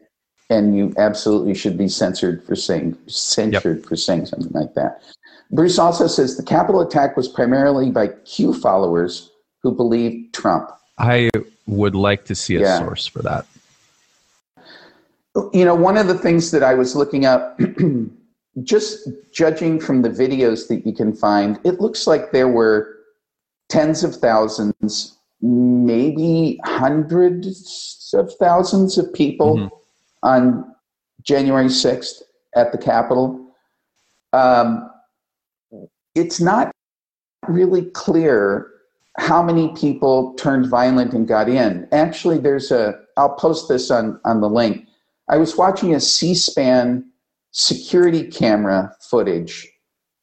and 0.50 0.76
you 0.76 0.94
absolutely 0.96 1.54
should 1.54 1.76
be 1.76 1.88
censored 1.88 2.44
for 2.44 2.54
saying 2.54 2.96
censured 3.06 3.84
for 3.86 3.96
saying 3.96 4.26
something 4.26 4.52
like 4.52 4.74
that. 4.74 5.02
Bruce 5.50 5.78
also 5.78 6.06
says 6.06 6.36
the 6.36 6.42
Capitol 6.42 6.80
attack 6.80 7.16
was 7.16 7.28
primarily 7.28 7.90
by 7.90 8.08
Q 8.08 8.52
followers 8.54 9.30
who 9.62 9.72
believed 9.72 10.34
Trump. 10.34 10.70
I 10.98 11.30
would 11.66 11.94
like 11.94 12.24
to 12.26 12.34
see 12.34 12.56
a 12.56 12.60
Yeah. 12.60 12.78
source 12.78 13.06
for 13.06 13.22
that. 13.22 13.46
You 15.52 15.64
know, 15.64 15.74
one 15.74 15.96
of 15.96 16.06
the 16.06 16.16
things 16.18 16.50
that 16.52 16.62
I 16.62 16.74
was 16.74 16.96
looking 16.96 17.26
up, 17.26 17.60
just 18.62 19.08
judging 19.32 19.78
from 19.78 20.02
the 20.02 20.08
videos 20.08 20.66
that 20.68 20.86
you 20.86 20.92
can 20.92 21.12
find, 21.12 21.58
it 21.64 21.80
looks 21.80 22.06
like 22.06 22.32
there 22.32 22.48
were 22.48 22.96
tens 23.68 24.02
of 24.02 24.16
thousands, 24.16 25.18
maybe 25.42 26.58
hundreds 26.64 28.10
of 28.14 28.32
thousands 28.36 28.96
of 28.96 29.12
people 29.12 29.56
Mhm. 29.56 29.70
On 30.22 30.64
January 31.22 31.66
6th 31.66 32.22
at 32.54 32.72
the 32.72 32.78
Capitol. 32.78 33.54
Um, 34.32 34.90
it's 36.14 36.40
not 36.40 36.72
really 37.48 37.86
clear 37.90 38.70
how 39.18 39.42
many 39.42 39.74
people 39.74 40.34
turned 40.34 40.68
violent 40.68 41.12
and 41.12 41.26
got 41.26 41.48
in. 41.48 41.88
Actually, 41.92 42.38
there's 42.38 42.70
a, 42.70 42.94
I'll 43.16 43.34
post 43.34 43.68
this 43.68 43.90
on, 43.90 44.20
on 44.24 44.40
the 44.40 44.48
link. 44.48 44.86
I 45.28 45.36
was 45.38 45.56
watching 45.56 45.94
a 45.94 46.00
C-SPAN 46.00 47.10
security 47.50 48.24
camera 48.24 48.94
footage 49.00 49.66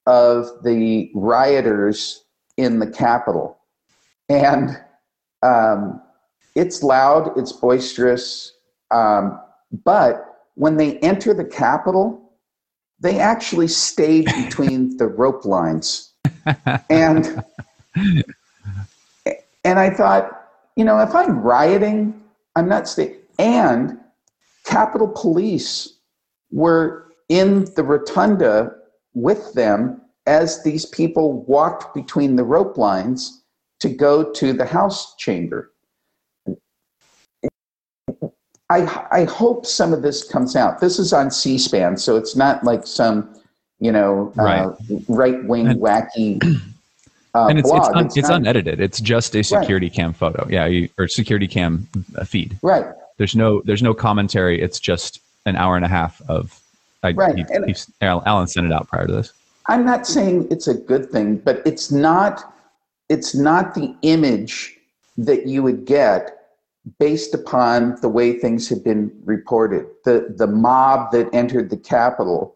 of 0.05 0.47
the 0.63 1.11
rioters 1.15 2.23
in 2.57 2.79
the 2.79 2.87
Capitol. 2.87 3.57
And 4.29 4.79
um, 5.41 6.01
it's 6.55 6.83
loud, 6.83 7.37
it's 7.37 7.51
boisterous, 7.51 8.53
um, 8.91 9.39
but 9.83 10.25
when 10.55 10.77
they 10.77 10.99
enter 10.99 11.33
the 11.33 11.45
Capitol, 11.45 12.33
they 12.99 13.19
actually 13.19 13.67
stayed 13.67 14.25
between 14.43 14.97
the 14.97 15.07
rope 15.07 15.45
lines. 15.45 16.13
And 16.89 17.43
and 19.65 19.79
I 19.79 19.89
thought, 19.89 20.49
you 20.75 20.83
know, 20.83 20.99
if 20.99 21.15
I'm 21.15 21.39
rioting, 21.39 22.21
I'm 22.55 22.67
not 22.67 22.87
staying. 22.87 23.17
And 23.39 23.97
Capitol 24.65 25.07
Police 25.07 25.97
were 26.51 27.07
in 27.29 27.65
the 27.75 27.83
rotunda 27.83 28.75
with 29.13 29.53
them 29.53 30.01
as 30.25 30.63
these 30.63 30.85
people 30.85 31.43
walked 31.43 31.93
between 31.93 32.35
the 32.35 32.43
rope 32.43 32.77
lines 32.77 33.43
to 33.79 33.89
go 33.89 34.31
to 34.31 34.53
the 34.53 34.65
House 34.65 35.15
chamber. 35.15 35.72
I, 38.73 39.07
I 39.11 39.23
hope 39.25 39.65
some 39.65 39.93
of 39.93 40.01
this 40.01 40.23
comes 40.23 40.55
out. 40.55 40.79
This 40.79 40.97
is 40.97 41.13
on 41.13 41.29
C-SPAN, 41.29 41.97
so 41.97 42.15
it's 42.15 42.35
not 42.35 42.63
like 42.63 42.87
some, 42.87 43.29
you 43.79 43.91
know, 43.91 44.33
uh, 44.37 44.73
right-wing 45.07 45.67
And- 45.67 45.79
wacky 45.79 46.43
uh, 47.35 47.47
and 47.47 47.59
it's 47.59 47.69
blog. 47.69 47.81
it's, 47.87 47.95
un, 47.97 48.05
it's, 48.05 48.29
not- 48.29 48.41
unedited. 48.41 48.79
It's 48.79 48.99
just 48.99 49.35
a 49.35 49.43
security 49.43 49.89
cam 49.89 50.11
photo. 50.13 50.47
Yeah, 50.49 50.65
you, 50.65 50.89
or 50.97 51.07
security 51.07 51.47
cam 51.47 51.87
feed. 52.25 52.57
right. 52.61 52.85
There's 53.17 53.35
no 53.35 53.61
there's 53.61 53.83
no 53.83 53.93
commentary. 53.93 54.59
It's 54.59 54.79
just 54.79 55.21
an 55.45 55.55
hour 55.55 55.75
and 55.75 55.85
a 55.85 55.87
half 55.87 56.19
of. 56.27 56.59
I, 57.03 57.11
Right, 57.11 57.35
he- 57.37 57.45
he's- 57.67 57.91
Allen 58.01 58.47
sent 58.47 58.65
it 58.65 58.71
out 58.73 58.87
prior 58.87 59.05
to 59.05 59.13
this. 59.13 59.31
I'm 59.67 59.85
not 59.85 60.07
saying 60.07 60.47
it's 60.49 60.67
a 60.67 60.73
good 60.73 61.11
thing, 61.11 61.37
but 61.37 61.61
it's 61.63 61.91
not 61.91 62.55
it's 63.09 63.35
not 63.35 63.75
the 63.75 63.93
image 64.01 64.75
that 65.17 65.45
you 65.45 65.61
would 65.61 65.85
get 65.85 66.42
based 66.99 67.33
upon 67.33 67.95
the 68.01 68.09
way 68.09 68.37
things 68.37 68.67
have 68.69 68.83
been 68.83 69.11
reported. 69.23 69.85
The 70.05 70.33
the 70.37 70.47
mob 70.47 71.11
that 71.11 71.33
entered 71.33 71.69
the 71.69 71.77
Capitol 71.77 72.55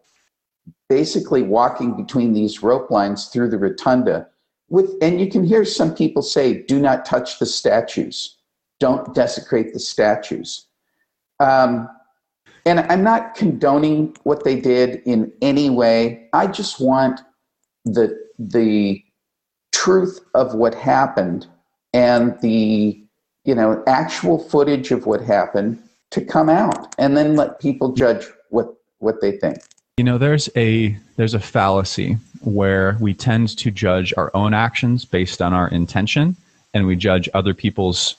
basically 0.88 1.42
walking 1.42 1.96
between 1.96 2.32
these 2.32 2.62
rope 2.62 2.90
lines 2.90 3.26
through 3.26 3.50
the 3.50 3.58
rotunda 3.58 4.26
with 4.68 4.94
and 5.00 5.20
you 5.20 5.28
can 5.28 5.44
hear 5.44 5.64
some 5.64 5.94
people 5.94 6.22
say, 6.22 6.62
do 6.62 6.78
not 6.78 7.04
touch 7.04 7.38
the 7.38 7.46
statues. 7.46 8.36
Don't 8.80 9.14
desecrate 9.14 9.72
the 9.72 9.80
statues. 9.80 10.66
Um, 11.40 11.88
and 12.66 12.80
I'm 12.80 13.02
not 13.02 13.34
condoning 13.34 14.14
what 14.24 14.44
they 14.44 14.60
did 14.60 15.02
in 15.06 15.32
any 15.40 15.70
way. 15.70 16.28
I 16.32 16.46
just 16.46 16.80
want 16.80 17.20
the 17.84 18.16
the 18.38 19.02
truth 19.72 20.20
of 20.34 20.54
what 20.54 20.74
happened 20.74 21.46
and 21.94 22.38
the 22.40 23.02
you 23.48 23.54
know 23.54 23.82
actual 23.86 24.38
footage 24.38 24.90
of 24.90 25.06
what 25.06 25.22
happened 25.22 25.82
to 26.10 26.22
come 26.22 26.50
out, 26.50 26.94
and 26.98 27.16
then 27.16 27.34
let 27.34 27.58
people 27.60 27.92
judge 27.92 28.26
what 28.50 28.74
what 28.98 29.22
they 29.22 29.32
think. 29.32 29.62
You 29.96 30.04
know, 30.04 30.18
there's 30.18 30.50
a 30.54 30.94
there's 31.16 31.32
a 31.32 31.40
fallacy 31.40 32.18
where 32.42 32.98
we 33.00 33.14
tend 33.14 33.56
to 33.56 33.70
judge 33.70 34.12
our 34.18 34.30
own 34.34 34.52
actions 34.52 35.06
based 35.06 35.40
on 35.40 35.54
our 35.54 35.66
intention, 35.68 36.36
and 36.74 36.86
we 36.86 36.94
judge 36.94 37.26
other 37.32 37.54
people's 37.54 38.16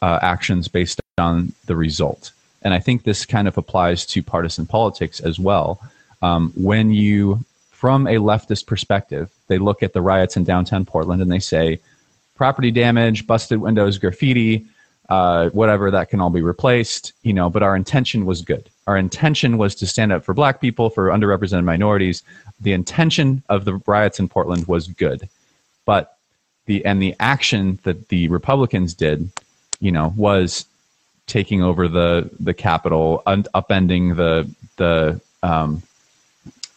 uh, 0.00 0.20
actions 0.22 0.68
based 0.68 1.00
on 1.18 1.52
the 1.66 1.74
result. 1.74 2.30
And 2.62 2.72
I 2.72 2.78
think 2.78 3.02
this 3.02 3.26
kind 3.26 3.48
of 3.48 3.58
applies 3.58 4.06
to 4.06 4.22
partisan 4.22 4.66
politics 4.66 5.18
as 5.18 5.36
well. 5.36 5.80
Um, 6.22 6.52
when 6.56 6.92
you, 6.92 7.44
from 7.72 8.06
a 8.06 8.14
leftist 8.14 8.66
perspective, 8.66 9.30
they 9.48 9.58
look 9.58 9.82
at 9.82 9.94
the 9.94 10.00
riots 10.00 10.36
in 10.36 10.44
downtown 10.44 10.86
Portland 10.86 11.20
and 11.20 11.30
they 11.30 11.40
say, 11.40 11.80
property 12.34 12.70
damage, 12.70 13.26
busted 13.26 13.60
windows, 13.60 13.98
graffiti, 13.98 14.66
uh, 15.08 15.50
whatever 15.50 15.90
that 15.90 16.08
can 16.08 16.20
all 16.20 16.30
be 16.30 16.42
replaced, 16.42 17.12
you 17.22 17.32
know. 17.32 17.50
But 17.50 17.62
our 17.62 17.76
intention 17.76 18.26
was 18.26 18.42
good. 18.42 18.68
Our 18.86 18.96
intention 18.96 19.58
was 19.58 19.74
to 19.76 19.86
stand 19.86 20.12
up 20.12 20.24
for 20.24 20.34
Black 20.34 20.60
people, 20.60 20.90
for 20.90 21.08
underrepresented 21.08 21.64
minorities. 21.64 22.22
The 22.60 22.72
intention 22.72 23.42
of 23.48 23.64
the 23.64 23.80
riots 23.86 24.18
in 24.18 24.28
Portland 24.28 24.66
was 24.66 24.88
good, 24.88 25.28
but 25.84 26.18
the 26.66 26.84
and 26.84 27.00
the 27.00 27.14
action 27.20 27.78
that 27.84 28.08
the 28.08 28.28
Republicans 28.28 28.94
did, 28.94 29.30
you 29.80 29.92
know, 29.92 30.12
was 30.16 30.64
taking 31.26 31.62
over 31.62 31.88
the 31.88 32.30
the 32.40 32.54
Capitol, 32.54 33.22
upending 33.26 34.16
the 34.16 34.50
the 34.76 35.20
um, 35.42 35.82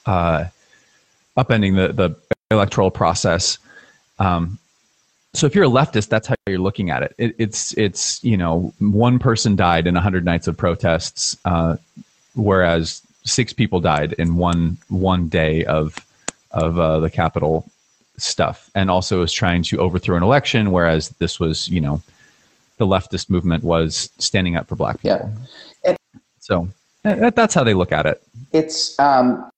uh, 0.05 0.45
upending 1.37 1.75
the 1.75 1.93
the 1.93 2.15
electoral 2.51 2.91
process. 2.91 3.57
Um, 4.19 4.57
so 5.33 5.45
if 5.45 5.55
you're 5.55 5.65
a 5.65 5.69
leftist, 5.69 6.09
that's 6.09 6.27
how 6.27 6.35
you're 6.47 6.59
looking 6.59 6.89
at 6.89 7.03
it. 7.03 7.15
it 7.17 7.35
it's 7.37 7.73
it's 7.73 8.23
you 8.23 8.37
know 8.37 8.73
one 8.79 9.19
person 9.19 9.55
died 9.55 9.87
in 9.87 9.93
100 9.93 10.25
nights 10.25 10.47
of 10.47 10.57
protests, 10.57 11.37
uh, 11.45 11.77
whereas 12.35 13.01
six 13.23 13.53
people 13.53 13.79
died 13.79 14.13
in 14.13 14.35
one 14.37 14.77
one 14.89 15.27
day 15.29 15.65
of 15.65 15.97
of 16.51 16.79
uh, 16.79 16.99
the 16.99 17.09
Capitol 17.09 17.69
stuff, 18.17 18.69
and 18.73 18.89
also 18.89 19.21
is 19.21 19.31
trying 19.31 19.63
to 19.63 19.77
overthrow 19.79 20.17
an 20.17 20.23
election, 20.23 20.71
whereas 20.71 21.09
this 21.19 21.39
was 21.39 21.69
you 21.69 21.81
know 21.81 22.01
the 22.77 22.87
leftist 22.87 23.29
movement 23.29 23.63
was 23.63 24.09
standing 24.17 24.55
up 24.55 24.67
for 24.67 24.75
black 24.75 25.01
people. 25.01 25.31
Yeah. 25.83 25.95
So 26.39 26.69
that, 27.03 27.35
that's 27.35 27.53
how 27.53 27.63
they 27.63 27.73
look 27.73 27.91
at 27.91 28.05
it. 28.05 28.23
It's 28.53 28.97
um, 28.99 29.49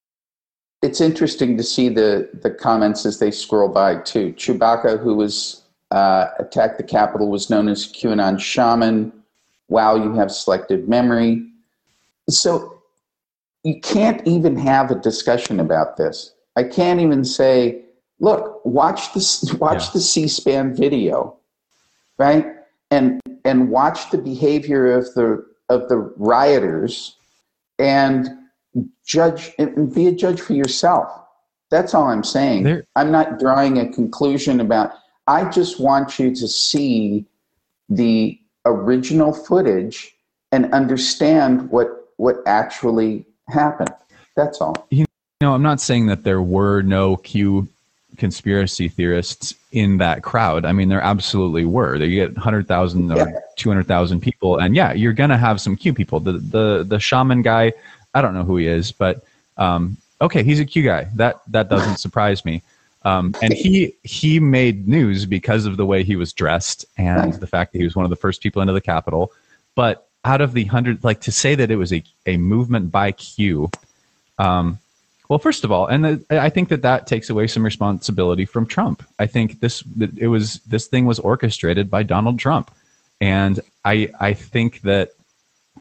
it's 0.82 1.02
interesting 1.02 1.58
to 1.58 1.64
see 1.64 1.90
the 1.90 2.30
the 2.42 2.52
comments 2.52 3.06
as 3.06 3.20
they 3.20 3.32
scroll 3.32 3.70
by 3.70 3.96
too. 3.98 4.34
Chewbacca, 4.34 5.00
who 5.00 5.16
was 5.16 5.64
uh, 5.92 6.28
attacked 6.40 6.78
the 6.78 6.84
Capitol, 6.84 7.30
was 7.30 7.50
known 7.50 7.68
as 7.68 7.92
QAnon 7.92 8.40
shaman. 8.40 9.12
Wow, 9.68 9.96
you 9.96 10.14
have 10.14 10.32
selective 10.32 10.88
memory. 10.88 11.46
So 12.30 12.82
you 13.64 13.80
can't 13.82 14.26
even 14.28 14.58
have 14.58 14.90
a 14.90 14.96
discussion 14.96 15.60
about 15.60 15.98
this. 15.98 16.34
I 16.56 16.64
can't 16.64 17.00
even 17.02 17.24
say, 17.24 17.84
look, 18.20 18.64
watch 18.66 19.14
this, 19.14 19.54
watch 19.60 19.86
yeah. 19.86 19.92
the 19.94 20.00
C-SPAN 20.00 20.76
video, 20.76 21.38
right? 22.18 22.46
And 22.92 23.20
and 23.46 23.70
watch 23.70 24.12
the 24.12 24.18
behavior 24.18 24.94
of 24.94 25.14
the 25.14 25.46
of 25.70 25.90
the 25.90 25.98
rioters, 26.18 27.16
and 27.78 28.39
judge 29.05 29.51
and 29.57 29.93
be 29.93 30.07
a 30.07 30.11
judge 30.11 30.41
for 30.41 30.53
yourself. 30.53 31.09
That's 31.70 31.93
all 31.93 32.07
I'm 32.07 32.24
saying. 32.24 32.63
There, 32.63 32.86
I'm 32.95 33.11
not 33.11 33.39
drawing 33.39 33.78
a 33.80 33.91
conclusion 33.91 34.59
about. 34.59 34.93
I 35.28 35.49
just 35.49 35.80
want 35.80 36.17
you 36.17 36.34
to 36.36 36.47
see 36.47 37.26
the 37.89 38.39
original 38.65 39.34
footage 39.34 40.15
and 40.51 40.72
understand 40.74 41.70
what 41.70 42.11
what 42.17 42.38
actually 42.45 43.26
happened. 43.47 43.93
That's 44.36 44.59
all. 44.61 44.88
You 44.89 45.05
know, 45.41 45.53
I'm 45.53 45.61
not 45.61 45.80
saying 45.80 46.07
that 46.07 46.24
there 46.24 46.41
were 46.41 46.82
no 46.82 47.17
Q 47.17 47.67
conspiracy 48.17 48.89
theorists 48.89 49.55
in 49.72 49.97
that 49.97 50.24
crowd. 50.24 50.65
I 50.65 50.74
mean, 50.74 50.89
there 50.89 51.01
absolutely 51.01 51.65
were. 51.65 51.97
They 51.97 52.09
get 52.09 52.34
100,000 52.34 53.11
or 53.11 53.17
yeah. 53.17 53.26
200,000 53.57 54.20
people, 54.20 54.57
and 54.57 54.76
yeah, 54.76 54.93
you're 54.93 55.13
gonna 55.13 55.38
have 55.38 55.61
some 55.61 55.76
Q 55.76 55.93
people. 55.93 56.20
The 56.20 56.34
the 56.34 56.86
the 56.88 56.99
shaman 56.99 57.41
guy, 57.41 57.74
I 58.14 58.22
don't 58.22 58.34
know 58.34 58.43
who 58.43 58.57
he 58.57 58.68
is, 58.68 58.91
but 58.91 59.24
um, 59.57 59.97
okay, 60.22 60.43
he's 60.43 60.60
a 60.60 60.66
Q 60.66 60.84
guy. 60.84 61.07
That 61.16 61.41
that 61.47 61.70
doesn't 61.70 61.97
surprise 62.05 62.45
me. 62.45 62.62
Um, 63.03 63.34
and 63.41 63.53
he 63.53 63.95
he 64.03 64.39
made 64.39 64.88
news 64.88 65.26
because 65.26 65.66
of 65.66 65.78
the 65.78 65.86
way 65.86 66.03
he 66.03 66.16
was 66.16 66.34
dressed 66.34 66.86
and 66.97 67.34
the 67.34 67.47
fact 67.47 67.72
that 67.72 67.80
he 67.80 67.86
was 67.86 67.95
one 67.95 68.05
of 68.05 68.10
the 68.10 68.16
first 68.18 68.41
people 68.41 68.62
into 68.62 68.74
the 68.74 68.82
Capitol. 68.82 69.32
But 69.76 70.07
out 70.26 70.41
of 70.41 70.53
the 70.53 70.66
hundred, 70.66 71.03
like 71.03 71.22
to 71.22 71.32
say 71.32 71.55
that 71.55 71.72
it 71.72 71.78
was 71.78 71.93
a, 71.93 72.03
a 72.26 72.36
movement 72.38 72.91
by 72.91 73.14
Q, 73.14 73.70
um, 74.38 74.80
well, 75.30 75.39
first 75.39 75.64
of 75.64 75.72
all, 75.72 75.86
and 75.86 76.03
the, 76.03 76.26
I 76.32 76.49
think 76.49 76.70
that 76.70 76.82
that 76.82 77.05
takes 77.05 77.30
away 77.30 77.45
some 77.47 77.64
responsibility 77.64 78.45
from 78.45 78.66
Trump. 78.66 79.03
I 79.20 79.28
think 79.28 79.60
this 79.60 79.84
it 80.20 80.28
was 80.28 80.60
this 80.62 80.88
thing 80.88 81.05
was 81.05 81.20
orchestrated 81.20 81.89
by 81.89 82.03
Donald 82.03 82.39
Trump, 82.39 82.72
and 83.22 83.60
I 83.86 84.10
I 84.20 84.34
think 84.34 84.82
that 84.82 85.12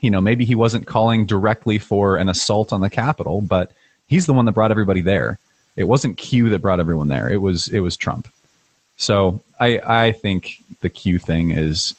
you 0.00 0.10
know 0.10 0.20
maybe 0.20 0.44
he 0.44 0.54
wasn't 0.54 0.86
calling 0.86 1.26
directly 1.26 1.78
for 1.78 2.16
an 2.16 2.28
assault 2.28 2.72
on 2.72 2.80
the 2.80 2.90
Capitol, 2.90 3.40
but 3.40 3.72
he's 4.06 4.26
the 4.26 4.34
one 4.34 4.44
that 4.46 4.52
brought 4.52 4.70
everybody 4.70 5.00
there. 5.00 5.38
It 5.76 5.84
wasn't 5.84 6.16
Q 6.16 6.48
that 6.50 6.60
brought 6.60 6.80
everyone 6.80 7.08
there. 7.08 7.28
It 7.30 7.38
was 7.38 7.68
it 7.68 7.80
was 7.80 7.96
Trump. 7.96 8.28
So 8.96 9.40
I 9.60 9.80
I 9.84 10.12
think 10.12 10.62
the 10.80 10.90
Q 10.90 11.18
thing 11.18 11.50
is 11.50 11.94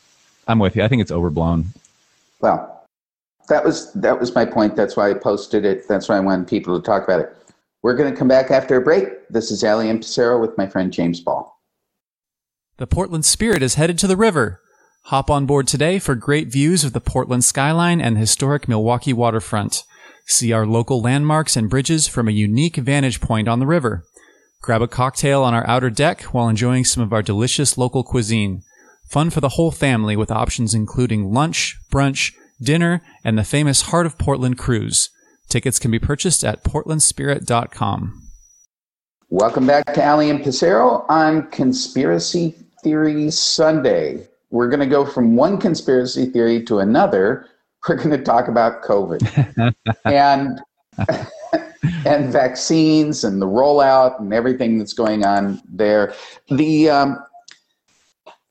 I'm 0.47 0.59
with 0.59 0.75
you. 0.75 0.83
I 0.83 0.87
think 0.87 1.01
it's 1.01 1.11
overblown. 1.11 1.65
Well, 2.41 2.83
that 3.49 3.63
was 3.63 3.91
that 3.93 4.19
was 4.19 4.33
my 4.33 4.45
point. 4.45 4.75
That's 4.75 4.95
why 4.95 5.09
I 5.09 5.13
posted 5.13 5.65
it. 5.65 5.87
That's 5.87 6.09
why 6.09 6.17
I 6.17 6.19
wanted 6.19 6.47
people 6.47 6.79
to 6.79 6.85
talk 6.85 7.03
about 7.03 7.21
it. 7.21 7.35
We're 7.81 7.95
going 7.95 8.11
to 8.11 8.17
come 8.17 8.27
back 8.27 8.51
after 8.51 8.75
a 8.75 8.81
break. 8.81 9.27
This 9.29 9.51
is 9.51 9.63
Alley 9.63 9.89
and 9.89 10.01
Pissarro 10.01 10.41
with 10.41 10.57
my 10.57 10.67
friend 10.67 10.91
James 10.91 11.21
Ball. 11.21 11.57
The 12.77 12.87
Portland 12.87 13.25
Spirit 13.25 13.61
is 13.61 13.75
headed 13.75 13.97
to 13.99 14.07
the 14.07 14.17
river. 14.17 14.61
Hop 15.03 15.29
on 15.29 15.45
board 15.45 15.67
today 15.67 15.97
for 15.97 16.13
great 16.13 16.49
views 16.49 16.83
of 16.83 16.93
the 16.93 17.01
Portland 17.01 17.43
skyline 17.43 17.99
and 17.99 18.17
historic 18.17 18.67
Milwaukie 18.67 19.13
waterfront. 19.13 19.83
See 20.27 20.51
our 20.51 20.67
local 20.67 21.01
landmarks 21.01 21.57
and 21.57 21.69
bridges 21.69 22.07
from 22.07 22.27
a 22.27 22.31
unique 22.31 22.75
vantage 22.75 23.19
point 23.19 23.47
on 23.47 23.59
the 23.59 23.65
river. 23.65 24.03
Grab 24.61 24.81
a 24.81 24.87
cocktail 24.87 25.41
on 25.41 25.53
our 25.53 25.65
outer 25.67 25.89
deck 25.89 26.21
while 26.25 26.47
enjoying 26.47 26.85
some 26.85 27.01
of 27.01 27.11
our 27.11 27.23
delicious 27.23 27.77
local 27.77 28.03
cuisine. 28.03 28.61
Fun 29.09 29.31
for 29.31 29.41
the 29.41 29.49
whole 29.49 29.71
family 29.71 30.15
with 30.15 30.29
options 30.29 30.75
including 30.75 31.33
lunch, 31.33 31.75
brunch, 31.91 32.33
dinner, 32.61 33.01
and 33.23 33.37
the 33.37 33.43
famous 33.43 33.83
Heart 33.83 34.05
of 34.05 34.19
Portland 34.19 34.59
cruise. 34.59 35.09
Tickets 35.47 35.79
can 35.79 35.89
be 35.89 35.97
purchased 35.97 36.43
at 36.43 36.63
portlandspirit.com. 36.63 38.21
Welcome 39.31 39.65
back 39.65 39.91
to 39.93 40.03
Alley 40.03 40.29
and 40.29 40.41
Pissarro 40.41 41.05
on 41.09 41.49
Conspiracy 41.49 42.55
Theory 42.83 43.31
Sunday. 43.31 44.28
We're 44.51 44.69
going 44.69 44.79
to 44.79 44.85
go 44.85 45.05
from 45.05 45.35
one 45.35 45.57
conspiracy 45.57 46.25
theory 46.25 46.63
to 46.63 46.79
another. 46.79 47.47
We're 47.87 47.95
going 47.95 48.09
to 48.09 48.21
talk 48.21 48.47
about 48.47 48.83
COVID 48.83 49.73
and 50.05 50.59
and 52.05 52.31
vaccines 52.31 53.23
and 53.23 53.41
the 53.41 53.45
rollout 53.45 54.19
and 54.19 54.33
everything 54.33 54.77
that's 54.77 54.93
going 54.93 55.25
on 55.25 55.61
there. 55.69 56.13
The 56.49 56.89
um, 56.89 57.19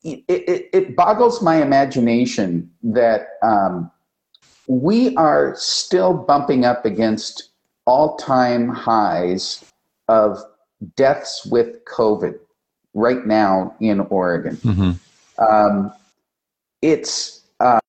it, 0.03 0.23
it, 0.27 0.69
it, 0.73 0.95
boggles 0.95 1.41
my 1.41 1.61
imagination 1.61 2.71
that 2.83 3.27
um, 3.43 3.91
we 4.67 5.15
are 5.17 5.53
still 5.57 6.13
bumping 6.13 6.63
up 6.63 6.85
against 6.85 7.49
all 7.85 8.15
time 8.15 8.69
highs 8.69 9.63
of 10.07 10.39
deaths 10.95 11.45
with 11.45 11.83
COVID 11.85 12.39
right 12.93 13.25
now 13.25 13.75
in 13.79 13.99
Oregon. 13.99 14.55
Mm-hmm. 14.57 14.91
Um, 15.39 15.91
it's 16.81 17.41
uh, 17.59 17.79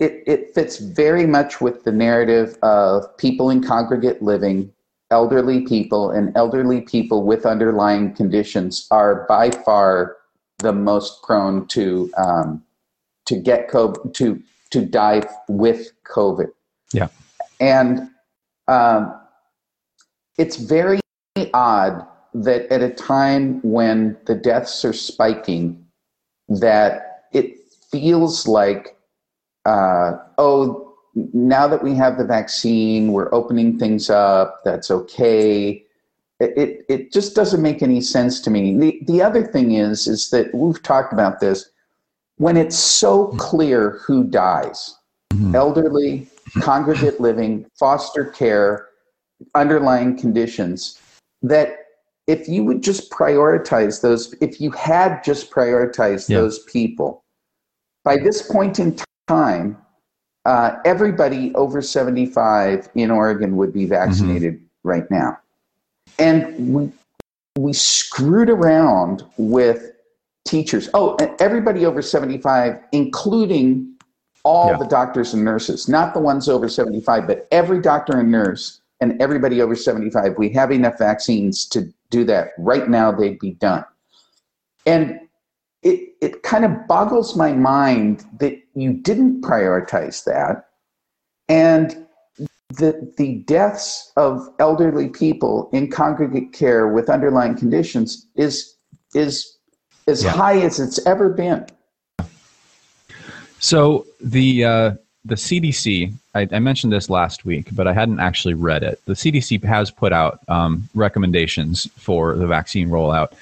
it, 0.00 0.22
it 0.26 0.54
fits 0.54 0.78
very 0.78 1.26
much 1.26 1.60
with 1.60 1.84
the 1.84 1.92
narrative 1.92 2.56
of 2.62 3.16
people 3.16 3.50
in 3.50 3.62
congregate 3.62 4.22
living, 4.22 4.72
elderly 5.10 5.62
people, 5.62 6.10
and 6.10 6.36
elderly 6.36 6.80
people 6.80 7.24
with 7.24 7.46
underlying 7.46 8.12
conditions 8.14 8.86
are 8.90 9.24
by 9.28 9.50
far 9.50 10.16
the 10.58 10.72
most 10.72 11.22
prone 11.22 11.66
to 11.68 12.12
um, 12.16 12.62
to 13.26 13.36
get 13.36 13.68
COVID 13.68 14.14
to 14.14 14.42
to 14.70 14.84
die 14.84 15.22
with 15.48 15.92
COVID. 16.04 16.48
Yeah. 16.92 17.08
And 17.60 18.10
um, 18.66 19.14
it's 20.38 20.56
very 20.56 21.00
odd 21.52 22.06
that 22.34 22.66
at 22.72 22.82
a 22.82 22.90
time 22.90 23.60
when 23.62 24.16
the 24.26 24.34
deaths 24.34 24.84
are 24.84 24.92
spiking, 24.92 25.83
that 26.60 27.26
it 27.32 27.56
feels 27.90 28.46
like, 28.46 28.96
uh, 29.64 30.12
oh, 30.38 30.94
now 31.32 31.68
that 31.68 31.82
we 31.82 31.94
have 31.94 32.18
the 32.18 32.24
vaccine, 32.24 33.12
we're 33.12 33.32
opening 33.32 33.78
things 33.78 34.10
up. 34.10 34.62
That's 34.64 34.90
okay. 34.90 35.84
It, 36.40 36.58
it, 36.58 36.84
it 36.88 37.12
just 37.12 37.36
doesn't 37.36 37.62
make 37.62 37.82
any 37.82 38.00
sense 38.00 38.40
to 38.40 38.50
me. 38.50 38.76
The, 38.76 39.00
the 39.06 39.22
other 39.22 39.46
thing 39.46 39.72
is, 39.72 40.08
is 40.08 40.30
that 40.30 40.52
we've 40.54 40.82
talked 40.82 41.12
about 41.12 41.40
this 41.40 41.70
when 42.36 42.56
it's 42.56 42.76
so 42.76 43.28
clear 43.38 44.00
who 44.04 44.24
dies 44.24 44.96
mm-hmm. 45.32 45.54
elderly, 45.54 46.26
congregate 46.60 47.20
living, 47.20 47.66
foster 47.78 48.24
care, 48.24 48.88
underlying 49.54 50.18
conditions 50.18 50.98
that 51.42 51.83
if 52.26 52.48
you 52.48 52.64
would 52.64 52.82
just 52.82 53.10
prioritize 53.10 54.00
those, 54.00 54.34
if 54.40 54.60
you 54.60 54.70
had 54.70 55.22
just 55.22 55.50
prioritized 55.50 56.28
yeah. 56.28 56.38
those 56.38 56.60
people, 56.64 57.22
by 58.04 58.16
this 58.16 58.42
point 58.50 58.78
in 58.78 58.98
time, 59.28 59.76
uh, 60.46 60.76
everybody 60.84 61.54
over 61.54 61.80
75 61.80 62.88
in 62.94 63.10
Oregon 63.10 63.56
would 63.56 63.72
be 63.72 63.86
vaccinated 63.86 64.54
mm-hmm. 64.54 64.88
right 64.88 65.10
now. 65.10 65.38
And 66.18 66.74
we, 66.74 66.92
we 67.56 67.72
screwed 67.72 68.50
around 68.50 69.24
with 69.36 69.92
teachers. 70.46 70.88
Oh, 70.94 71.16
everybody 71.38 71.86
over 71.86 72.02
75, 72.02 72.78
including 72.92 73.94
all 74.44 74.72
yeah. 74.72 74.76
the 74.78 74.86
doctors 74.86 75.32
and 75.32 75.44
nurses, 75.44 75.88
not 75.88 76.12
the 76.12 76.20
ones 76.20 76.48
over 76.48 76.68
75, 76.68 77.26
but 77.26 77.48
every 77.50 77.80
doctor 77.80 78.18
and 78.18 78.30
nurse 78.30 78.80
and 79.00 79.20
everybody 79.20 79.60
over 79.60 79.74
75. 79.74 80.36
We 80.38 80.50
have 80.50 80.70
enough 80.70 80.98
vaccines 80.98 81.66
to 81.66 81.92
do 82.10 82.24
that. 82.24 82.48
Right 82.58 82.88
now, 82.88 83.12
they'd 83.12 83.38
be 83.38 83.52
done. 83.52 83.84
And 84.86 85.20
it, 85.82 86.14
it 86.20 86.42
kind 86.42 86.64
of 86.64 86.86
boggles 86.86 87.36
my 87.36 87.52
mind 87.52 88.24
that 88.38 88.58
you 88.74 88.92
didn't 88.92 89.42
prioritize 89.42 90.24
that. 90.24 90.68
And 91.48 92.06
the, 92.70 93.12
the 93.18 93.36
deaths 93.46 94.12
of 94.16 94.48
elderly 94.58 95.08
people 95.08 95.68
in 95.72 95.90
congregate 95.90 96.52
care 96.52 96.88
with 96.88 97.10
underlying 97.10 97.56
conditions 97.56 98.26
is, 98.34 98.76
is 99.14 99.58
as 100.06 100.24
yeah. 100.24 100.30
high 100.30 100.60
as 100.60 100.80
it's 100.80 101.04
ever 101.06 101.28
been. 101.28 101.66
So 103.58 104.06
the 104.20 104.64
uh, 104.64 104.94
the 105.24 105.36
CDC, 105.36 106.12
I, 106.34 106.48
I, 106.50 106.58
mentioned 106.58 106.92
this 106.92 107.08
last 107.08 107.44
week, 107.44 107.68
but 107.72 107.86
I 107.86 107.92
hadn't 107.92 108.20
actually 108.20 108.54
read 108.54 108.82
it. 108.82 109.00
The 109.06 109.14
CDC 109.14 109.62
has 109.64 109.90
put 109.90 110.12
out 110.12 110.40
um, 110.48 110.88
recommendations 110.94 111.88
for 111.96 112.34
the 112.34 112.46
vaccine 112.46 112.88
rollout. 112.88 113.32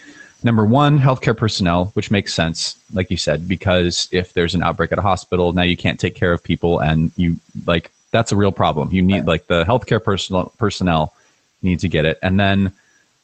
Number 0.44 0.64
one, 0.64 0.98
healthcare 0.98 1.36
personnel, 1.36 1.86
which 1.94 2.10
makes 2.10 2.34
sense, 2.34 2.76
like 2.92 3.10
you 3.10 3.16
said, 3.16 3.48
because 3.48 4.08
if 4.10 4.32
there's 4.32 4.54
an 4.54 4.62
outbreak 4.62 4.92
at 4.92 4.98
a 4.98 5.02
hospital, 5.02 5.52
now 5.52 5.62
you 5.62 5.76
can't 5.76 6.00
take 6.00 6.14
care 6.14 6.32
of 6.32 6.42
people, 6.42 6.80
and 6.80 7.12
you 7.16 7.38
like 7.64 7.90
that's 8.10 8.32
a 8.32 8.36
real 8.36 8.52
problem. 8.52 8.90
You 8.92 9.02
need 9.02 9.26
like 9.26 9.46
the 9.46 9.64
healthcare 9.64 10.02
personnel 10.02 10.52
personnel 10.58 11.14
need 11.62 11.80
to 11.80 11.88
get 11.88 12.04
it. 12.04 12.18
And 12.22 12.38
then 12.38 12.72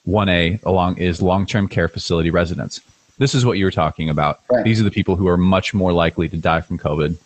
1A 0.08 0.62
along 0.64 0.96
is 0.98 1.20
long 1.20 1.44
term 1.44 1.68
care 1.68 1.88
facility 1.88 2.30
residents. 2.30 2.80
This 3.18 3.34
is 3.34 3.44
what 3.44 3.58
you 3.58 3.64
were 3.64 3.72
talking 3.72 4.08
about. 4.08 4.40
Right. 4.50 4.64
These 4.64 4.80
are 4.80 4.84
the 4.84 4.90
people 4.90 5.16
who 5.16 5.28
are 5.28 5.36
much 5.36 5.74
more 5.74 5.92
likely 5.92 6.28
to 6.28 6.36
die 6.36 6.60
from 6.60 6.78
COVID. 6.78 7.16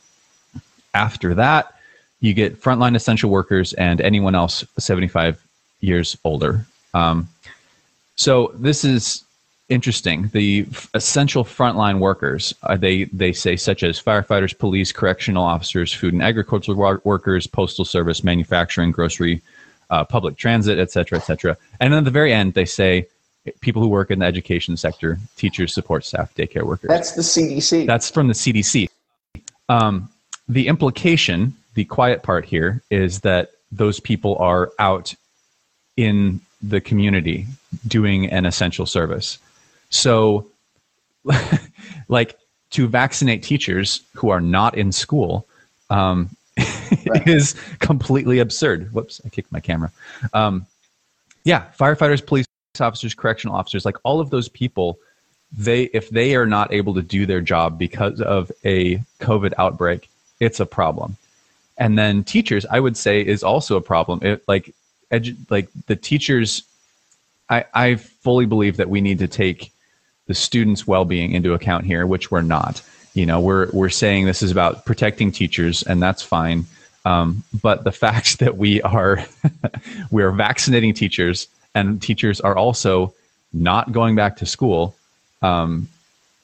After 0.95 1.35
that, 1.35 1.75
you 2.23 2.33
get 2.33 2.59
frontline 2.59 2.95
essential 2.95 3.29
workers 3.29 3.75
and 3.75 4.01
anyone 4.01 4.35
else 4.35 4.65
75 4.79 5.45
years 5.81 6.17
older. 6.25 6.65
Um, 6.95 7.29
so 8.15 8.53
this 8.55 8.85
is 8.85 9.25
interesting. 9.69 10.31
The 10.33 10.67
f- 10.71 10.89
essential 10.95 11.45
frontline 11.45 11.99
workers, 11.99 12.55
uh, 12.63 12.77
they 12.77 13.05
they 13.05 13.33
say 13.33 13.57
such 13.57 13.83
as 13.83 14.01
firefighters, 14.01 14.57
police, 14.57 14.93
correctional 14.93 15.43
officers, 15.43 15.93
food 15.93 16.13
and 16.15 16.23
agricultural 16.23 16.79
wa- 16.79 16.99
workers, 17.03 17.49
postal 17.49 17.85
service, 17.85 18.23
manufacturing, 18.23 18.93
grocery, 18.93 19.43
uh, 19.91 20.05
public 20.05 20.37
transit, 20.37 20.79
et 20.79 20.93
cetera, 20.93 21.19
et 21.19 21.23
cetera. 21.23 21.57
And 21.81 21.93
then 21.93 21.99
at 21.99 22.05
the 22.05 22.13
very 22.13 22.33
end, 22.33 22.55
they 22.55 22.67
say 22.67 23.09
people 23.61 23.83
who 23.83 23.89
work 23.89 24.13
in 24.13 24.21
the 24.21 24.27
education 24.27 24.77
sector, 24.77 25.19
teachers, 25.37 25.75
support 25.75 26.05
staff, 26.05 26.33
daycare 26.37 26.63
workers. 26.63 26.89
That's 26.89 27.13
the 27.13 27.23
CDC. 27.23 27.85
That's 27.87 28.09
from 28.09 28.29
the 28.29 28.35
CDC. 28.35 28.89
Um, 29.69 30.09
the 30.49 30.69
implication, 30.69 31.57
the 31.75 31.85
quiet 31.85 32.23
part 32.23 32.45
here, 32.45 32.83
is 32.91 33.21
that 33.21 33.53
those 33.71 34.01
people 34.01 34.37
are 34.37 34.71
out 34.79 35.15
in 35.97 36.41
the 36.63 36.81
community 36.81 37.47
doing 37.87 38.31
an 38.31 38.47
essential 38.47 38.87
service. 38.87 39.39
So, 39.91 40.47
like 42.09 42.39
to 42.71 42.89
vaccinate 42.89 43.43
teachers 43.43 44.03
who 44.15 44.31
are 44.31 44.41
not 44.41 44.77
in 44.77 44.93
school 44.93 45.47
um, 45.91 46.31
Right. 47.07 47.27
is 47.27 47.55
completely 47.79 48.39
absurd. 48.39 48.93
Whoops, 48.93 49.21
I 49.25 49.29
kicked 49.31 49.51
my 49.51 49.61
camera. 49.61 49.91
Um, 50.35 50.67
yeah, 51.45 51.65
firefighters, 51.79 52.25
police 52.25 52.47
officers, 52.81 53.15
correctional 53.15 53.57
officers, 53.57 53.85
like 53.85 53.97
all 54.03 54.21
of 54.21 54.31
those 54.31 54.49
people, 54.49 54.99
they 55.57 55.85
if 55.95 56.11
they 56.11 56.35
are 56.37 56.47
not 56.47 56.73
able 56.73 56.95
to 56.95 57.03
do 57.03 57.27
their 57.27 57.41
job 57.41 57.79
because 57.79 58.21
of 58.21 58.53
a 58.65 58.97
COVID 59.21 59.53
outbreak, 59.59 60.09
it's 60.41 60.61
a 60.61 60.67
problem. 60.67 61.17
And 61.79 61.99
then 61.99 62.25
teachers, 62.25 62.67
I 62.67 62.81
would 62.81 62.97
say, 62.97 63.21
is 63.21 63.43
also 63.43 63.77
a 63.77 63.81
problem. 63.81 64.21
It, 64.23 64.43
like, 64.47 64.75
edu- 65.11 65.37
like 65.51 65.69
the 65.87 65.97
teachers, 65.97 66.63
I, 67.49 67.65
I 67.75 67.95
fully 67.97 68.47
believe 68.47 68.77
that 68.77 68.89
we 68.89 69.01
need 69.01 69.19
to 69.21 69.29
take 69.29 69.73
the 70.27 70.35
students' 70.35 70.87
well-being 70.87 71.33
into 71.33 71.53
account 71.55 71.85
here, 71.85 72.07
which 72.07 72.31
we're 72.31 72.43
not. 72.43 72.83
You 73.15 73.27
know, 73.27 73.41
we're 73.41 73.71
we're 73.73 73.91
saying 73.91 74.25
this 74.25 74.43
is 74.43 74.51
about 74.51 74.87
protecting 74.87 75.33
teachers, 75.33 75.83
and 75.83 76.03
that's 76.03 76.23
fine. 76.23 76.65
Um, 77.05 77.43
but 77.63 77.85
the 77.85 77.93
fact 78.05 78.39
that 78.39 78.57
we 78.57 78.81
are 78.83 79.25
we 80.11 80.23
are 80.23 80.31
vaccinating 80.31 80.95
teachers, 80.95 81.49
and 81.75 82.01
teachers 82.01 82.41
are 82.41 82.57
also 82.57 83.13
not 83.53 83.93
going 83.93 84.17
back 84.17 84.37
to 84.39 84.47
school, 84.47 84.95
um, 85.43 85.89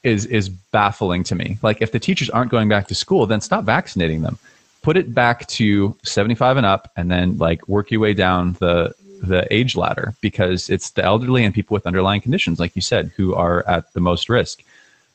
is 0.03 0.27
is 0.27 0.49
baffling 0.49 1.25
to 1.25 1.35
me. 1.35 1.59
Like, 1.63 1.81
if 1.81 1.93
the 1.93 1.99
teachers 1.99 2.29
aren't 2.29 2.51
going 2.51 2.69
back 2.69 2.89
to 2.89 2.95
school, 2.95 3.27
then 3.27 3.41
stop 3.41 3.65
vaccinating 3.65 4.23
them. 4.23 4.39
Put 4.83 4.97
it 4.97 5.15
back 5.15 5.47
to 5.49 5.97
seventy 6.05 6.35
five 6.35 6.57
and 6.57 6.67
up, 6.67 6.91
and 6.97 7.11
then 7.11 7.37
like 7.39 7.67
work 7.69 7.91
your 7.91 8.01
way 8.01 8.15
down 8.15 8.55
the 8.55 8.95
the 9.23 9.53
age 9.53 9.77
ladder 9.77 10.15
because 10.21 10.71
it's 10.71 10.91
the 10.91 11.05
elderly 11.05 11.45
and 11.45 11.55
people 11.55 11.75
with 11.75 11.87
underlying 11.87 12.21
conditions, 12.21 12.61
like 12.61 12.77
you 12.77 12.83
said, 12.83 13.11
who 13.17 13.35
are 13.35 13.67
at 13.69 13.93
the 13.93 14.01
most 14.01 14.29
risk. 14.29 14.63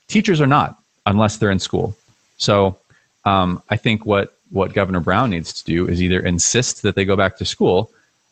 Teachers 0.07 0.41
are 0.41 0.47
not 0.47 0.77
unless 1.05 1.37
they're 1.37 1.51
in 1.51 1.59
school. 1.59 1.95
So 2.37 2.77
um, 3.25 3.63
I 3.69 3.77
think 3.77 4.05
what 4.05 4.37
what 4.51 4.73
Governor 4.73 4.99
Brown 4.99 5.31
needs 5.31 5.51
to 5.53 5.63
do 5.63 5.87
is 5.87 6.01
either 6.01 6.19
insist 6.19 6.83
that 6.83 6.95
they 6.95 7.05
go 7.05 7.15
back 7.15 7.37
to 7.37 7.45
school 7.45 7.91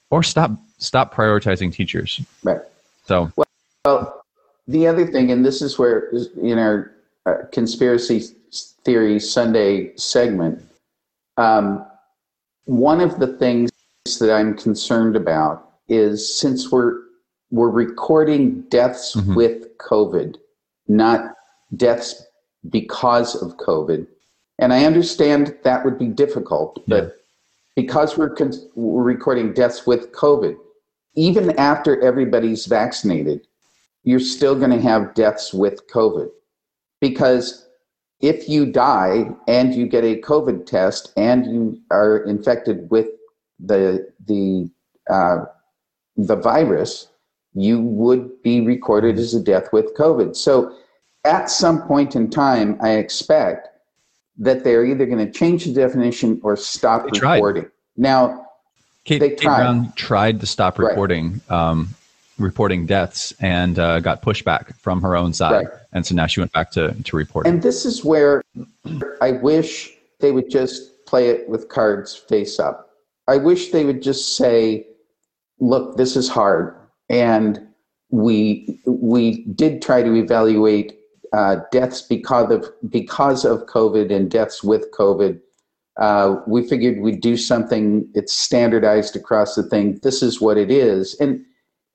or 0.10 0.22
stop 0.24 0.52
stop 0.78 1.14
prioritizing 1.14 1.74
teachers. 1.74 2.22
right. 2.44 2.62
So 3.06 3.32
Well, 3.86 4.24
the 4.68 4.88
other 4.88 5.08
thing, 5.08 5.32
and 5.32 5.44
this 5.46 5.62
is 5.62 5.80
where 5.80 6.12
in 6.42 6.60
our 6.60 6.92
uh, 7.26 7.38
conspiracy 7.52 8.36
theory 8.84 9.20
Sunday 9.20 9.96
segment, 9.96 10.64
um, 11.42 11.86
one 12.66 13.02
of 13.02 13.20
the 13.20 13.28
things 13.28 13.70
that 14.20 14.32
I'm 14.34 14.56
concerned 14.56 15.16
about 15.16 15.70
is 15.88 16.40
since 16.40 16.72
we're 16.72 17.00
we're 17.50 17.70
recording 17.70 18.62
deaths 18.70 19.14
Mhm. 19.16 19.36
with 19.36 19.78
COVID, 19.78 20.38
not 20.88 21.36
deaths 21.76 22.26
because 22.70 23.36
of 23.42 23.58
COVID, 23.58 24.08
and 24.60 24.72
I 24.72 24.86
understand 24.86 25.58
that 25.64 25.84
would 25.84 25.98
be 26.00 26.08
difficult, 26.08 26.82
but 26.88 27.18
because 27.76 28.18
we're, 28.18 28.30
con- 28.30 28.54
we're 28.76 29.04
recording 29.04 29.54
deaths 29.54 29.86
with 29.86 30.12
COVID, 30.14 30.56
even 31.16 31.52
after 31.58 32.00
everybody's 32.02 32.68
vaccinated, 32.68 33.42
you're 34.04 34.20
still 34.20 34.56
going 34.56 34.72
to 34.72 34.82
have 34.82 35.14
deaths 35.14 35.54
with 35.54 35.88
COVID. 35.92 36.30
Because 37.02 37.68
if 38.22 38.48
you 38.48 38.66
die 38.66 39.30
and 39.48 39.74
you 39.74 39.88
get 39.88 40.04
a 40.04 40.22
COVID 40.22 40.66
test 40.66 41.12
and 41.18 41.46
you 41.46 41.80
are 41.92 42.20
infected 42.20 42.90
with 42.90 43.08
the 43.60 44.08
the 44.28 44.70
uh, 45.10 45.46
the 46.18 46.36
virus, 46.36 47.08
you 47.54 47.82
would 47.82 48.42
be 48.44 48.62
recorded 48.62 49.18
as 49.18 49.34
a 49.34 49.42
death 49.42 49.72
with 49.74 49.94
COVID. 49.96 50.36
So, 50.36 50.76
at 51.26 51.50
some 51.50 51.82
point 51.88 52.16
in 52.16 52.30
time, 52.30 52.78
I 52.82 52.92
expect 52.92 53.68
that 54.38 54.64
they're 54.64 54.86
either 54.86 55.06
going 55.06 55.26
to 55.26 55.32
change 55.32 55.66
the 55.66 55.74
definition 55.74 56.40
or 56.44 56.56
stop 56.56 57.04
They 57.06 57.20
tried. 57.20 57.36
recording. 57.36 57.70
Now, 57.98 58.48
Kate, 59.04 59.20
They 59.20 59.30
Kate 59.30 59.40
tried. 59.40 59.58
Brown 59.58 59.94
tried 59.96 60.40
to 60.40 60.46
stop 60.46 60.80
Right. 60.80 60.90
reporting 60.90 61.42
um, 61.50 61.90
reporting 62.42 62.86
deaths 62.86 63.34
and 63.40 63.78
uh, 63.80 64.00
got 64.00 64.22
pushback 64.22 64.76
from 64.78 65.02
her 65.02 65.16
own 65.16 65.34
side, 65.34 65.66
Right. 65.66 65.68
and 65.94 66.06
so 66.06 66.16
now 66.16 66.28
she 66.28 66.40
went 66.40 66.52
back 66.52 66.72
to 66.72 66.94
to 67.04 67.16
reporting. 67.16 67.54
And 67.54 67.62
this 67.64 67.86
is 67.86 68.04
where 68.04 68.44
I 69.22 69.32
wish 69.34 69.92
they 70.20 70.32
would 70.32 70.50
just 70.50 71.06
play 71.06 71.30
it 71.30 71.50
with 71.50 71.70
cards 71.70 72.16
face 72.16 72.60
up. 72.60 72.90
I 73.28 73.38
wish 73.38 73.72
they 73.72 73.86
would 73.86 74.02
just 74.02 74.36
say, 74.38 74.86
look, 75.60 75.98
this 75.98 76.16
is 76.16 76.28
hard. 76.30 76.76
And 77.10 77.68
we 78.10 78.80
we 78.86 79.44
did 79.56 79.82
try 79.82 80.04
to 80.04 80.14
evaluate 80.16 80.98
uh, 81.34 81.58
deaths 81.72 82.02
because 82.02 82.52
of 82.52 82.66
because 82.90 83.46
of 83.46 83.66
COVID 83.68 84.12
and 84.14 84.30
deaths 84.30 84.64
with 84.64 84.92
COVID. 84.92 85.40
Uh, 85.98 86.38
we 86.48 86.68
figured 86.68 87.00
we'd 87.02 87.22
do 87.22 87.38
something. 87.38 88.10
It's 88.16 88.34
standardized 88.36 89.16
across 89.16 89.56
the 89.56 89.64
thing. 89.64 90.00
This 90.04 90.24
is 90.24 90.42
what 90.42 90.58
it 90.58 90.72
is, 90.72 91.16
and 91.20 91.46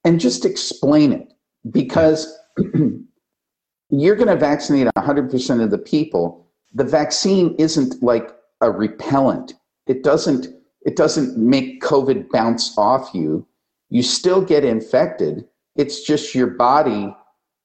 and 0.06 0.20
just 0.20 0.44
explain 0.44 1.12
it 1.12 1.32
because 1.72 2.38
you're 3.90 4.14
going 4.14 4.28
to 4.28 4.36
vaccinate 4.36 4.86
100% 4.96 5.62
of 5.62 5.70
the 5.72 5.78
people. 5.78 6.46
The 6.74 6.84
vaccine 6.84 7.56
isn't 7.58 8.00
like 8.04 8.30
a 8.60 8.70
repellent. 8.70 9.54
It 9.86 10.02
doesn't 10.02 10.46
it 10.82 10.94
doesn't 10.94 11.36
make 11.36 11.82
covid 11.82 12.30
bounce 12.30 12.78
off 12.78 13.10
you. 13.12 13.44
You 13.90 14.04
still 14.04 14.40
get 14.40 14.64
infected. 14.64 15.44
It's 15.74 16.02
just 16.02 16.32
your 16.32 16.46
body 16.46 17.12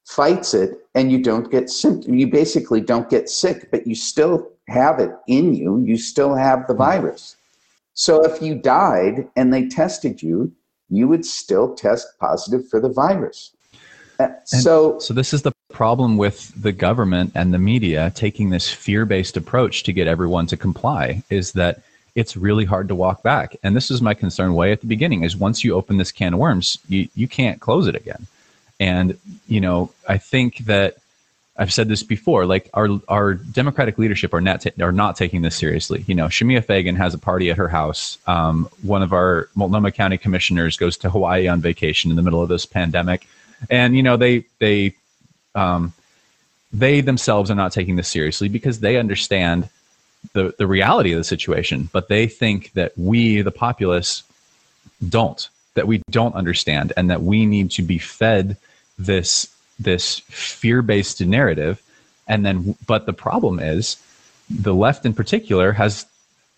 fights 0.07 0.55
it 0.55 0.71
and 0.95 1.11
you 1.11 1.21
don't 1.21 1.51
get 1.51 1.69
symptoms 1.69 2.19
you 2.19 2.25
basically 2.27 2.81
don't 2.81 3.09
get 3.09 3.29
sick 3.29 3.69
but 3.69 3.85
you 3.85 3.93
still 3.93 4.49
have 4.67 4.99
it 4.99 5.11
in 5.27 5.53
you. 5.53 5.83
You 5.85 5.95
still 5.95 6.33
have 6.33 6.65
the 6.65 6.73
virus. 6.73 7.35
So 7.93 8.23
if 8.23 8.41
you 8.41 8.55
died 8.55 9.29
and 9.35 9.53
they 9.53 9.67
tested 9.67 10.23
you 10.23 10.51
you 10.91 11.07
would 11.07 11.25
still 11.25 11.73
test 11.73 12.07
positive 12.19 12.67
for 12.69 12.79
the 12.79 12.89
virus 12.89 13.55
Uh, 14.19 14.27
so 14.45 14.99
So 14.99 15.13
this 15.15 15.33
is 15.33 15.41
the 15.41 15.51
problem 15.71 16.17
with 16.17 16.51
the 16.61 16.71
government 16.71 17.31
and 17.33 17.51
the 17.53 17.57
media 17.57 18.11
taking 18.13 18.51
this 18.51 18.69
fear-based 18.69 19.35
approach 19.37 19.83
to 19.83 19.93
get 19.93 20.05
everyone 20.07 20.45
to 20.47 20.57
comply 20.57 21.23
is 21.29 21.53
that 21.53 21.81
it's 22.13 22.35
really 22.37 22.65
hard 22.65 22.87
to 22.89 22.95
walk 22.95 23.23
back. 23.23 23.55
And 23.63 23.75
this 23.75 23.89
is 23.89 24.01
my 24.01 24.13
concern 24.13 24.53
way 24.53 24.71
at 24.71 24.81
the 24.81 24.87
beginning 24.87 25.23
is 25.23 25.35
once 25.35 25.63
you 25.63 25.73
open 25.73 25.97
this 25.97 26.11
can 26.11 26.33
of 26.33 26.39
worms, 26.39 26.77
you, 26.87 27.07
you 27.15 27.27
can't 27.27 27.59
close 27.61 27.87
it 27.87 27.95
again. 27.95 28.27
And, 28.79 29.17
you 29.47 29.61
know, 29.61 29.91
I 30.07 30.17
think 30.17 30.57
that 30.65 30.97
I've 31.61 31.71
said 31.71 31.89
this 31.89 32.01
before, 32.01 32.47
like 32.47 32.71
our 32.73 32.89
our 33.07 33.35
Democratic 33.35 33.99
leadership 33.99 34.33
are 34.33 34.41
not 34.41 34.65
are 34.81 34.91
not 34.91 35.15
taking 35.15 35.43
this 35.43 35.55
seriously. 35.55 36.03
You 36.07 36.15
know, 36.15 36.25
Shemia 36.25 36.65
Fagan 36.65 36.95
has 36.95 37.13
a 37.13 37.19
party 37.19 37.51
at 37.51 37.57
her 37.57 37.67
house. 37.67 38.17
Um, 38.25 38.67
one 38.81 39.03
of 39.03 39.13
our 39.13 39.47
Multnomah 39.53 39.91
County 39.91 40.17
commissioners 40.17 40.75
goes 40.75 40.97
to 40.97 41.09
Hawaii 41.11 41.47
on 41.47 41.61
vacation 41.61 42.09
in 42.09 42.17
the 42.17 42.23
middle 42.23 42.41
of 42.41 42.49
this 42.49 42.65
pandemic, 42.65 43.27
and 43.69 43.95
you 43.95 44.01
know 44.01 44.17
they 44.17 44.43
they 44.57 44.95
um, 45.53 45.93
they 46.73 46.99
themselves 46.99 47.51
are 47.51 47.55
not 47.55 47.71
taking 47.71 47.95
this 47.95 48.07
seriously 48.07 48.49
because 48.49 48.79
they 48.79 48.97
understand 48.97 49.69
the 50.33 50.55
the 50.57 50.65
reality 50.65 51.11
of 51.11 51.19
the 51.19 51.23
situation, 51.23 51.91
but 51.93 52.07
they 52.07 52.25
think 52.25 52.73
that 52.73 52.97
we, 52.97 53.43
the 53.43 53.51
populace, 53.51 54.23
don't 55.07 55.47
that 55.75 55.85
we 55.85 56.01
don't 56.09 56.33
understand, 56.33 56.91
and 56.97 57.11
that 57.11 57.21
we 57.21 57.45
need 57.45 57.69
to 57.69 57.83
be 57.83 57.99
fed 57.99 58.57
this 58.97 59.50
this 59.83 60.19
fear-based 60.29 61.21
narrative 61.21 61.81
and 62.27 62.45
then 62.45 62.75
but 62.87 63.05
the 63.05 63.13
problem 63.13 63.59
is 63.59 63.97
the 64.49 64.73
left 64.73 65.05
in 65.05 65.13
particular 65.13 65.71
has 65.71 66.05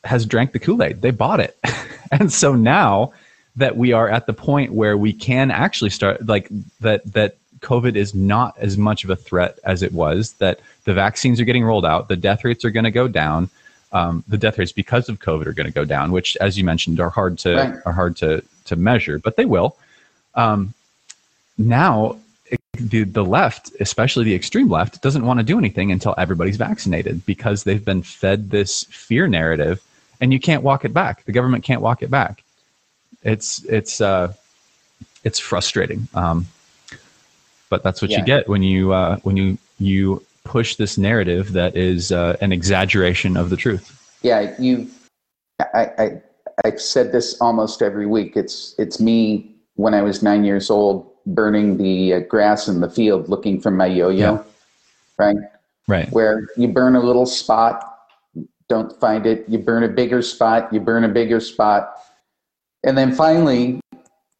has 0.04 0.26
drank 0.26 0.52
the 0.52 0.60
kool-aid 0.60 1.02
they 1.02 1.12
bought 1.12 1.40
it 1.40 1.58
and 2.12 2.32
so 2.32 2.56
now 2.56 3.14
that 3.56 3.78
we 3.78 3.94
are 3.94 4.10
at 4.10 4.26
the 4.26 4.34
point 4.34 4.74
where 4.74 4.98
we 4.98 5.14
can 5.14 5.52
actually 5.52 5.90
start 5.90 6.26
like 6.26 6.48
that 6.82 7.04
that 7.14 7.36
COVID 7.64 7.96
is 7.96 8.14
not 8.14 8.56
as 8.60 8.78
much 8.78 9.04
of 9.04 9.10
a 9.10 9.16
threat 9.16 9.58
as 9.64 9.82
it 9.82 9.94
was. 9.94 10.34
That 10.34 10.60
the 10.84 10.94
vaccines 10.94 11.40
are 11.40 11.46
getting 11.46 11.64
rolled 11.64 11.86
out, 11.86 12.10
the 12.10 12.16
death 12.16 12.44
rates 12.44 12.64
are 12.64 12.70
going 12.70 12.84
to 12.84 12.92
go 12.92 13.08
down. 13.08 13.50
Um, 13.92 14.24
the 14.28 14.38
death 14.38 14.58
rates 14.58 14.72
because 14.72 15.08
of 15.08 15.20
COVID 15.20 15.46
are 15.46 15.54
going 15.54 15.68
to 15.68 15.74
go 15.74 15.86
down, 15.86 16.12
which, 16.12 16.36
as 16.38 16.58
you 16.58 16.64
mentioned, 16.64 17.00
are 17.00 17.10
hard 17.10 17.38
to 17.40 17.56
right. 17.56 17.76
are 17.86 17.94
hard 17.94 18.18
to 18.18 18.44
to 18.66 18.76
measure, 18.76 19.18
but 19.18 19.36
they 19.36 19.46
will. 19.46 19.76
Um, 20.36 20.74
now, 21.58 22.18
the 22.74 23.04
the 23.04 23.24
left, 23.24 23.72
especially 23.80 24.26
the 24.26 24.36
extreme 24.36 24.70
left, 24.70 25.02
doesn't 25.02 25.26
want 25.26 25.40
to 25.40 25.44
do 25.44 25.58
anything 25.58 25.92
until 25.92 26.16
everybody's 26.18 26.58
vaccinated 26.58 27.26
because 27.26 27.64
they've 27.64 27.84
been 27.84 28.02
fed 28.02 28.50
this 28.50 28.84
fear 28.86 29.28
narrative, 29.28 29.82
and 30.20 30.34
you 30.34 30.40
can't 30.40 30.64
walk 30.64 30.84
it 30.84 30.94
back. 30.94 31.24
The 31.26 31.32
government 31.32 31.64
can't 31.64 31.82
walk 31.82 32.02
it 32.02 32.10
back. 32.10 32.44
It's 33.24 33.64
it's 33.66 34.02
uh, 34.02 34.34
it's 35.24 35.40
frustrating. 35.40 36.08
Um, 36.14 36.48
but 37.70 37.84
that's 37.84 38.02
what 38.02 38.12
yeah. 38.12 38.20
you 38.20 38.26
get 38.26 38.50
when 38.50 38.64
you 38.64 38.92
uh, 38.92 39.18
when 39.18 39.38
you 39.38 39.58
you 39.80 40.24
push 40.44 40.76
this 40.76 40.98
narrative 40.98 41.54
that 41.54 41.76
is 41.76 42.12
uh, 42.12 42.38
an 42.42 42.52
exaggeration 42.52 43.38
of 43.38 43.50
the 43.50 43.58
truth. 43.58 44.00
Yeah, 44.22 44.56
you. 44.60 44.90
I, 45.60 45.92
I 45.98 46.22
I've 46.66 46.82
said 46.82 47.12
this 47.12 47.40
almost 47.40 47.82
every 47.82 48.08
week. 48.08 48.36
It's 48.36 48.76
it's 48.78 49.00
me 49.00 49.56
when 49.76 49.94
I 49.94 50.02
was 50.02 50.22
nine 50.24 50.44
years 50.44 50.70
old, 50.70 51.13
burning 51.26 51.78
the 51.78 52.14
uh, 52.14 52.20
grass 52.22 52.68
in 52.68 52.80
the 52.80 52.90
field, 52.90 53.30
looking 53.30 53.60
for 53.60 53.72
my 53.72 53.86
yo-yo. 53.86 54.34
Yeah. 54.34 54.44
Right. 55.18 55.38
Right. 55.88 56.12
Where 56.12 56.48
you 56.58 56.70
burn 56.70 56.96
a 56.96 57.02
little 57.02 57.26
spot, 57.26 57.98
don't 58.70 58.98
find 59.00 59.26
it. 59.26 59.46
You 59.48 59.60
burn 59.60 59.84
a 59.84 59.90
bigger 59.90 60.22
spot. 60.22 60.72
You 60.74 60.80
burn 60.80 61.04
a 61.04 61.10
bigger 61.10 61.40
spot, 61.40 61.94
and 62.84 62.98
then 62.98 63.14
finally 63.14 63.82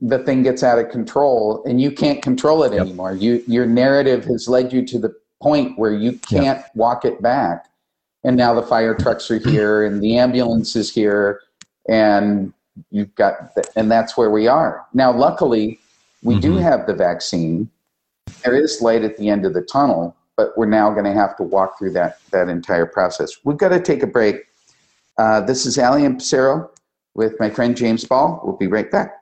the 0.04 0.20
thing 0.20 0.44
gets 0.44 0.64
out 0.64 0.78
of 0.78 0.90
control 0.90 1.64
and 1.66 1.80
you 1.80 1.90
can't 1.90 2.22
control 2.22 2.64
it 2.64 2.74
yep. 2.74 2.82
anymore. 2.82 3.14
You 3.14 3.44
your 3.48 3.66
narrative 3.66 4.26
has 4.26 4.48
led 4.48 4.74
you 4.74 4.86
to 4.86 5.00
the 5.00 5.16
point 5.42 5.78
where 5.80 5.94
you 5.94 6.14
can't 6.20 6.60
yep. 6.60 6.72
walk 6.76 7.06
it 7.06 7.22
back. 7.22 7.68
And 8.26 8.38
now 8.38 8.54
the 8.54 8.64
fire 8.64 8.96
trucks 8.96 9.30
are 9.32 9.40
here 9.40 9.86
and 9.86 10.02
the 10.02 10.18
ambulance 10.18 10.76
is 10.76 10.94
here 10.94 11.42
and 11.90 12.54
you've 12.90 13.14
got 13.16 13.56
the, 13.56 13.64
and 13.76 13.92
that's 13.92 14.18
where 14.18 14.30
we 14.30 14.48
are. 14.48 14.86
Now 14.94 15.12
luckily 15.12 15.80
we 16.24 16.36
mm-hmm. 16.36 16.42
do 16.42 16.56
have 16.56 16.88
the 16.88 16.94
vaccine. 16.94 17.70
There 18.44 18.56
is 18.56 18.82
light 18.82 19.04
at 19.04 19.18
the 19.18 19.30
end 19.30 19.46
of 19.46 19.54
the 19.54 19.62
tunnel, 19.62 20.16
but 20.38 20.58
we're 20.58 20.66
now 20.66 20.92
going 20.92 21.06
to 21.06 21.14
have 21.14 21.36
to 21.38 21.44
walk 21.44 21.78
through 21.78 21.92
that 21.92 22.20
that 22.32 22.50
entire 22.50 22.86
process. 22.86 23.38
We've 23.44 23.58
got 23.58 23.70
to 23.70 23.82
take 23.82 24.04
a 24.04 24.08
break. 24.08 24.38
Uh, 25.18 25.42
this 25.42 25.66
is 25.66 25.78
Alley 25.78 26.06
and 26.06 26.20
Pissarro 26.20 26.70
with 27.14 27.40
my 27.40 27.50
friend 27.50 27.76
James 27.76 28.06
Ball. 28.06 28.42
We'll 28.44 28.58
be 28.58 28.68
right 28.68 28.90
back. 28.90 29.14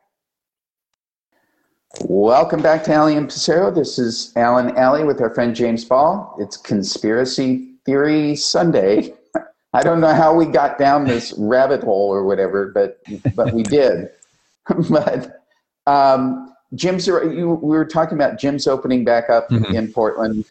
Welcome 2.01 2.61
back 2.61 2.85
to 2.85 2.93
Alley 2.93 3.17
and 3.17 3.27
Pissarro. 3.27 3.73
This 3.73 3.99
is 3.99 4.31
Allen 4.37 4.77
Alley 4.77 5.03
with 5.03 5.19
our 5.21 5.33
friend 5.33 5.53
James 5.53 5.83
Ball. 5.83 6.33
It's 6.39 6.55
Conspiracy 6.55 7.73
Theory 7.85 8.35
Sunday. 8.35 9.13
I 9.73 9.83
don't 9.83 9.99
know 9.99 10.13
how 10.13 10.33
we 10.33 10.45
got 10.45 10.77
down 10.77 11.05
this 11.05 11.33
rabbit 11.37 11.83
hole 11.83 12.09
or 12.09 12.23
whatever, 12.23 12.67
but 12.67 13.01
but 13.35 13.53
we 13.53 13.63
did. 13.63 14.09
but 14.89 15.43
um, 15.87 16.50
gyms 16.75 17.11
are. 17.11 17.31
You, 17.31 17.49
we 17.49 17.75
were 17.75 17.85
talking 17.85 18.17
about 18.17 18.39
gyms 18.39 18.67
opening 18.67 19.03
back 19.03 19.29
up 19.29 19.49
mm-hmm. 19.49 19.73
in 19.75 19.91
Portland. 19.91 20.45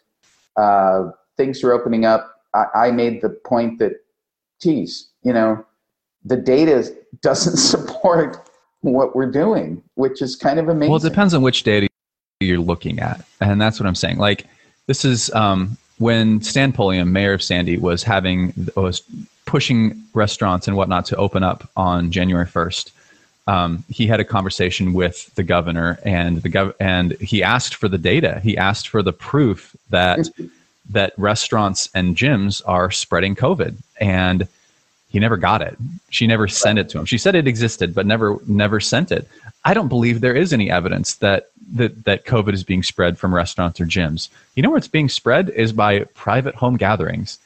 Uh, 0.55 1.11
things 1.37 1.63
are 1.63 1.71
opening 1.71 2.05
up. 2.05 2.41
I, 2.53 2.65
I 2.75 2.91
made 2.91 3.21
the 3.21 3.29
point 3.29 3.79
that, 3.79 3.93
geez, 4.61 5.09
you 5.23 5.33
know, 5.33 5.65
the 6.23 6.37
data 6.37 6.93
doesn't 7.21 7.57
support 7.71 8.49
what 8.81 9.15
we're 9.15 9.31
doing, 9.31 9.81
which 9.95 10.21
is 10.21 10.35
kind 10.35 10.59
of 10.59 10.67
amazing. 10.67 10.91
Well, 10.91 10.99
it 10.99 11.07
depends 11.07 11.33
on 11.33 11.41
which 11.41 11.63
data 11.63 11.87
you're 12.39 12.59
looking 12.59 12.99
at, 12.99 13.23
and 13.39 13.61
that's 13.61 13.79
what 13.79 13.87
I'm 13.87 13.95
saying. 13.95 14.17
Like 14.17 14.45
this 14.87 15.05
is 15.05 15.31
um, 15.33 15.77
when 15.99 16.41
Stan 16.41 16.73
Pulliam, 16.73 17.13
mayor 17.13 17.33
of 17.33 17.43
Sandy, 17.43 17.77
was 17.77 18.03
having 18.03 18.53
was 18.75 19.03
pushing 19.45 20.01
restaurants 20.13 20.67
and 20.67 20.77
whatnot 20.77 21.05
to 21.05 21.15
open 21.17 21.43
up 21.43 21.69
on 21.75 22.11
January 22.11 22.45
1st. 22.45 22.91
Um, 23.47 23.83
he 23.89 24.07
had 24.07 24.19
a 24.19 24.25
conversation 24.25 24.93
with 24.93 25.33
the 25.35 25.43
governor, 25.43 25.99
and 26.03 26.41
the 26.41 26.49
gov- 26.49 26.75
and 26.79 27.13
he 27.13 27.41
asked 27.43 27.75
for 27.75 27.87
the 27.87 27.97
data. 27.97 28.39
He 28.43 28.57
asked 28.57 28.87
for 28.87 29.01
the 29.01 29.13
proof 29.13 29.75
that 29.89 30.29
that 30.89 31.13
restaurants 31.17 31.89
and 31.93 32.15
gyms 32.15 32.61
are 32.65 32.91
spreading 32.91 33.35
COVID, 33.35 33.75
and 33.99 34.47
he 35.09 35.19
never 35.19 35.37
got 35.37 35.61
it. 35.61 35.77
She 36.09 36.27
never 36.27 36.47
sent 36.47 36.79
it 36.79 36.87
to 36.89 36.99
him. 36.99 37.05
She 37.05 37.17
said 37.17 37.35
it 37.35 37.47
existed, 37.47 37.93
but 37.93 38.05
never 38.05 38.37
never 38.47 38.79
sent 38.79 39.11
it. 39.11 39.27
I 39.65 39.73
don't 39.73 39.89
believe 39.89 40.21
there 40.21 40.35
is 40.35 40.53
any 40.53 40.69
evidence 40.69 41.15
that 41.15 41.49
that 41.73 42.03
that 42.05 42.25
COVID 42.25 42.53
is 42.53 42.63
being 42.63 42.83
spread 42.83 43.17
from 43.17 43.33
restaurants 43.33 43.81
or 43.81 43.85
gyms. 43.85 44.29
You 44.55 44.63
know 44.63 44.69
where 44.69 44.77
it's 44.77 44.87
being 44.87 45.09
spread 45.09 45.49
is 45.49 45.73
by 45.73 46.03
private 46.15 46.55
home 46.55 46.77
gatherings, 46.77 47.39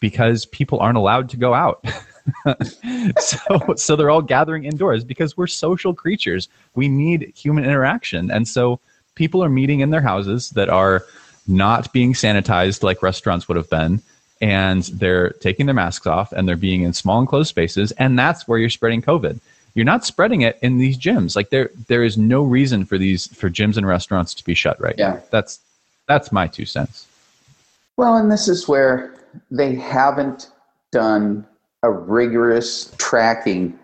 because 0.00 0.46
people 0.46 0.80
aren't 0.80 0.98
allowed 0.98 1.30
to 1.30 1.36
go 1.36 1.54
out. 1.54 1.84
so 3.18 3.74
so 3.76 3.96
they're 3.96 4.10
all 4.10 4.22
gathering 4.22 4.64
indoors 4.64 5.04
because 5.04 5.36
we're 5.36 5.46
social 5.46 5.94
creatures. 5.94 6.48
We 6.74 6.88
need 6.88 7.32
human 7.34 7.64
interaction, 7.64 8.30
and 8.30 8.46
so 8.46 8.80
people 9.14 9.42
are 9.42 9.48
meeting 9.48 9.80
in 9.80 9.90
their 9.90 10.00
houses 10.00 10.50
that 10.50 10.68
are 10.68 11.04
not 11.46 11.92
being 11.92 12.12
sanitized 12.12 12.82
like 12.82 13.02
restaurants 13.02 13.48
would 13.48 13.56
have 13.56 13.70
been. 13.70 14.00
And 14.40 14.82
they're 14.84 15.30
taking 15.30 15.66
their 15.66 15.74
masks 15.74 16.06
off 16.06 16.32
and 16.32 16.48
they're 16.48 16.56
being 16.56 16.82
in 16.82 16.92
small 16.92 17.20
enclosed 17.20 17.48
spaces. 17.48 17.92
And 17.92 18.18
that's 18.18 18.48
where 18.48 18.58
you're 18.58 18.70
spreading 18.70 19.02
covid. 19.02 19.38
You're 19.74 19.86
not 19.86 20.04
spreading 20.04 20.42
it 20.42 20.58
in 20.62 20.78
these 20.78 20.98
gyms. 20.98 21.36
Like 21.36 21.50
there 21.50 21.70
there 21.86 22.02
is 22.02 22.18
no 22.18 22.42
reason 22.42 22.84
for 22.84 22.98
these 22.98 23.28
for 23.28 23.48
gyms 23.48 23.76
and 23.76 23.86
restaurants 23.86 24.34
to 24.34 24.44
be 24.44 24.54
shut 24.54 24.80
right 24.80 24.96
yeah. 24.98 25.14
Now. 25.14 25.22
that's 25.30 25.60
that's 26.08 26.32
my 26.32 26.48
two 26.48 26.66
cents. 26.66 27.06
Well 27.96 28.16
and 28.16 28.30
this 28.30 28.48
is 28.48 28.66
where 28.66 29.14
they 29.50 29.76
haven't 29.76 30.50
done 30.90 31.46
a 31.82 31.90
rigorous 31.90 32.94
tracking 32.98 33.78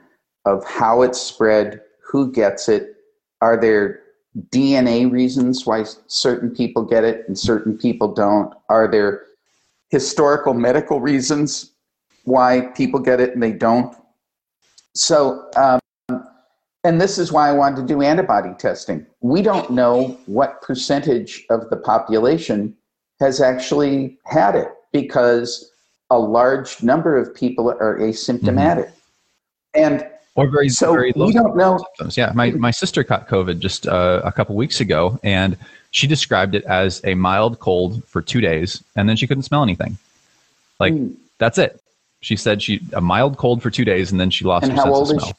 of 0.44 0.64
how 0.64 1.02
it's 1.02 1.20
spread 1.20 1.80
who 2.04 2.30
gets 2.32 2.68
it 2.68 2.96
are 3.40 3.60
there 3.60 4.00
dna 4.50 5.10
reasons 5.10 5.66
why 5.66 5.84
certain 6.06 6.50
people 6.50 6.84
get 6.84 7.04
it 7.04 7.24
and 7.26 7.38
certain 7.38 7.76
people 7.76 8.12
don't 8.12 8.54
are 8.68 8.88
there 8.88 9.24
historical 9.90 10.54
medical 10.54 11.00
reasons 11.00 11.72
why 12.28 12.60
people 12.76 13.00
get 13.00 13.20
it 13.20 13.32
and 13.32 13.42
they 13.42 13.52
don't. 13.52 13.96
So, 14.94 15.48
um, 15.56 15.80
and 16.84 17.00
this 17.00 17.18
is 17.18 17.32
why 17.32 17.48
I 17.48 17.52
wanted 17.52 17.76
to 17.76 17.94
do 17.94 18.02
antibody 18.02 18.50
testing. 18.58 19.06
We 19.20 19.42
don't 19.42 19.70
know 19.70 20.18
what 20.26 20.62
percentage 20.62 21.44
of 21.50 21.68
the 21.70 21.76
population 21.76 22.76
has 23.20 23.40
actually 23.40 24.18
had 24.24 24.54
it 24.54 24.68
because 24.92 25.72
a 26.10 26.18
large 26.18 26.82
number 26.82 27.16
of 27.16 27.34
people 27.34 27.70
are 27.70 27.98
asymptomatic. 27.98 28.86
Mm-hmm. 28.86 28.94
And 29.74 30.08
or 30.34 30.48
very 30.48 30.68
so 30.68 30.92
very 30.92 31.12
low 31.16 31.26
we 31.26 31.32
don't 31.32 31.56
know. 31.56 31.78
Symptoms. 31.78 32.16
Yeah, 32.16 32.32
my 32.34 32.52
my 32.52 32.70
sister 32.70 33.02
caught 33.04 33.28
COVID 33.28 33.58
just 33.58 33.86
uh, 33.86 34.22
a 34.24 34.32
couple 34.32 34.54
weeks 34.54 34.80
ago, 34.80 35.18
and 35.22 35.56
she 35.90 36.06
described 36.06 36.54
it 36.54 36.64
as 36.64 37.00
a 37.04 37.14
mild 37.14 37.58
cold 37.58 38.04
for 38.04 38.22
two 38.22 38.40
days, 38.40 38.82
and 38.96 39.08
then 39.08 39.16
she 39.16 39.26
couldn't 39.26 39.42
smell 39.42 39.62
anything. 39.62 39.98
Like 40.78 40.94
mm. 40.94 41.14
that's 41.38 41.58
it. 41.58 41.80
She 42.20 42.36
said 42.36 42.62
she 42.62 42.80
a 42.92 43.00
mild 43.00 43.36
cold 43.36 43.62
for 43.62 43.70
two 43.70 43.84
days, 43.84 44.12
and 44.12 44.20
then 44.20 44.30
she 44.30 44.44
lost 44.44 44.64
and 44.64 44.72
her 44.72 44.82
sense 44.82 45.10
of 45.10 45.20
smell. 45.20 45.32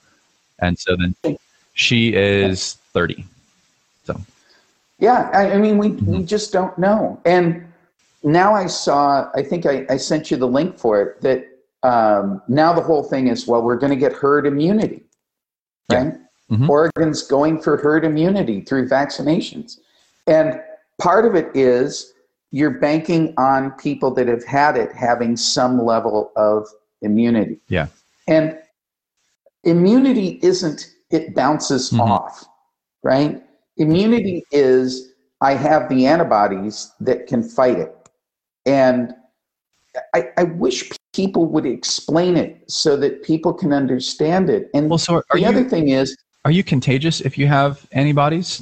And 0.59 0.77
so 0.77 0.95
then 0.95 1.37
she 1.73 2.13
is 2.13 2.73
thirty. 2.93 3.25
So 4.03 4.19
yeah, 4.99 5.29
I, 5.33 5.51
I 5.53 5.57
mean 5.57 5.77
we 5.77 5.89
mm-hmm. 5.89 6.11
we 6.11 6.23
just 6.23 6.51
don't 6.51 6.77
know. 6.77 7.21
And 7.25 7.68
now 8.23 8.53
I 8.53 8.67
saw. 8.67 9.29
I 9.35 9.43
think 9.43 9.65
I, 9.65 9.85
I 9.89 9.97
sent 9.97 10.29
you 10.31 10.37
the 10.37 10.47
link 10.47 10.77
for 10.77 11.01
it. 11.01 11.21
That 11.21 11.45
um, 11.83 12.41
now 12.47 12.73
the 12.73 12.81
whole 12.81 13.03
thing 13.03 13.27
is 13.27 13.47
well, 13.47 13.61
we're 13.61 13.77
going 13.77 13.91
to 13.91 13.99
get 13.99 14.13
herd 14.13 14.45
immunity, 14.45 15.03
right? 15.91 16.13
Yeah. 16.13 16.17
Mm-hmm. 16.51 16.69
Oregon's 16.69 17.23
going 17.23 17.61
for 17.61 17.77
herd 17.77 18.03
immunity 18.03 18.61
through 18.61 18.89
vaccinations. 18.89 19.79
And 20.25 20.59
part 20.99 21.25
of 21.25 21.35
it 21.35 21.55
is 21.55 22.13
you're 22.51 22.79
banking 22.79 23.33
on 23.37 23.71
people 23.73 24.11
that 24.15 24.27
have 24.27 24.43
had 24.43 24.75
it 24.75 24.91
having 24.91 25.37
some 25.37 25.83
level 25.83 26.31
of 26.35 26.67
immunity. 27.01 27.59
Yeah. 27.67 27.87
And 28.27 28.57
immunity 29.63 30.39
isn't, 30.41 30.91
it 31.11 31.35
bounces 31.35 31.91
mm-hmm. 31.91 32.01
off, 32.01 32.45
right? 33.03 33.43
Immunity 33.77 34.43
is, 34.51 35.13
I 35.41 35.53
have 35.53 35.87
the 35.89 36.05
antibodies 36.05 36.91
that 36.99 37.27
can 37.27 37.43
fight 37.43 37.77
it. 37.77 37.95
And 38.69 39.13
I, 40.13 40.29
I 40.37 40.43
wish 40.43 40.89
people 41.13 41.47
would 41.47 41.65
explain 41.65 42.37
it 42.37 42.69
so 42.69 42.95
that 42.97 43.23
people 43.23 43.53
can 43.53 43.73
understand 43.73 44.49
it. 44.49 44.69
And 44.73 44.89
well, 44.89 44.99
so 44.99 45.23
the 45.31 45.39
you, 45.39 45.47
other 45.47 45.63
thing 45.63 45.89
is, 45.89 46.15
are 46.45 46.51
you 46.51 46.63
contagious 46.63 47.21
if 47.21 47.37
you 47.37 47.47
have 47.47 47.85
antibodies? 47.91 48.61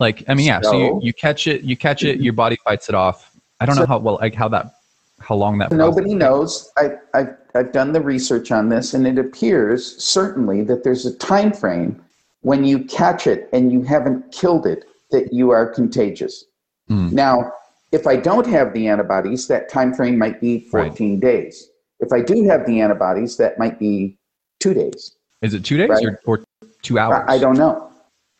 Like, 0.00 0.24
I 0.28 0.34
mean, 0.34 0.46
yeah. 0.46 0.60
So, 0.62 0.70
so 0.70 0.78
you, 0.78 1.00
you 1.02 1.12
catch 1.12 1.46
it, 1.46 1.62
you 1.62 1.76
catch 1.76 2.04
it, 2.04 2.20
your 2.20 2.32
body 2.32 2.56
fights 2.64 2.88
it 2.88 2.94
off. 2.94 3.36
I 3.60 3.66
don't 3.66 3.74
so, 3.74 3.82
know 3.82 3.86
how 3.86 3.98
well, 3.98 4.18
like 4.20 4.34
how 4.34 4.48
that, 4.48 4.76
how 5.20 5.34
long 5.34 5.58
that. 5.58 5.72
Nobody 5.72 6.14
knows. 6.14 6.70
I, 6.76 6.92
I, 7.14 7.26
I've 7.54 7.72
done 7.72 7.92
the 7.92 8.00
research 8.00 8.50
on 8.50 8.68
this, 8.68 8.94
and 8.94 9.06
it 9.06 9.18
appears 9.18 10.02
certainly 10.02 10.62
that 10.62 10.84
there's 10.84 11.04
a 11.06 11.14
time 11.16 11.52
frame 11.52 12.00
when 12.42 12.64
you 12.64 12.84
catch 12.84 13.26
it 13.26 13.48
and 13.52 13.72
you 13.72 13.82
haven't 13.82 14.32
killed 14.32 14.66
it 14.66 14.84
that 15.10 15.32
you 15.32 15.50
are 15.50 15.66
contagious. 15.66 16.44
Mm. 16.88 17.12
Now, 17.12 17.52
if 17.92 18.06
I 18.06 18.16
don't 18.16 18.46
have 18.46 18.72
the 18.74 18.88
antibodies, 18.88 19.48
that 19.48 19.68
time 19.68 19.94
frame 19.94 20.18
might 20.18 20.40
be 20.40 20.60
14 20.60 21.20
days. 21.20 21.70
If 22.00 22.12
I 22.12 22.20
do 22.20 22.44
have 22.44 22.66
the 22.66 22.80
antibodies, 22.80 23.36
that 23.38 23.58
might 23.58 23.78
be 23.78 24.18
two 24.60 24.74
days. 24.74 25.16
Is 25.42 25.54
it 25.54 25.64
two 25.64 25.76
days 25.76 25.88
Right. 25.90 26.04
or, 26.04 26.20
or 26.26 26.44
two 26.82 26.98
hours? 26.98 27.24
I 27.28 27.34
I 27.34 27.38
don't 27.38 27.56
know. 27.56 27.90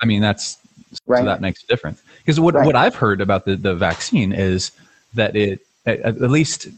I 0.00 0.06
mean, 0.06 0.20
that's 0.20 0.58
Right. 1.06 1.20
so 1.20 1.24
that 1.26 1.40
makes 1.40 1.62
a 1.64 1.66
difference. 1.66 2.02
Because 2.18 2.40
what 2.40 2.54
Right. 2.54 2.66
what 2.66 2.76
I've 2.76 2.94
heard 2.94 3.20
about 3.20 3.44
the 3.44 3.56
the 3.56 3.74
vaccine 3.74 4.32
is 4.32 4.72
that 5.14 5.36
it 5.36 5.60
at, 5.86 6.00
at 6.00 6.20
least 6.30 6.68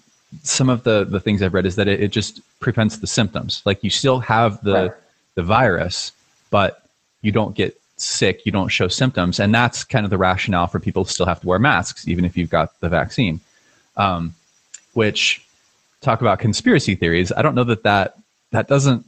some 0.42 0.68
of 0.68 0.82
the 0.84 1.04
the 1.04 1.20
things 1.20 1.42
I've 1.42 1.54
read 1.54 1.66
is 1.66 1.76
that 1.76 1.88
it, 1.88 2.00
it 2.00 2.08
just 2.12 2.40
prevents 2.60 2.98
the 2.98 3.06
symptoms. 3.06 3.62
Like 3.64 3.82
you 3.84 3.90
still 3.90 4.20
have 4.20 4.62
the 4.62 4.72
Right. 4.72 4.92
the 5.36 5.42
virus, 5.42 6.12
but 6.50 6.82
you 7.22 7.32
don't 7.32 7.54
get 7.54 7.79
sick, 8.00 8.44
you 8.44 8.52
don't 8.52 8.68
show 8.68 8.88
symptoms, 8.88 9.40
and 9.40 9.54
that's 9.54 9.84
kind 9.84 10.04
of 10.04 10.10
the 10.10 10.18
rationale 10.18 10.66
for 10.66 10.80
people 10.80 11.04
still 11.04 11.26
have 11.26 11.40
to 11.40 11.46
wear 11.46 11.58
masks 11.58 12.08
even 12.08 12.24
if 12.24 12.36
you've 12.36 12.50
got 12.50 12.78
the 12.80 12.88
vaccine. 12.88 13.40
Um, 13.96 14.34
which 14.94 15.44
talk 16.00 16.20
about 16.20 16.38
conspiracy 16.38 16.94
theories. 16.94 17.32
I 17.32 17.42
don't 17.42 17.54
know 17.54 17.64
that 17.64 17.82
that 17.82 18.18
that 18.50 18.68
doesn't 18.68 19.04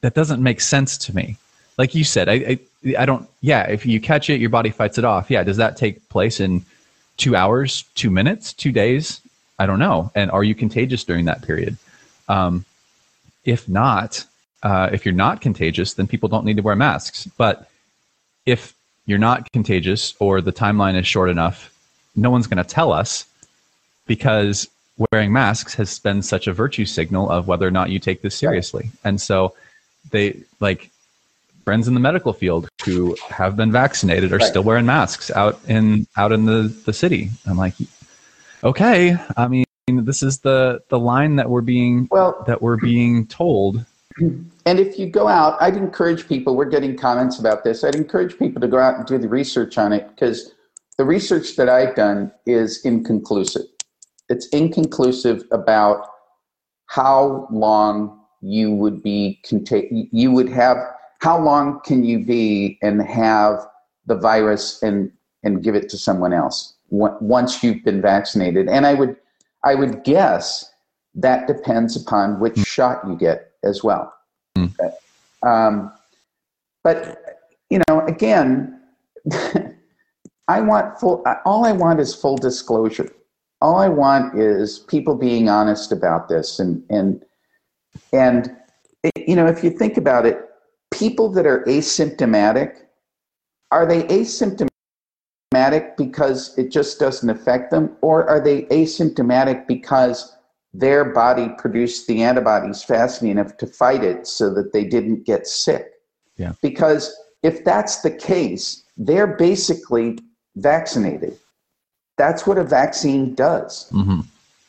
that 0.00 0.14
doesn't 0.14 0.42
make 0.42 0.60
sense 0.60 0.98
to 0.98 1.14
me. 1.14 1.36
Like 1.78 1.94
you 1.94 2.04
said, 2.04 2.28
I, 2.28 2.34
I 2.34 2.58
I 2.98 3.06
don't. 3.06 3.28
Yeah, 3.40 3.64
if 3.64 3.86
you 3.86 4.00
catch 4.00 4.30
it, 4.30 4.40
your 4.40 4.50
body 4.50 4.70
fights 4.70 4.98
it 4.98 5.04
off. 5.04 5.30
Yeah, 5.30 5.42
does 5.42 5.56
that 5.58 5.76
take 5.76 6.06
place 6.08 6.40
in 6.40 6.64
two 7.16 7.36
hours, 7.36 7.84
two 7.94 8.10
minutes, 8.10 8.52
two 8.52 8.72
days? 8.72 9.20
I 9.58 9.66
don't 9.66 9.78
know. 9.78 10.10
And 10.14 10.30
are 10.30 10.42
you 10.42 10.54
contagious 10.54 11.04
during 11.04 11.26
that 11.26 11.42
period? 11.42 11.76
Um, 12.28 12.64
if 13.44 13.68
not, 13.68 14.24
uh, 14.62 14.88
if 14.92 15.04
you're 15.04 15.14
not 15.14 15.40
contagious, 15.40 15.94
then 15.94 16.06
people 16.06 16.28
don't 16.28 16.44
need 16.44 16.56
to 16.56 16.62
wear 16.62 16.76
masks. 16.76 17.26
But 17.36 17.69
if 18.50 18.74
you're 19.06 19.18
not 19.18 19.50
contagious 19.52 20.14
or 20.18 20.40
the 20.40 20.52
timeline 20.52 20.98
is 20.98 21.06
short 21.06 21.30
enough, 21.30 21.72
no 22.16 22.30
one's 22.30 22.46
going 22.46 22.62
to 22.62 22.68
tell 22.68 22.92
us 22.92 23.24
because 24.06 24.68
wearing 25.12 25.32
masks 25.32 25.74
has 25.74 25.98
been 25.98 26.20
such 26.22 26.46
a 26.46 26.52
virtue 26.52 26.84
signal 26.84 27.30
of 27.30 27.46
whether 27.46 27.66
or 27.66 27.70
not 27.70 27.90
you 27.90 27.98
take 27.98 28.22
this 28.22 28.34
seriously. 28.34 28.90
And 29.04 29.20
so 29.20 29.54
they 30.10 30.36
like 30.60 30.90
friends 31.64 31.86
in 31.88 31.94
the 31.94 32.00
medical 32.00 32.32
field 32.32 32.68
who 32.84 33.16
have 33.28 33.56
been 33.56 33.70
vaccinated 33.70 34.32
are 34.32 34.38
Right. 34.38 34.48
still 34.48 34.62
wearing 34.62 34.86
masks 34.86 35.30
out 35.30 35.60
in 35.68 36.06
out 36.16 36.32
in 36.32 36.44
the, 36.46 36.62
the 36.84 36.92
city. 36.92 37.30
I'm 37.46 37.56
like, 37.56 37.74
okay, 38.64 39.16
I 39.36 39.48
mean 39.48 39.64
this 39.88 40.22
is 40.22 40.38
the 40.40 40.82
the 40.88 40.98
line 40.98 41.36
that 41.36 41.48
we're 41.48 41.60
being 41.62 42.08
Well, 42.10 42.42
that 42.46 42.60
we're 42.62 42.76
being 42.76 43.26
told. 43.26 43.84
And 44.18 44.78
if 44.78 44.98
you 44.98 45.08
go 45.08 45.28
out, 45.28 45.60
I'd 45.60 45.76
encourage 45.76 46.28
people, 46.28 46.56
we're 46.56 46.68
getting 46.68 46.96
comments 46.96 47.38
about 47.38 47.64
this, 47.64 47.84
I'd 47.84 47.94
encourage 47.94 48.38
people 48.38 48.60
to 48.60 48.68
go 48.68 48.78
out 48.78 48.96
and 48.96 49.06
do 49.06 49.18
the 49.18 49.28
research 49.28 49.78
on 49.78 49.92
it 49.92 50.08
because 50.10 50.54
the 50.98 51.04
research 51.04 51.56
that 51.56 51.68
I've 51.68 51.94
done 51.94 52.32
is 52.46 52.84
inconclusive. 52.84 53.62
It's 54.28 54.48
inconclusive 54.48 55.44
about 55.50 56.06
how 56.86 57.48
long 57.50 58.20
you 58.42 58.72
would 58.72 59.02
be 59.02 59.40
you 60.12 60.32
would 60.32 60.48
have 60.48 60.78
how 61.20 61.38
long 61.38 61.80
can 61.84 62.02
you 62.04 62.24
be 62.24 62.78
and 62.82 63.02
have 63.02 63.66
the 64.06 64.16
virus 64.16 64.82
and 64.82 65.12
and 65.42 65.62
give 65.62 65.74
it 65.74 65.88
to 65.90 65.98
someone 65.98 66.32
else 66.32 66.74
once 66.88 67.62
you've 67.62 67.84
been 67.84 68.00
vaccinated. 68.00 68.68
And 68.68 68.86
i 68.86 68.94
would 68.94 69.16
i 69.64 69.74
would 69.74 70.04
guess 70.04 70.70
that 71.14 71.46
depends 71.46 71.96
upon 71.96 72.40
which 72.40 72.54
hmm. 72.54 72.62
shot 72.62 73.06
you 73.06 73.16
get 73.16 73.49
as 73.64 73.82
well. 73.82 74.12
Mm. 74.56 74.72
um, 75.42 75.92
but 76.82 77.40
you 77.68 77.80
know 77.88 78.00
again 78.06 78.80
i 80.48 80.60
want 80.60 80.98
full 80.98 81.22
all 81.44 81.64
i 81.64 81.72
want 81.72 82.00
is 82.00 82.14
full 82.14 82.36
disclosure. 82.36 83.10
All 83.60 83.76
i 83.76 83.88
want 83.88 84.38
is 84.38 84.78
people 84.78 85.14
being 85.14 85.48
honest 85.48 85.92
about 85.92 86.28
this 86.28 86.58
and 86.58 86.82
and 86.90 87.24
and 88.12 88.56
you 89.26 89.36
know 89.36 89.46
if 89.46 89.62
you 89.62 89.70
think 89.70 89.96
about 89.96 90.26
it 90.26 90.40
people 90.90 91.30
that 91.32 91.46
are 91.46 91.62
asymptomatic 91.64 92.86
are 93.70 93.86
they 93.86 94.02
asymptomatic 94.04 94.70
because 95.96 96.56
it 96.58 96.70
just 96.70 96.98
doesn't 96.98 97.30
affect 97.30 97.70
them? 97.70 97.96
Or 98.00 98.28
are 98.28 98.40
they 98.40 98.62
asymptomatic 98.62 99.66
because 99.66 100.36
their 100.72 101.04
body 101.04 101.48
produced 101.58 102.06
the 102.06 102.22
antibodies 102.22 102.82
fast 102.82 103.22
enough 103.22 103.56
to 103.56 103.66
fight 103.66 104.04
it 104.04 104.26
so 104.26 104.52
that 104.54 104.72
they 104.72 104.84
didn't 104.84 105.24
get 105.26 105.46
sick 105.46 105.86
Yeah. 106.36 106.52
because 106.62 107.12
if 107.42 107.64
that's 107.64 108.02
the 108.02 108.10
case 108.10 108.84
they're 108.96 109.26
basically 109.36 110.18
vaccinated 110.56 111.36
that's 112.18 112.46
what 112.46 112.58
a 112.58 112.64
vaccine 112.64 113.34
does 113.34 113.88
hmm 113.90 114.20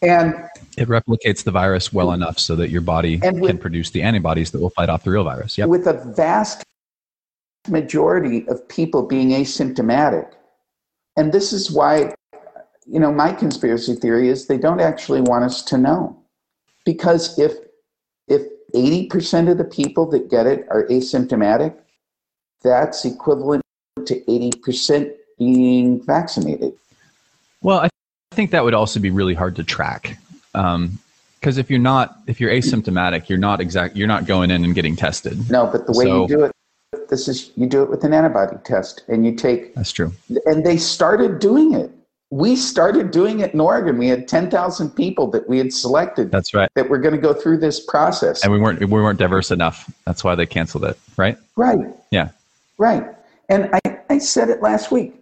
and 0.03 0.33
It 0.77 0.87
replicates 0.87 1.43
the 1.43 1.51
virus 1.51 1.93
well 1.93 2.11
enough 2.13 2.39
so 2.39 2.55
that 2.55 2.69
your 2.71 2.81
body 2.81 3.17
with- 3.17 3.43
can 3.45 3.59
produce 3.59 3.91
the 3.91 4.01
antibodies 4.01 4.49
that 4.51 4.59
will 4.59 4.71
fight 4.71 4.89
off 4.89 5.03
the 5.03 5.11
real 5.11 5.23
virus. 5.23 5.59
Yep. 5.59 5.69
with 5.69 5.85
a 5.85 5.93
vast 6.15 6.63
majority 7.67 8.47
of 8.47 8.67
people 8.67 9.03
being 9.03 9.29
asymptomatic. 9.29 10.31
And 11.17 11.31
this 11.31 11.53
is 11.53 11.71
why, 11.71 12.15
you 12.87 12.99
know, 12.99 13.11
my 13.11 13.31
conspiracy 13.31 13.95
theory 13.95 14.29
is 14.29 14.47
they 14.47 14.57
don't 14.57 14.79
actually 14.79 15.21
want 15.21 15.43
us 15.43 15.61
to 15.63 15.77
know. 15.77 16.17
Because 16.85 17.37
if 17.37 17.53
if 18.27 18.41
80% 18.73 19.51
of 19.51 19.57
the 19.57 19.63
people 19.65 20.05
that 20.11 20.29
get 20.29 20.47
it 20.47 20.65
are 20.69 20.85
asymptomatic, 20.87 21.75
that's 22.63 23.03
equivalent 23.03 23.61
to 24.05 24.15
80% 24.21 25.11
being 25.37 26.01
vaccinated. 26.03 26.73
Well, 27.61 27.79
I 27.79 27.89
think 28.31 28.51
that 28.51 28.63
would 28.63 28.73
also 28.73 28.99
be 28.99 29.11
really 29.11 29.33
hard 29.33 29.55
to 29.57 29.63
track. 29.63 30.17
Um, 30.55 30.97
because 31.39 31.57
if 31.57 31.69
you're 31.71 31.79
not, 31.79 32.19
if 32.27 32.39
you're 32.39 32.51
asymptomatic, 32.51 33.27
you're 33.27 33.39
not 33.39 33.59
exact, 33.59 33.95
you're 33.95 34.07
not 34.07 34.25
going 34.27 34.51
in 34.51 34.63
and 34.63 34.75
getting 34.75 34.95
tested. 34.95 35.49
No, 35.49 35.65
but 35.65 35.87
the 35.87 35.93
way 35.93 36.05
So- 36.05 36.21
you 36.21 36.27
do 36.27 36.43
it, 36.45 36.51
this 37.09 37.27
is 37.27 37.51
you 37.55 37.65
do 37.67 37.81
it 37.83 37.89
with 37.89 38.03
an 38.03 38.13
antibody 38.13 38.57
test 38.63 39.03
and 39.07 39.25
you 39.25 39.33
take 39.33 39.73
That's 39.75 39.91
true. 39.91 40.13
and 40.45 40.65
they 40.65 40.77
started 40.77 41.39
doing 41.39 41.73
it. 41.73 41.91
We 42.31 42.55
started 42.55 43.11
doing 43.11 43.41
it 43.41 43.53
in 43.53 43.59
Oregon. 43.59 43.97
We 43.97 44.07
had 44.07 44.25
10,000 44.27 44.89
people 44.91 45.29
that 45.31 45.49
we 45.49 45.57
had 45.57 45.73
selected 45.73 46.31
That's 46.31 46.53
right. 46.53 46.69
that 46.75 46.89
were 46.89 46.97
going 46.97 47.13
to 47.13 47.19
go 47.19 47.33
through 47.33 47.57
this 47.57 47.81
process. 47.85 48.41
And 48.43 48.53
we 48.53 48.59
weren't, 48.59 48.79
we 48.79 48.85
weren't 48.85 49.19
diverse 49.19 49.51
enough. 49.51 49.91
That's 50.05 50.23
why 50.23 50.35
they 50.35 50.45
canceled 50.45 50.85
it. 50.85 50.97
Right. 51.17 51.37
Right, 51.57 51.79
Yeah. 52.09 52.29
right. 52.77 53.03
And 53.49 53.69
I, 53.85 53.99
I 54.09 54.17
said 54.17 54.49
it 54.49 54.61
last 54.61 54.91
week. 54.91 55.13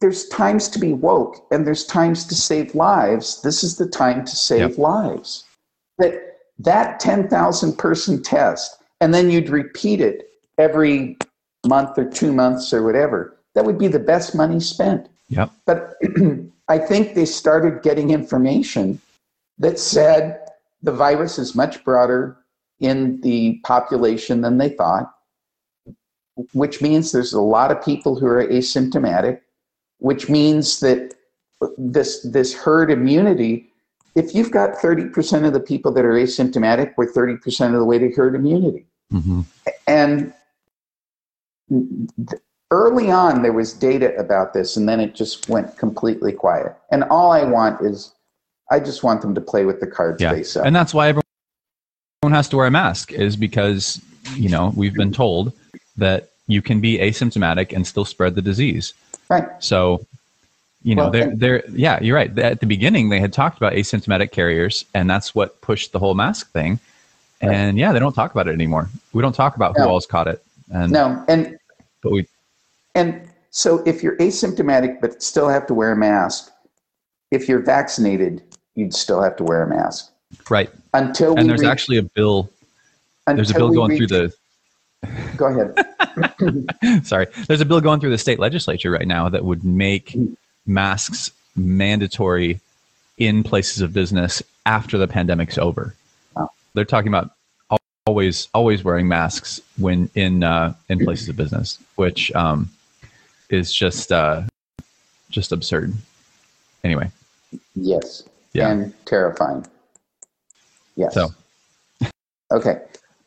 There's 0.00 0.26
times 0.28 0.68
to 0.70 0.80
be 0.80 0.92
woke 0.92 1.46
and 1.52 1.64
there's 1.64 1.84
times 1.86 2.24
to 2.26 2.34
save 2.34 2.74
lives. 2.74 3.40
This 3.42 3.62
is 3.62 3.76
the 3.76 3.86
time 3.86 4.24
to 4.24 4.34
save 4.34 4.70
Yep. 4.70 4.78
lives. 4.78 5.44
That 5.98 6.38
that 6.58 6.98
10,000 7.00 7.76
person 7.78 8.22
test, 8.22 8.82
and 9.00 9.14
then 9.14 9.30
you'd 9.30 9.48
repeat 9.48 10.00
it 10.00 10.28
every 10.58 11.16
month 11.66 11.96
or 11.98 12.04
two 12.04 12.32
months 12.32 12.72
or 12.72 12.82
whatever. 12.84 13.36
That 13.54 13.64
would 13.64 13.78
be 13.78 13.88
the 13.88 13.98
best 13.98 14.34
money 14.34 14.58
spent. 14.60 15.08
Yep. 15.32 15.50
But 15.64 15.94
I 16.68 16.78
think 16.78 17.14
they 17.14 17.24
started 17.24 17.82
getting 17.82 18.10
information 18.10 19.00
that 19.58 19.78
said 19.78 20.40
the 20.82 20.92
virus 20.92 21.38
is 21.38 21.54
much 21.54 21.82
broader 21.84 22.36
in 22.80 23.20
the 23.22 23.58
population 23.64 24.42
than 24.42 24.58
they 24.58 24.68
thought, 24.68 25.12
which 26.52 26.82
means 26.82 27.12
there's 27.12 27.32
a 27.32 27.40
lot 27.40 27.70
of 27.70 27.82
people 27.82 28.18
who 28.18 28.26
are 28.26 28.44
asymptomatic, 28.46 29.40
which 29.98 30.28
means 30.28 30.80
that 30.80 31.14
this 31.78 32.22
this 32.22 32.52
herd 32.52 32.90
immunity, 32.90 33.70
if 34.14 34.34
you've 34.34 34.50
got 34.50 34.74
30% 34.74 35.46
of 35.46 35.52
the 35.52 35.60
people 35.60 35.92
that 35.92 36.04
are 36.04 36.14
asymptomatic, 36.14 36.92
we're 36.96 37.10
30% 37.10 37.66
of 37.66 37.78
the 37.78 37.84
way 37.84 37.98
to 37.98 38.10
herd 38.10 38.34
immunity. 38.34 38.84
hmm 39.10 39.42
And 39.86 40.34
early 42.72 43.10
on, 43.10 43.42
there 43.42 43.52
was 43.52 43.72
data 43.72 44.16
about 44.16 44.54
this, 44.54 44.76
and 44.76 44.88
then 44.88 44.98
it 44.98 45.14
just 45.14 45.48
went 45.48 45.76
completely 45.76 46.32
quiet. 46.32 46.74
And 46.90 47.04
all 47.04 47.30
I 47.30 47.44
want 47.44 47.80
is, 47.82 48.12
I 48.70 48.80
just 48.80 49.02
want 49.04 49.20
them 49.20 49.34
to 49.34 49.40
play 49.40 49.64
with 49.66 49.78
the 49.78 49.86
cards 49.86 50.20
Yeah. 50.22 50.32
face 50.32 50.56
up. 50.56 50.64
And 50.64 50.74
that's 50.74 50.94
why 50.94 51.08
everyone 51.08 51.22
has 52.30 52.48
to 52.48 52.56
wear 52.56 52.66
a 52.66 52.70
mask 52.70 53.12
is 53.12 53.36
because, 53.36 54.00
you 54.34 54.48
know, 54.48 54.72
we've 54.74 54.94
been 54.94 55.12
told 55.12 55.52
that 55.98 56.30
you 56.46 56.62
can 56.62 56.80
be 56.80 56.98
asymptomatic 56.98 57.72
and 57.76 57.86
still 57.86 58.04
spread 58.06 58.34
the 58.34 58.42
disease. 58.42 58.94
right. 59.28 59.46
So, 59.60 60.04
you 60.82 60.94
know, 60.94 61.02
Well, 61.04 61.10
they're, 61.12 61.36
they're, 61.36 61.62
yeah, 61.70 62.00
you're 62.02 62.16
right. 62.16 62.36
At 62.38 62.60
the 62.60 62.66
beginning, 62.66 63.08
they 63.10 63.20
had 63.20 63.32
talked 63.32 63.56
about 63.56 63.72
asymptomatic 63.74 64.30
carriers, 64.32 64.84
and 64.94 65.08
that's 65.08 65.34
what 65.34 65.60
pushed 65.60 65.92
the 65.92 65.98
whole 65.98 66.14
mask 66.14 66.50
thing. 66.52 66.80
Right. 67.42 67.52
And 67.54 67.78
yeah, 67.78 67.92
they 67.92 67.98
don't 67.98 68.12
talk 68.14 68.32
about 68.32 68.48
it 68.48 68.52
anymore. 68.52 68.88
We 69.12 69.22
don't 69.22 69.34
talk 69.34 69.56
about 69.56 69.76
who 69.76 69.84
No. 69.84 69.90
all's 69.90 70.06
caught 70.06 70.26
it. 70.28 70.42
And, 70.72 70.90
No, 70.92 71.22
and 71.28 71.56
but 72.02 72.12
we, 72.12 72.26
and 72.94 73.28
so 73.50 73.82
if 73.84 74.02
you're 74.02 74.16
asymptomatic 74.16 75.00
but 75.00 75.22
still 75.22 75.48
have 75.48 75.66
to 75.66 75.74
wear 75.74 75.92
a 75.92 75.96
mask, 75.96 76.50
if 77.30 77.48
you're 77.48 77.60
vaccinated, 77.60 78.42
you'd 78.74 78.94
still 78.94 79.22
have 79.22 79.36
to 79.36 79.44
wear 79.44 79.62
a 79.62 79.66
mask 79.68 80.10
right. 80.48 80.70
until 80.94 81.36
And 81.36 81.48
there's 81.48 81.60
reach- 81.60 81.70
actually 81.70 81.98
a 81.98 82.02
bill, 82.02 82.50
there's 83.26 83.50
a 83.50 83.54
bill 83.54 83.72
going 83.72 83.96
through 83.96 84.06
the, 84.08 84.32
Go 85.36 85.46
ahead. 85.46 87.04
Sorry. 87.04 87.26
There's 87.48 87.60
a 87.60 87.64
bill 87.64 87.80
going 87.80 88.00
through 88.00 88.10
the 88.10 88.18
state 88.18 88.38
legislature 88.38 88.90
right 88.90 89.06
now 89.06 89.28
that 89.28 89.44
would 89.44 89.64
make 89.64 90.16
masks 90.66 91.32
mandatory 91.56 92.60
in 93.18 93.42
places 93.42 93.80
of 93.80 93.92
business 93.92 94.42
after 94.64 94.98
the 94.98 95.08
pandemic's 95.08 95.58
over. 95.58 95.94
Wow. 96.36 96.50
They're 96.74 96.84
talking 96.84 97.08
about 97.08 97.30
always 98.06 98.48
always 98.52 98.82
wearing 98.82 99.06
masks 99.08 99.60
when 99.78 100.10
in 100.14 100.42
uh, 100.42 100.74
in 100.88 100.98
places 101.00 101.28
of 101.28 101.36
business, 101.36 101.78
which 101.96 102.32
um, 102.32 102.70
is 103.52 103.72
just 103.72 104.12
uh, 104.12 104.42
just 105.30 105.52
absurd. 105.52 105.92
Anyway. 106.84 107.10
Yes. 107.74 108.24
Yeah. 108.52 108.70
And 108.70 108.94
terrifying. 109.04 109.66
Yes. 110.96 111.14
So. 111.14 111.30
okay. 112.52 112.80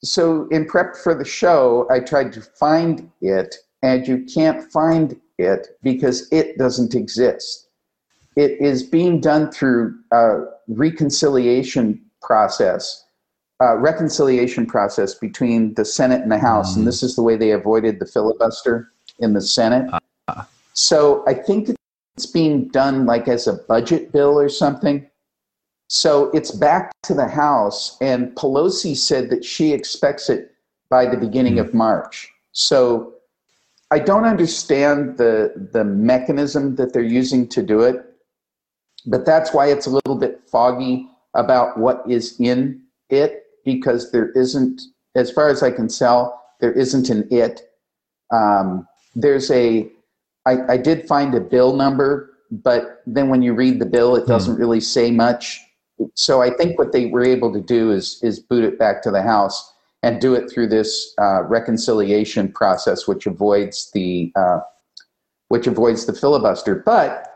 so, 0.05 0.47
in 0.51 0.67
prep 0.67 0.95
for 0.95 1.13
the 1.13 1.25
show, 1.25 1.89
I 1.91 1.99
tried 1.99 2.33
to 2.35 2.41
find 2.41 3.11
it, 3.21 3.57
and 3.83 4.07
you 4.07 4.25
can't 4.33 4.71
find 4.71 5.21
it 5.39 5.79
because 5.83 6.29
it 6.33 6.59
doesn't 6.59 6.95
exist. 6.95 7.69
It 8.37 8.53
is 8.61 8.83
being 8.83 9.21
done 9.21 9.51
through 9.51 9.95
a 10.11 10.45
reconciliation 10.69 12.01
process, 12.23 13.05
uh, 13.61 13.77
reconciliation 13.77 14.67
process 14.67 15.15
between 15.15 15.75
the 15.75 15.85
Senate 15.85 16.23
and 16.23 16.33
the 16.33 16.39
House, 16.39 16.73
Mm. 16.73 16.79
and 16.79 16.87
this 16.87 17.03
is 17.03 17.15
the 17.17 17.23
way 17.23 17.37
they 17.37 17.51
avoided 17.51 17.99
the 17.99 18.07
filibuster 18.07 18.91
in 19.19 19.35
the 19.35 19.41
Senate. 19.41 19.91
Uh. 20.29 20.45
So 20.73 21.23
I 21.27 21.35
think 21.35 21.71
it's 22.17 22.27
being 22.27 22.69
done 22.69 23.05
like 23.07 23.29
as 23.29 23.47
a 23.47 23.55
budget 23.55 24.13
bill 24.13 24.39
or 24.39 24.49
something. 24.49 25.07
So 25.89 26.31
it's 26.31 26.51
back 26.51 26.93
to 27.03 27.13
the 27.15 27.29
House, 27.29 27.99
and 28.01 28.35
Pelosi 28.35 28.97
said 28.97 29.29
that 29.29 29.45
she 29.45 29.73
expects 29.75 30.31
it 30.31 30.55
by 30.89 31.05
the 31.05 31.19
beginning 31.19 31.59
of 31.59 31.75
March. 31.75 32.33
So 32.53 33.12
I 33.93 33.99
don't 33.99 34.25
understand 34.25 35.19
the 35.19 35.69
the 35.73 35.85
mechanism 35.85 36.77
that 36.77 36.95
they're 36.95 37.03
using 37.21 37.47
to 37.49 37.63
do 37.63 37.83
it, 37.83 37.97
but 39.07 39.27
that's 39.27 39.53
why 39.53 39.67
it's 39.67 39.87
a 39.87 39.91
little 39.91 40.17
bit 40.17 40.41
foggy 40.51 41.11
about 41.35 41.79
what 41.79 42.03
is 42.09 42.41
in 42.41 42.81
it 43.11 43.45
because 43.67 44.11
there 44.11 44.31
isn't, 44.31 44.81
as 45.15 45.31
far 45.31 45.51
as 45.51 45.63
I 45.63 45.71
can 45.71 45.89
tell, 45.89 46.43
there 46.61 46.73
isn't 46.73 47.11
an 47.11 47.29
it. 47.31 47.61
Um, 48.31 48.89
there's 49.15 49.51
a, 49.51 49.91
I, 50.47 50.73
I 50.75 50.77
did 50.79 51.07
find 51.07 51.35
a 51.35 51.41
bill 51.41 51.77
number, 51.77 52.31
but 52.51 53.03
then 53.07 53.29
when 53.29 53.43
you 53.43 53.53
read 53.53 53.79
the 53.79 53.87
bill, 53.87 54.17
it 54.17 54.27
doesn't 54.27 54.57
really 54.57 54.81
say 54.81 55.11
much. 55.11 55.61
So 56.15 56.41
I 56.41 56.51
think 56.51 56.79
what 56.79 56.93
they 56.93 57.07
were 57.07 57.25
able 57.25 57.53
to 57.53 57.61
do 57.61 57.91
is 57.91 58.19
is 58.23 58.41
boot 58.41 58.65
it 58.65 58.79
back 58.79 59.03
to 59.03 59.11
the 59.11 59.23
House 59.23 59.72
and 60.03 60.21
do 60.21 60.35
it 60.35 60.51
through 60.51 60.67
this 60.69 61.15
uh, 61.21 61.43
reconciliation 61.45 62.51
process, 62.53 63.07
which 63.07 63.27
avoids 63.27 63.91
the 63.93 64.33
uh, 64.35 64.61
which 65.49 65.67
avoids 65.67 66.07
the 66.07 66.13
filibuster. 66.13 66.77
But 66.77 67.29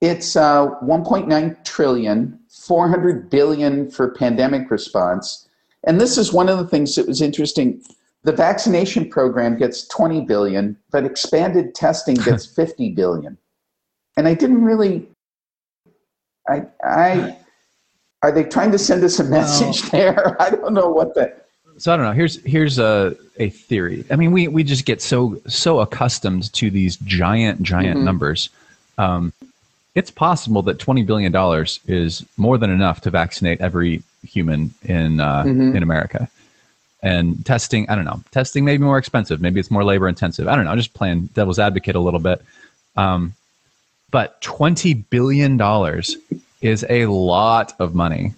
it's 0.00 0.34
uh, 0.34 0.70
1.9 0.82 1.64
trillion, 1.64 2.38
400 2.48 3.30
billion 3.30 3.90
for 3.90 4.12
pandemic 4.12 4.70
response, 4.70 5.48
and 5.84 6.00
this 6.00 6.18
is 6.18 6.32
one 6.32 6.48
of 6.48 6.58
the 6.58 6.66
things 6.66 6.94
that 6.96 7.06
was 7.06 7.22
interesting. 7.22 7.82
The 8.22 8.32
vaccination 8.32 9.08
program 9.08 9.56
gets 9.56 9.86
20 9.88 10.22
billion, 10.26 10.76
but 10.90 11.04
expanded 11.04 11.74
testing 11.74 12.14
gets 12.24 12.44
50 12.44 12.90
billion. 12.90 13.38
And 14.16 14.28
I 14.28 14.34
didn't 14.34 14.62
really, 14.62 15.08
I, 16.48 16.64
I, 16.84 17.38
are 18.22 18.30
they 18.32 18.44
trying 18.44 18.72
to 18.72 18.78
send 18.78 19.02
us 19.04 19.18
a 19.18 19.24
message 19.24 19.82
there? 19.90 20.40
I 20.42 20.50
don't 20.50 20.74
know 20.74 20.90
what 20.90 21.14
the. 21.14 21.39
So 21.80 21.92
I 21.94 21.96
don't 21.96 22.04
know. 22.04 22.12
Here's 22.12 22.42
here's 22.44 22.78
a 22.78 23.16
a 23.38 23.48
theory. 23.48 24.04
I 24.10 24.16
mean, 24.16 24.32
we 24.32 24.48
we 24.48 24.62
just 24.62 24.84
get 24.84 25.00
so 25.00 25.40
so 25.48 25.80
accustomed 25.80 26.52
to 26.52 26.70
these 26.70 26.96
giant 26.96 27.62
giant 27.62 27.98
Mhm. 28.00 28.04
numbers. 28.04 28.50
Um, 28.98 29.32
it's 29.94 30.10
possible 30.10 30.60
that 30.62 30.78
twenty 30.78 31.02
billion 31.02 31.32
dollars 31.32 31.80
is 31.88 32.22
more 32.36 32.58
than 32.58 32.70
enough 32.70 33.00
to 33.02 33.10
vaccinate 33.10 33.62
every 33.62 34.02
human 34.26 34.74
in 34.84 35.20
uh, 35.20 35.42
Mhm. 35.44 35.74
in 35.74 35.82
America. 35.82 36.28
And 37.02 37.44
testing, 37.46 37.88
I 37.88 37.94
don't 37.94 38.04
know. 38.04 38.20
Testing 38.30 38.62
may 38.66 38.76
be 38.76 38.84
more 38.84 38.98
expensive. 38.98 39.40
Maybe 39.40 39.58
it's 39.58 39.70
more 39.70 39.82
labor 39.82 40.06
intensive. 40.06 40.48
I 40.48 40.56
don't 40.56 40.66
know. 40.66 40.72
I'm 40.72 40.76
just 40.76 40.92
playing 40.92 41.30
devil's 41.32 41.58
advocate 41.58 41.96
a 41.96 42.00
little 42.00 42.20
bit. 42.20 42.42
Um, 42.98 43.32
but 44.10 44.38
twenty 44.42 44.92
billion 44.92 45.56
dollars 45.56 46.14
is 46.60 46.84
a 46.90 47.06
lot 47.06 47.72
of 47.78 47.94
money, 47.94 48.34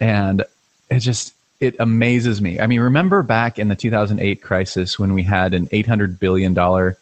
and 0.00 0.42
it 0.90 0.98
just 0.98 1.32
it 1.62 1.76
amazes 1.78 2.42
me. 2.42 2.58
I 2.58 2.66
mean, 2.66 2.80
remember 2.80 3.22
back 3.22 3.56
in 3.58 3.68
the 3.68 3.76
2008 3.76 4.42
crisis 4.42 4.98
when 4.98 5.14
we 5.14 5.22
had 5.22 5.54
an 5.54 5.68
800 5.70 6.18
billion 6.18 6.54
dollar 6.54 6.98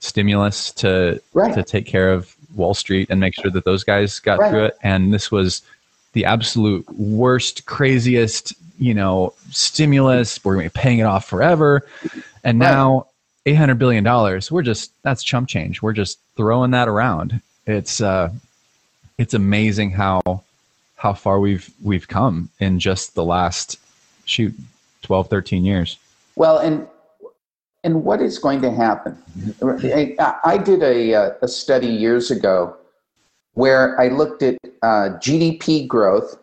stimulus 0.00 0.72
to 0.72 1.20
Right. 1.32 1.54
to 1.54 1.62
take 1.62 1.86
care 1.86 2.12
of 2.12 2.34
Wall 2.56 2.74
Street 2.74 3.08
and 3.10 3.20
make 3.20 3.34
sure 3.34 3.50
that 3.52 3.64
those 3.64 3.84
guys 3.84 4.18
got 4.18 4.40
Right. 4.40 4.50
through 4.50 4.64
it, 4.66 4.76
and 4.82 5.14
this 5.14 5.30
was 5.30 5.62
the 6.14 6.24
absolute 6.24 6.84
worst, 6.98 7.64
craziest, 7.64 8.52
you 8.78 8.92
know, 8.92 9.32
stimulus. 9.50 10.44
We're 10.44 10.54
going 10.56 10.68
to 10.68 10.74
be 10.74 10.80
paying 10.80 10.98
it 10.98 11.04
off 11.04 11.24
forever, 11.26 11.86
and 12.42 12.58
Right. 12.60 12.68
now 12.70 13.06
800 13.46 13.78
billion 13.78 14.02
dollars. 14.02 14.50
We're 14.50 14.62
just 14.62 14.90
that's 15.04 15.22
chump 15.22 15.48
change. 15.48 15.80
We're 15.80 15.92
just 15.92 16.18
throwing 16.36 16.72
that 16.72 16.88
around. 16.88 17.40
It's 17.68 18.00
uh, 18.00 18.30
it's 19.16 19.34
amazing 19.34 19.92
how 19.92 20.42
how 20.96 21.12
far 21.12 21.38
we've 21.38 21.70
we've 21.82 22.08
come 22.08 22.48
in 22.58 22.80
just 22.80 23.14
the 23.14 23.24
last 23.24 23.78
shoot 24.24 24.54
12 25.02 25.28
13 25.28 25.64
years 25.64 25.98
Well, 26.36 26.58
and 26.58 26.86
and 27.84 28.04
what 28.04 28.20
is 28.20 28.38
going 28.38 28.62
to 28.62 28.70
happen? 28.70 29.18
I, 29.60 30.16
I 30.44 30.58
did 30.58 30.82
a, 30.82 31.36
a 31.42 31.48
study 31.48 31.88
years 31.88 32.30
ago 32.30 32.76
where 33.54 34.00
I 34.00 34.08
looked 34.08 34.42
at 34.42 34.56
uh, 34.82 35.18
GDP 35.20 35.86
growth 35.86 36.36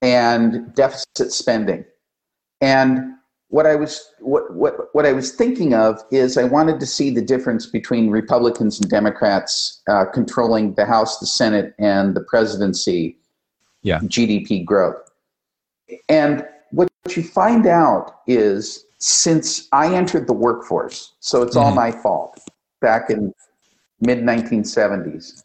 and 0.00 0.72
deficit 0.74 1.32
spending, 1.32 1.84
and 2.60 3.14
what 3.48 3.66
I 3.66 3.74
was 3.74 4.08
what, 4.20 4.54
what 4.54 4.94
what 4.94 5.04
I 5.04 5.12
was 5.12 5.32
thinking 5.32 5.74
of 5.74 6.00
is 6.10 6.38
I 6.38 6.44
wanted 6.44 6.80
to 6.80 6.86
see 6.86 7.10
the 7.10 7.22
difference 7.22 7.66
between 7.66 8.10
Republicans 8.10 8.80
and 8.80 8.88
Democrats 8.88 9.82
uh, 9.88 10.04
controlling 10.06 10.74
the 10.74 10.86
House, 10.86 11.18
the 11.18 11.26
Senate, 11.26 11.74
and 11.78 12.14
the 12.14 12.22
presidency. 12.22 13.18
Yeah. 13.84 13.98
GDP 13.98 14.64
growth, 14.64 15.10
and 16.08 16.46
what 16.72 17.16
you 17.16 17.22
find 17.22 17.66
out 17.66 18.20
is 18.26 18.84
since 18.98 19.68
I 19.72 19.94
entered 19.94 20.26
the 20.26 20.32
workforce, 20.32 21.12
so 21.20 21.42
it's 21.42 21.56
all 21.56 21.72
Mhm. 21.72 21.76
my 21.76 21.90
fault 21.90 22.38
back 22.80 23.10
in 23.10 23.34
mid 24.00 24.22
1970s. 24.22 25.44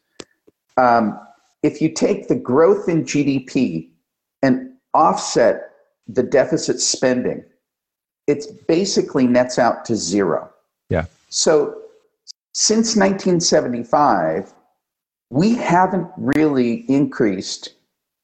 Um, 0.78 1.20
if 1.64 1.82
you 1.82 1.90
take 1.90 2.28
the 2.28 2.36
growth 2.36 2.88
in 2.88 3.04
GDP 3.04 3.92
and 4.42 4.72
offset 4.94 5.72
the 6.08 6.24
deficit 6.24 6.80
spending, 6.80 7.44
it's 8.28 8.46
basically 8.46 9.28
nets 9.28 9.58
out 9.58 9.86
to 9.86 9.96
zero. 9.96 10.50
Yeah. 10.90 11.06
So 11.30 11.82
since 12.54 12.96
1975, 12.96 14.54
we 15.30 15.56
haven't 15.56 16.10
really 16.18 16.86
increased 16.88 17.74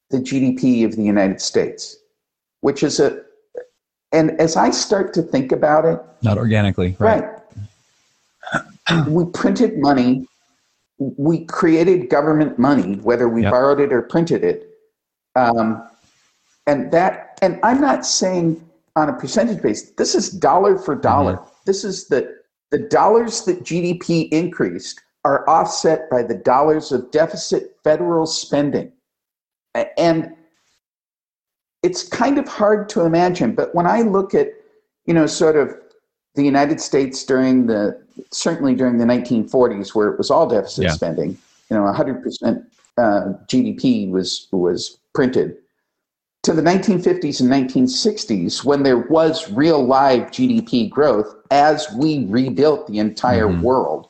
the 0.09 0.19
GDP 0.19 0.83
of 0.83 0.95
the 0.95 1.03
United 1.03 1.41
States, 1.41 1.97
which 2.63 2.81
is 2.81 2.99
a, 2.99 3.21
and 4.13 4.39
as 4.39 4.55
I 4.55 4.71
start 4.71 5.13
to 5.15 5.21
think 5.21 5.51
about 5.51 5.85
it, 5.85 5.99
not 6.21 6.37
organically, 6.37 6.95
right? 6.99 7.23
right 7.23 9.07
we 9.07 9.25
printed 9.25 9.77
money, 9.77 10.25
we 10.97 11.45
created 11.45 12.09
government 12.09 12.57
money, 12.57 12.95
whether 12.95 13.27
we 13.27 13.43
yep. 13.43 13.51
borrowed 13.51 13.79
it 13.79 13.91
or 13.91 14.01
printed 14.01 14.43
it. 14.43 14.69
Um, 15.35 15.87
and 16.67 16.91
that, 16.91 17.37
and 17.41 17.59
I'm 17.63 17.81
not 17.81 18.05
saying 18.05 18.63
on 18.95 19.09
a 19.09 19.13
percentage 19.13 19.61
base, 19.61 19.91
this 19.91 20.15
is 20.15 20.29
dollar 20.29 20.77
for 20.77 20.95
dollar. 20.95 21.35
Mm-hmm. 21.35 21.49
This 21.65 21.83
is 21.83 22.07
the, 22.07 22.37
the 22.71 22.79
dollars 22.79 23.43
that 23.43 23.63
GDP 23.63 24.29
increased 24.29 25.01
are 25.25 25.47
offset 25.49 26.09
by 26.09 26.23
the 26.23 26.35
dollars 26.35 26.91
of 26.91 27.11
deficit 27.11 27.77
federal 27.83 28.25
spending. 28.25 28.91
And 29.97 30.35
it's 31.83 32.07
kind 32.07 32.37
of 32.37 32.47
hard 32.47 32.89
to 32.89 33.01
imagine, 33.01 33.53
but 33.53 33.73
when 33.75 33.85
I 33.85 34.01
look 34.01 34.33
at, 34.33 34.49
you 35.05 35.13
know, 35.13 35.25
sort 35.25 35.55
of 35.55 35.75
the 36.35 36.43
United 36.43 36.81
States 36.81 37.23
during 37.23 37.67
the, 37.67 38.01
certainly 38.31 38.73
during 38.73 38.97
the 38.97 39.05
1940s, 39.05 39.93
where 39.93 40.09
it 40.09 40.17
was 40.17 40.31
all 40.31 40.47
deficit 40.47 40.85
yeah. 40.85 40.91
spending, 40.91 41.37
you 41.69 41.77
know, 41.77 41.83
100% 41.83 42.65
uh, 42.97 43.01
GDP 43.47 44.09
was, 44.09 44.47
was 44.51 44.97
printed, 45.13 45.57
to 46.43 46.53
the 46.53 46.61
1950s 46.61 47.39
and 47.39 47.49
1960s, 47.49 48.65
when 48.65 48.83
there 48.83 48.97
was 48.97 49.51
real 49.51 49.85
live 49.85 50.31
GDP 50.31 50.89
growth 50.89 51.35
as 51.51 51.87
we 51.97 52.25
rebuilt 52.25 52.87
the 52.87 52.99
entire 52.99 53.47
mm-hmm. 53.47 53.61
world 53.61 54.09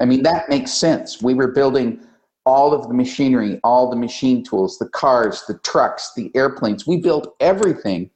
I 0.00 0.04
mean, 0.04 0.22
that 0.22 0.48
makes 0.48 0.72
sense. 0.72 1.22
We 1.22 1.34
were 1.34 1.48
building 1.48 2.00
all 2.48 2.72
of 2.72 2.88
the 2.88 2.94
machinery, 2.94 3.60
all 3.62 3.90
the 3.90 3.96
machine 3.96 4.42
tools, 4.42 4.78
the 4.78 4.88
cars, 4.88 5.44
the 5.46 5.58
trucks, 5.58 6.14
the 6.16 6.34
airplanes. 6.34 6.86
We 6.86 6.96
built 6.96 7.36
everything 7.40 8.08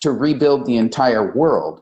to 0.00 0.12
rebuild 0.12 0.66
the 0.66 0.76
entire 0.76 1.32
world. 1.32 1.80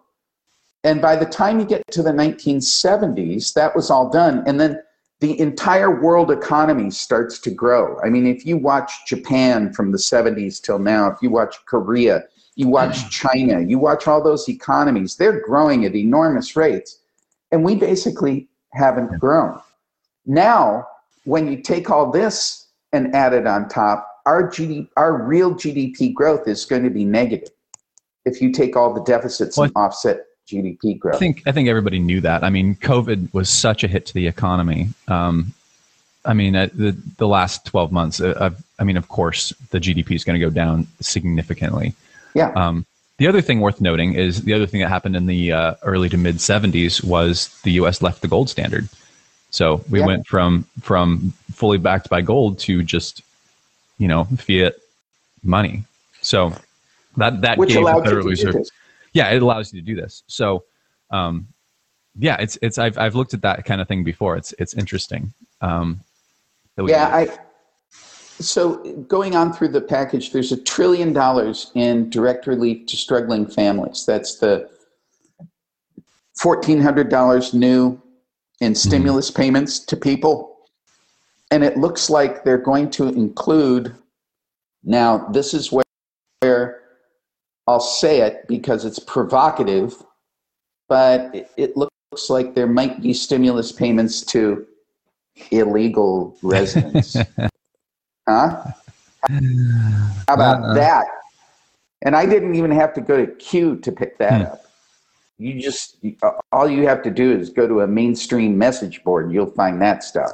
And 0.84 1.02
by 1.02 1.16
the 1.16 1.26
time 1.26 1.58
you 1.58 1.66
get 1.66 1.82
to 1.90 2.04
the 2.04 2.12
1970s, 2.12 3.52
that 3.54 3.74
was 3.74 3.90
all 3.90 4.08
done. 4.08 4.44
And 4.46 4.60
then 4.60 4.80
the 5.18 5.38
entire 5.40 6.00
world 6.00 6.30
economy 6.30 6.92
starts 6.92 7.40
to 7.40 7.50
grow. 7.50 7.98
I 8.04 8.08
mean, 8.08 8.24
if 8.24 8.46
you 8.46 8.56
watch 8.56 8.92
Japan 9.08 9.72
from 9.72 9.90
the 9.90 9.98
70s 9.98 10.62
till 10.62 10.78
now, 10.78 11.10
if 11.10 11.18
you 11.20 11.30
watch 11.30 11.56
Korea, 11.66 12.22
you 12.54 12.68
watch 12.68 12.98
mm. 12.98 13.10
China, 13.10 13.60
you 13.62 13.80
watch 13.80 14.06
all 14.06 14.22
those 14.22 14.48
economies, 14.48 15.16
they're 15.16 15.40
growing 15.40 15.84
at 15.84 15.96
enormous 15.96 16.54
rates. 16.54 17.00
And 17.50 17.64
we 17.64 17.74
basically 17.74 18.46
haven't 18.74 19.18
grown. 19.18 19.60
Now, 20.24 20.86
when 21.26 21.48
you 21.50 21.60
take 21.60 21.90
all 21.90 22.10
this 22.10 22.68
and 22.92 23.14
add 23.14 23.34
it 23.34 23.46
on 23.46 23.68
top, 23.68 24.08
our 24.24 24.48
GDP, 24.48 24.88
our 24.96 25.22
real 25.22 25.54
GDP 25.54 26.14
growth 26.14 26.48
is 26.48 26.64
going 26.64 26.84
to 26.84 26.90
be 26.90 27.04
negative 27.04 27.50
if 28.24 28.40
you 28.40 28.50
take 28.50 28.76
all 28.76 28.94
the 28.94 29.02
deficits 29.02 29.56
well, 29.56 29.66
and 29.66 29.72
offset 29.76 30.24
GDP 30.48 30.98
growth. 30.98 31.16
I 31.16 31.18
think 31.18 31.42
I 31.46 31.52
think 31.52 31.68
everybody 31.68 31.98
knew 31.98 32.20
that. 32.22 32.42
I 32.44 32.50
mean, 32.50 32.76
COVID 32.76 33.34
was 33.34 33.50
such 33.50 33.84
a 33.84 33.88
hit 33.88 34.06
to 34.06 34.14
the 34.14 34.26
economy. 34.26 34.88
Um, 35.08 35.52
I 36.24 36.32
mean, 36.32 36.56
uh, 36.56 36.68
the 36.72 36.96
the 37.18 37.28
last 37.28 37.66
twelve 37.66 37.92
months. 37.92 38.20
Uh, 38.20 38.50
I 38.78 38.84
mean, 38.84 38.96
of 38.96 39.08
course, 39.08 39.52
the 39.70 39.80
GDP 39.80 40.12
is 40.12 40.24
going 40.24 40.38
to 40.38 40.44
go 40.44 40.50
down 40.50 40.86
significantly. 41.00 41.94
Yeah. 42.34 42.52
Um, 42.54 42.86
the 43.18 43.26
other 43.26 43.40
thing 43.40 43.60
worth 43.60 43.80
noting 43.80 44.14
is 44.14 44.42
the 44.42 44.52
other 44.52 44.66
thing 44.66 44.80
that 44.82 44.88
happened 44.88 45.16
in 45.16 45.26
the 45.26 45.50
uh, 45.50 45.74
early 45.82 46.08
to 46.10 46.18
mid 46.18 46.36
70s 46.36 47.02
was 47.02 47.48
the 47.62 47.72
U.S. 47.72 48.02
left 48.02 48.20
the 48.20 48.28
gold 48.28 48.50
standard. 48.50 48.88
So 49.56 49.82
we 49.88 50.00
yeah. 50.00 50.06
went 50.06 50.26
from 50.26 50.66
from 50.82 51.32
fully 51.50 51.78
backed 51.78 52.10
by 52.10 52.20
gold 52.20 52.58
to 52.58 52.82
just 52.82 53.22
you 53.96 54.06
know 54.06 54.24
fiat 54.36 54.74
money. 55.42 55.84
So 56.20 56.52
that 57.16 57.40
that 57.40 57.56
Which 57.56 57.70
gave 57.70 57.86
the 57.86 58.02
Federal 58.04 58.26
Reserve. 58.26 58.66
Yeah, 59.14 59.30
it 59.30 59.40
allows 59.40 59.72
you 59.72 59.80
to 59.80 59.86
do 59.86 59.96
this. 59.96 60.24
So 60.26 60.64
um, 61.10 61.48
yeah, 62.18 62.36
it's 62.38 62.58
it's 62.60 62.76
I've 62.76 62.98
I've 62.98 63.14
looked 63.14 63.32
at 63.32 63.40
that 63.42 63.64
kind 63.64 63.80
of 63.80 63.88
thing 63.88 64.04
before. 64.04 64.36
It's 64.36 64.52
it's 64.58 64.74
interesting. 64.74 65.32
Um, 65.62 66.00
yeah, 66.76 67.06
I 67.06 67.38
so 68.38 68.76
going 69.08 69.36
on 69.36 69.54
through 69.54 69.68
the 69.68 69.80
package, 69.80 70.32
there's 70.32 70.52
a 70.52 70.62
trillion 70.62 71.14
dollars 71.14 71.70
in 71.74 72.10
direct 72.10 72.46
relief 72.46 72.84
to 72.88 72.96
struggling 72.98 73.46
families. 73.46 74.04
That's 74.04 74.34
the 74.34 74.68
$1,400 76.38 77.54
new 77.54 78.02
in 78.60 78.72
mm-hmm. 78.72 78.88
stimulus 78.88 79.30
mm-hmm. 79.30 79.42
payments 79.42 79.78
to 79.80 79.96
people. 79.96 80.56
And 81.50 81.62
it 81.62 81.76
looks 81.76 82.10
like 82.10 82.44
they're 82.44 82.58
going 82.58 82.90
to 82.90 83.08
include, 83.08 83.94
now 84.82 85.28
this 85.28 85.54
is 85.54 85.70
where, 85.70 85.84
where 86.40 86.82
I'll 87.66 87.80
say 87.80 88.20
it 88.20 88.46
because 88.48 88.84
it's 88.84 88.98
provocative, 88.98 89.94
but 90.88 91.34
it, 91.34 91.50
it 91.56 91.76
looks 91.76 92.30
like 92.30 92.54
there 92.54 92.66
might 92.66 93.00
be 93.00 93.12
stimulus 93.12 93.72
payments 93.72 94.22
to 94.26 94.66
illegal 95.50 96.36
residents. 96.42 97.16
Huh? 98.28 98.72
How 99.28 100.34
about 100.34 100.62
uh-uh. 100.62 100.74
that? 100.74 101.06
And 102.02 102.14
I 102.14 102.26
didn't 102.26 102.54
even 102.54 102.70
have 102.70 102.92
to 102.94 103.00
go 103.00 103.24
to 103.24 103.32
Q 103.34 103.76
to 103.78 103.92
pick 103.92 104.18
that 104.18 104.40
hmm. 104.40 104.52
up. 104.52 104.65
You 105.38 105.60
just, 105.60 105.98
all 106.52 106.68
you 106.68 106.86
have 106.86 107.02
to 107.02 107.10
do 107.10 107.32
is 107.32 107.50
go 107.50 107.68
to 107.68 107.82
a 107.82 107.86
mainstream 107.86 108.56
message 108.56 109.04
board 109.04 109.26
and 109.26 109.34
you'll 109.34 109.46
find 109.50 109.80
that 109.82 110.02
stuff. 110.02 110.32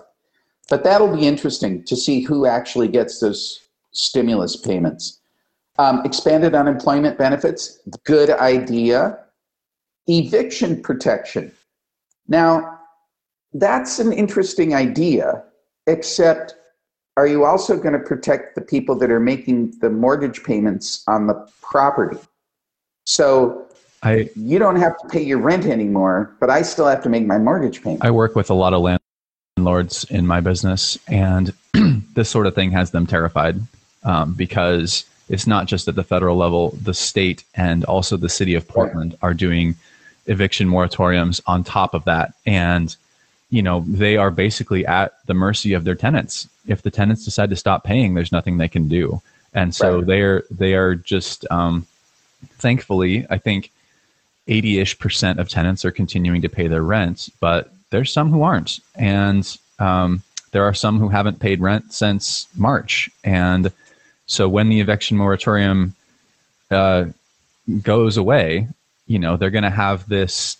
But 0.68 0.84
that'll 0.84 1.14
be 1.14 1.26
interesting 1.26 1.84
to 1.84 1.96
see 1.96 2.22
who 2.22 2.46
actually 2.46 2.88
gets 2.88 3.18
those 3.18 3.60
stimulus 3.90 4.56
payments. 4.56 5.20
Um, 5.78 6.02
expanded 6.04 6.54
unemployment 6.54 7.18
benefits, 7.18 7.80
good 8.04 8.30
idea. 8.30 9.18
Eviction 10.06 10.82
protection. 10.82 11.52
Now, 12.28 12.80
that's 13.52 13.98
an 13.98 14.12
interesting 14.12 14.74
idea, 14.74 15.44
except 15.86 16.54
are 17.16 17.26
you 17.26 17.44
also 17.44 17.76
going 17.76 17.92
to 17.92 17.98
protect 17.98 18.54
the 18.54 18.62
people 18.62 18.96
that 18.96 19.10
are 19.10 19.20
making 19.20 19.78
the 19.80 19.90
mortgage 19.90 20.42
payments 20.42 21.04
on 21.06 21.26
the 21.26 21.48
property? 21.60 22.18
So 23.04 23.66
I, 24.02 24.30
you 24.34 24.58
don't 24.58 24.76
have 24.76 24.98
to 24.98 25.08
pay 25.08 25.22
your 25.22 25.38
rent 25.38 25.64
anymore, 25.66 26.34
but 26.40 26.50
I 26.50 26.62
still 26.62 26.86
have 26.86 27.02
to 27.04 27.08
make 27.08 27.24
my 27.24 27.38
mortgage 27.38 27.82
payment. 27.82 28.04
I 28.04 28.10
work 28.10 28.34
with 28.34 28.50
a 28.50 28.54
lot 28.54 28.74
of 28.74 28.82
landlords 29.56 30.04
in 30.04 30.26
my 30.26 30.40
business, 30.40 30.98
and 31.06 31.52
this 32.14 32.28
sort 32.28 32.46
of 32.46 32.54
thing 32.54 32.72
has 32.72 32.90
them 32.90 33.06
terrified 33.06 33.60
um, 34.02 34.34
because 34.34 35.04
it's 35.28 35.46
not 35.46 35.66
just 35.66 35.86
at 35.86 35.94
the 35.94 36.02
federal 36.02 36.36
level, 36.36 36.76
the 36.82 36.94
state 36.94 37.44
and 37.54 37.84
also 37.84 38.16
the 38.16 38.28
city 38.28 38.54
of 38.54 38.66
Portland 38.66 39.16
are 39.22 39.34
doing 39.34 39.76
eviction 40.26 40.68
moratoriums 40.68 41.40
on 41.46 41.62
top 41.62 41.94
of 41.94 42.04
that. 42.04 42.34
And 42.44 42.94
you 43.52 43.62
know 43.62 43.84
they 43.86 44.16
are 44.16 44.30
basically 44.30 44.84
at 44.86 45.24
the 45.26 45.34
mercy 45.34 45.74
of 45.74 45.84
their 45.84 45.94
tenants 45.94 46.48
if 46.66 46.82
the 46.82 46.90
tenants 46.90 47.24
decide 47.24 47.50
to 47.50 47.56
stop 47.56 47.84
paying 47.84 48.14
there's 48.14 48.32
nothing 48.32 48.56
they 48.56 48.66
can 48.66 48.88
do 48.88 49.20
and 49.52 49.74
so 49.74 49.98
right. 49.98 50.06
they're 50.06 50.44
they 50.50 50.74
are 50.74 50.94
just 50.94 51.44
um, 51.50 51.86
thankfully 52.56 53.26
i 53.30 53.36
think 53.36 53.70
80ish 54.48 54.98
percent 54.98 55.38
of 55.38 55.48
tenants 55.48 55.84
are 55.84 55.90
continuing 55.90 56.42
to 56.42 56.48
pay 56.48 56.68
their 56.68 56.82
rent 56.82 57.28
but 57.40 57.72
there's 57.90 58.12
some 58.12 58.30
who 58.30 58.42
aren't 58.42 58.80
and 58.96 59.56
um, 59.78 60.22
there 60.52 60.64
are 60.64 60.74
some 60.74 60.98
who 60.98 61.08
haven't 61.08 61.40
paid 61.40 61.60
rent 61.60 61.92
since 61.92 62.46
march 62.56 63.10
and 63.24 63.70
so 64.26 64.48
when 64.48 64.68
the 64.68 64.80
eviction 64.80 65.16
moratorium 65.16 65.94
uh, 66.70 67.04
goes 67.82 68.16
away 68.16 68.66
you 69.06 69.18
know 69.18 69.36
they're 69.36 69.50
going 69.50 69.62
to 69.62 69.70
have 69.70 70.08
this 70.08 70.56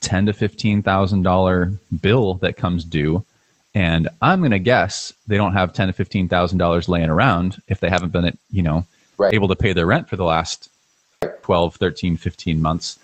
ten 0.00 0.26
to 0.26 0.32
fifteen 0.32 0.82
thousand 0.82 1.22
dollar 1.22 1.72
bill 2.00 2.34
that 2.34 2.56
comes 2.56 2.84
due, 2.84 3.24
and 3.74 4.08
I'm 4.20 4.40
going 4.40 4.50
to 4.50 4.58
guess 4.58 5.12
they 5.26 5.36
don't 5.36 5.52
have 5.52 5.72
ten 5.72 5.88
to 5.88 5.92
fifteen 5.92 6.28
thousand 6.28 6.58
dollars 6.58 6.88
laying 6.88 7.10
around 7.10 7.60
if 7.68 7.80
they 7.80 7.88
haven't 7.88 8.12
been, 8.12 8.36
you 8.50 8.62
know, 8.62 8.84
right. 9.18 9.32
able 9.32 9.48
to 9.48 9.56
pay 9.56 9.72
their 9.72 9.86
rent 9.86 10.08
for 10.08 10.16
the 10.16 10.24
last 10.24 10.68
12, 11.42 11.76
13, 11.76 12.16
15 12.16 12.62
months. 12.62 12.98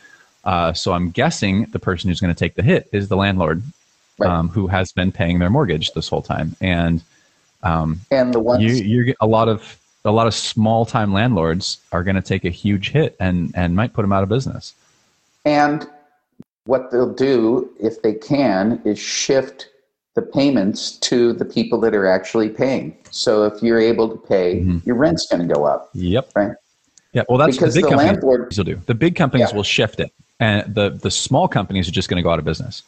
Uh, 0.47 0.73
so 0.73 0.93
I'm 0.93 1.11
guessing 1.11 1.65
the 1.67 1.79
person 1.79 2.09
who's 2.09 2.21
going 2.21 2.33
to 2.33 2.39
take 2.39 2.55
the 2.55 2.63
hit 2.63 2.89
is 2.93 3.09
the 3.09 3.17
landlord, 3.17 3.63
right. 4.19 4.31
um, 4.31 4.49
who 4.49 4.69
has 4.69 4.93
been 4.93 5.11
paying 5.11 5.41
their 5.41 5.51
mortgage 5.51 5.91
this 5.93 6.09
whole 6.09 6.23
time, 6.23 6.55
and 6.61 7.03
um, 7.65 8.01
and 8.13 8.33
the 8.33 8.41
ones 8.41 8.63
you, 8.63 9.05
you 9.05 9.15
a 9.21 9.27
lot 9.27 9.49
of 9.49 9.79
a 10.05 10.13
lot 10.13 10.29
of 10.29 10.35
small 10.35 10.87
time 10.87 11.13
landlords 11.13 11.79
are 11.91 12.05
going 12.05 12.15
to 12.15 12.23
take 12.23 12.45
a 12.45 12.51
huge 12.51 12.91
hit 12.91 13.17
and 13.19 13.53
and 13.57 13.75
might 13.75 13.93
put 13.93 14.03
them 14.03 14.13
out 14.13 14.23
of 14.23 14.29
business. 14.29 14.75
And 15.45 15.89
what 16.65 16.91
they'll 16.91 17.13
do, 17.13 17.71
if 17.81 18.03
they 18.03 18.15
can, 18.15 18.81
is 18.85 18.99
shift 18.99 19.69
the 20.15 20.23
payments 20.23 20.93
to 20.99 21.33
the 21.33 21.45
people 21.45 21.81
that 21.81 21.95
are 21.95 22.07
actually 22.07 22.49
paying. 22.49 22.97
So 23.11 23.45
if 23.45 23.63
you're 23.63 23.81
able 23.81 24.09
to 24.09 24.17
pay, 24.17 24.61
mm-hmm. 24.61 24.79
your 24.85 24.97
rent's 24.97 25.27
going 25.27 25.47
to 25.47 25.55
go 25.55 25.65
up. 25.65 25.91
Yep. 25.95 26.31
Right. 26.35 26.53
Yeah. 27.13 27.25
Well, 27.29 27.39
that's 27.39 27.57
because 27.57 27.75
the 27.75 27.81
big 27.81 27.85
the 27.85 27.91
companies 27.91 28.13
landlord, 28.13 28.57
will 28.57 28.65
do. 28.65 28.81
The 28.87 28.95
big 28.95 29.17
companies 29.17 29.51
yeah. 29.51 29.57
will 29.57 29.63
shift 29.63 30.01
it, 30.01 30.13
and 30.41 30.75
the 30.75 30.91
the 30.91 31.11
small 31.11 31.49
companies 31.49 31.89
are 31.89 31.93
just 31.93 32.09
going 32.09 32.17
to 32.17 32.23
go 32.23 32.31
out 32.31 32.39
of 32.39 32.45
business. 32.45 32.83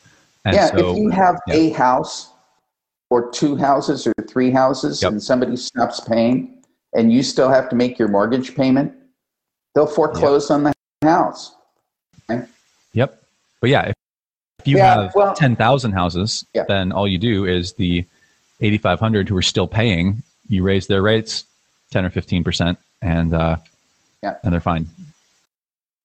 And 0.44 0.54
yeah. 0.54 0.66
So, 0.66 0.92
if 0.92 0.98
you 0.98 1.10
have 1.10 1.38
yeah. 1.46 1.54
a 1.54 1.70
house 1.70 2.30
or 3.10 3.30
two 3.30 3.56
houses 3.56 4.06
or 4.06 4.12
three 4.28 4.50
houses 4.50 5.02
Yep. 5.02 5.12
and 5.12 5.22
somebody 5.22 5.56
stops 5.56 6.00
paying 6.00 6.62
and 6.94 7.12
you 7.12 7.22
still 7.22 7.48
have 7.48 7.68
to 7.70 7.76
make 7.76 7.98
your 7.98 8.08
mortgage 8.08 8.54
payment, 8.54 8.92
they'll 9.74 9.86
foreclose 9.86 10.50
on 10.50 10.62
the 10.64 10.74
house. 11.02 11.54
Yep. 12.92 13.22
But 13.60 13.70
yeah, 13.70 13.82
if, 13.88 13.94
if 14.60 14.68
you 14.68 14.76
Yeah, 14.76 15.02
have 15.02 15.14
well- 15.14 15.34
10,000 15.34 15.92
houses, 15.92 16.44
Yeah. 16.54 16.64
then 16.68 16.92
all 16.92 17.06
you 17.08 17.18
do 17.18 17.44
is 17.44 17.74
the 17.74 18.04
8,500 18.60 19.28
who 19.28 19.36
are 19.36 19.42
still 19.42 19.68
paying, 19.68 20.22
you 20.48 20.62
raise 20.62 20.86
their 20.86 21.02
rates 21.02 21.44
10 21.90 22.04
or 22.04 22.10
15%, 22.10 22.76
and, 23.02 23.34
uh, 23.34 23.56
Yeah. 24.22 24.36
and 24.42 24.52
they're 24.52 24.60
fine. 24.60 24.86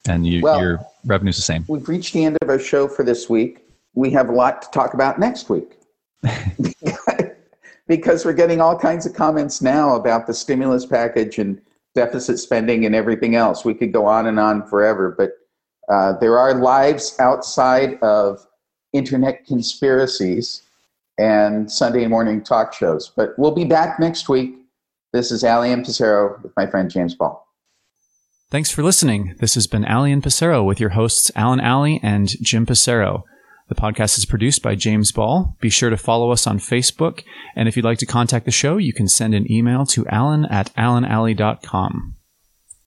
And 0.07 0.25
you, 0.25 0.41
Well- 0.41 0.59
your 0.59 0.79
revenue's 1.05 1.37
the 1.37 1.43
same. 1.43 1.65
We've 1.67 1.87
reached 1.87 2.13
the 2.13 2.25
end 2.25 2.37
of 2.41 2.49
our 2.49 2.59
show 2.59 2.87
for 2.87 3.03
this 3.03 3.29
week. 3.29 3.65
We 3.93 4.09
have 4.11 4.29
a 4.29 4.33
lot 4.33 4.61
to 4.63 4.69
talk 4.71 4.93
about 4.93 5.19
next 5.19 5.49
week. 5.49 5.77
because 7.87 8.25
we're 8.25 8.33
getting 8.33 8.61
all 8.61 8.77
kinds 8.77 9.05
of 9.05 9.13
comments 9.13 9.61
now 9.61 9.95
about 9.95 10.25
the 10.27 10.33
stimulus 10.33 10.85
package 10.85 11.37
and 11.37 11.61
deficit 11.95 12.39
spending 12.39 12.85
and 12.85 12.95
everything 12.95 13.35
else. 13.35 13.65
We 13.65 13.73
could 13.73 13.91
go 13.91 14.05
on 14.05 14.25
and 14.27 14.39
on 14.39 14.65
forever, 14.67 15.13
but 15.17 15.31
uh, 15.89 16.13
there 16.19 16.37
are 16.37 16.53
lives 16.53 17.15
outside 17.19 17.99
of 18.01 18.45
internet 18.93 19.45
conspiracies 19.45 20.63
and 21.17 21.71
Sunday 21.71 22.07
morning 22.07 22.41
talk 22.41 22.73
shows. 22.73 23.11
But 23.15 23.37
we'll 23.37 23.51
be 23.51 23.65
back 23.65 23.99
next 23.99 24.29
week. 24.29 24.55
This 25.11 25.31
is 25.31 25.43
Alley 25.43 25.71
and 25.71 25.85
Pissarro 25.85 26.41
with 26.41 26.53
my 26.55 26.65
friend 26.65 26.89
James 26.89 27.13
Ball. 27.13 27.45
Thanks 28.53 28.69
for 28.69 28.83
listening. 28.83 29.33
This 29.39 29.55
has 29.55 29.65
been 29.65 29.83
Alley 29.83 30.11
and 30.11 30.21
Pissarro 30.21 30.63
with 30.63 30.79
your 30.79 30.91
hosts 30.91 31.31
Allen 31.35 31.59
Alley 31.59 31.99
and 32.03 32.27
Jim 32.39 32.67
Pissarro. 32.67 33.23
The 33.67 33.73
podcast 33.73 34.15
is 34.19 34.27
produced 34.27 34.61
by 34.61 34.75
James 34.75 35.11
Ball. 35.11 35.57
Be 35.59 35.71
sure 35.71 35.89
to 35.89 35.97
follow 35.97 36.29
us 36.29 36.45
on 36.45 36.59
Facebook. 36.59 37.23
And 37.55 37.67
if 37.67 37.75
you'd 37.75 37.83
like 37.83 37.97
to 37.97 38.05
contact 38.05 38.45
the 38.45 38.51
show, 38.51 38.77
you 38.77 38.93
can 38.93 39.07
send 39.07 39.33
an 39.33 39.51
email 39.51 39.87
to 39.87 40.05
alan 40.05 40.45
at 40.45 40.71
allenalley.com. 40.75 42.13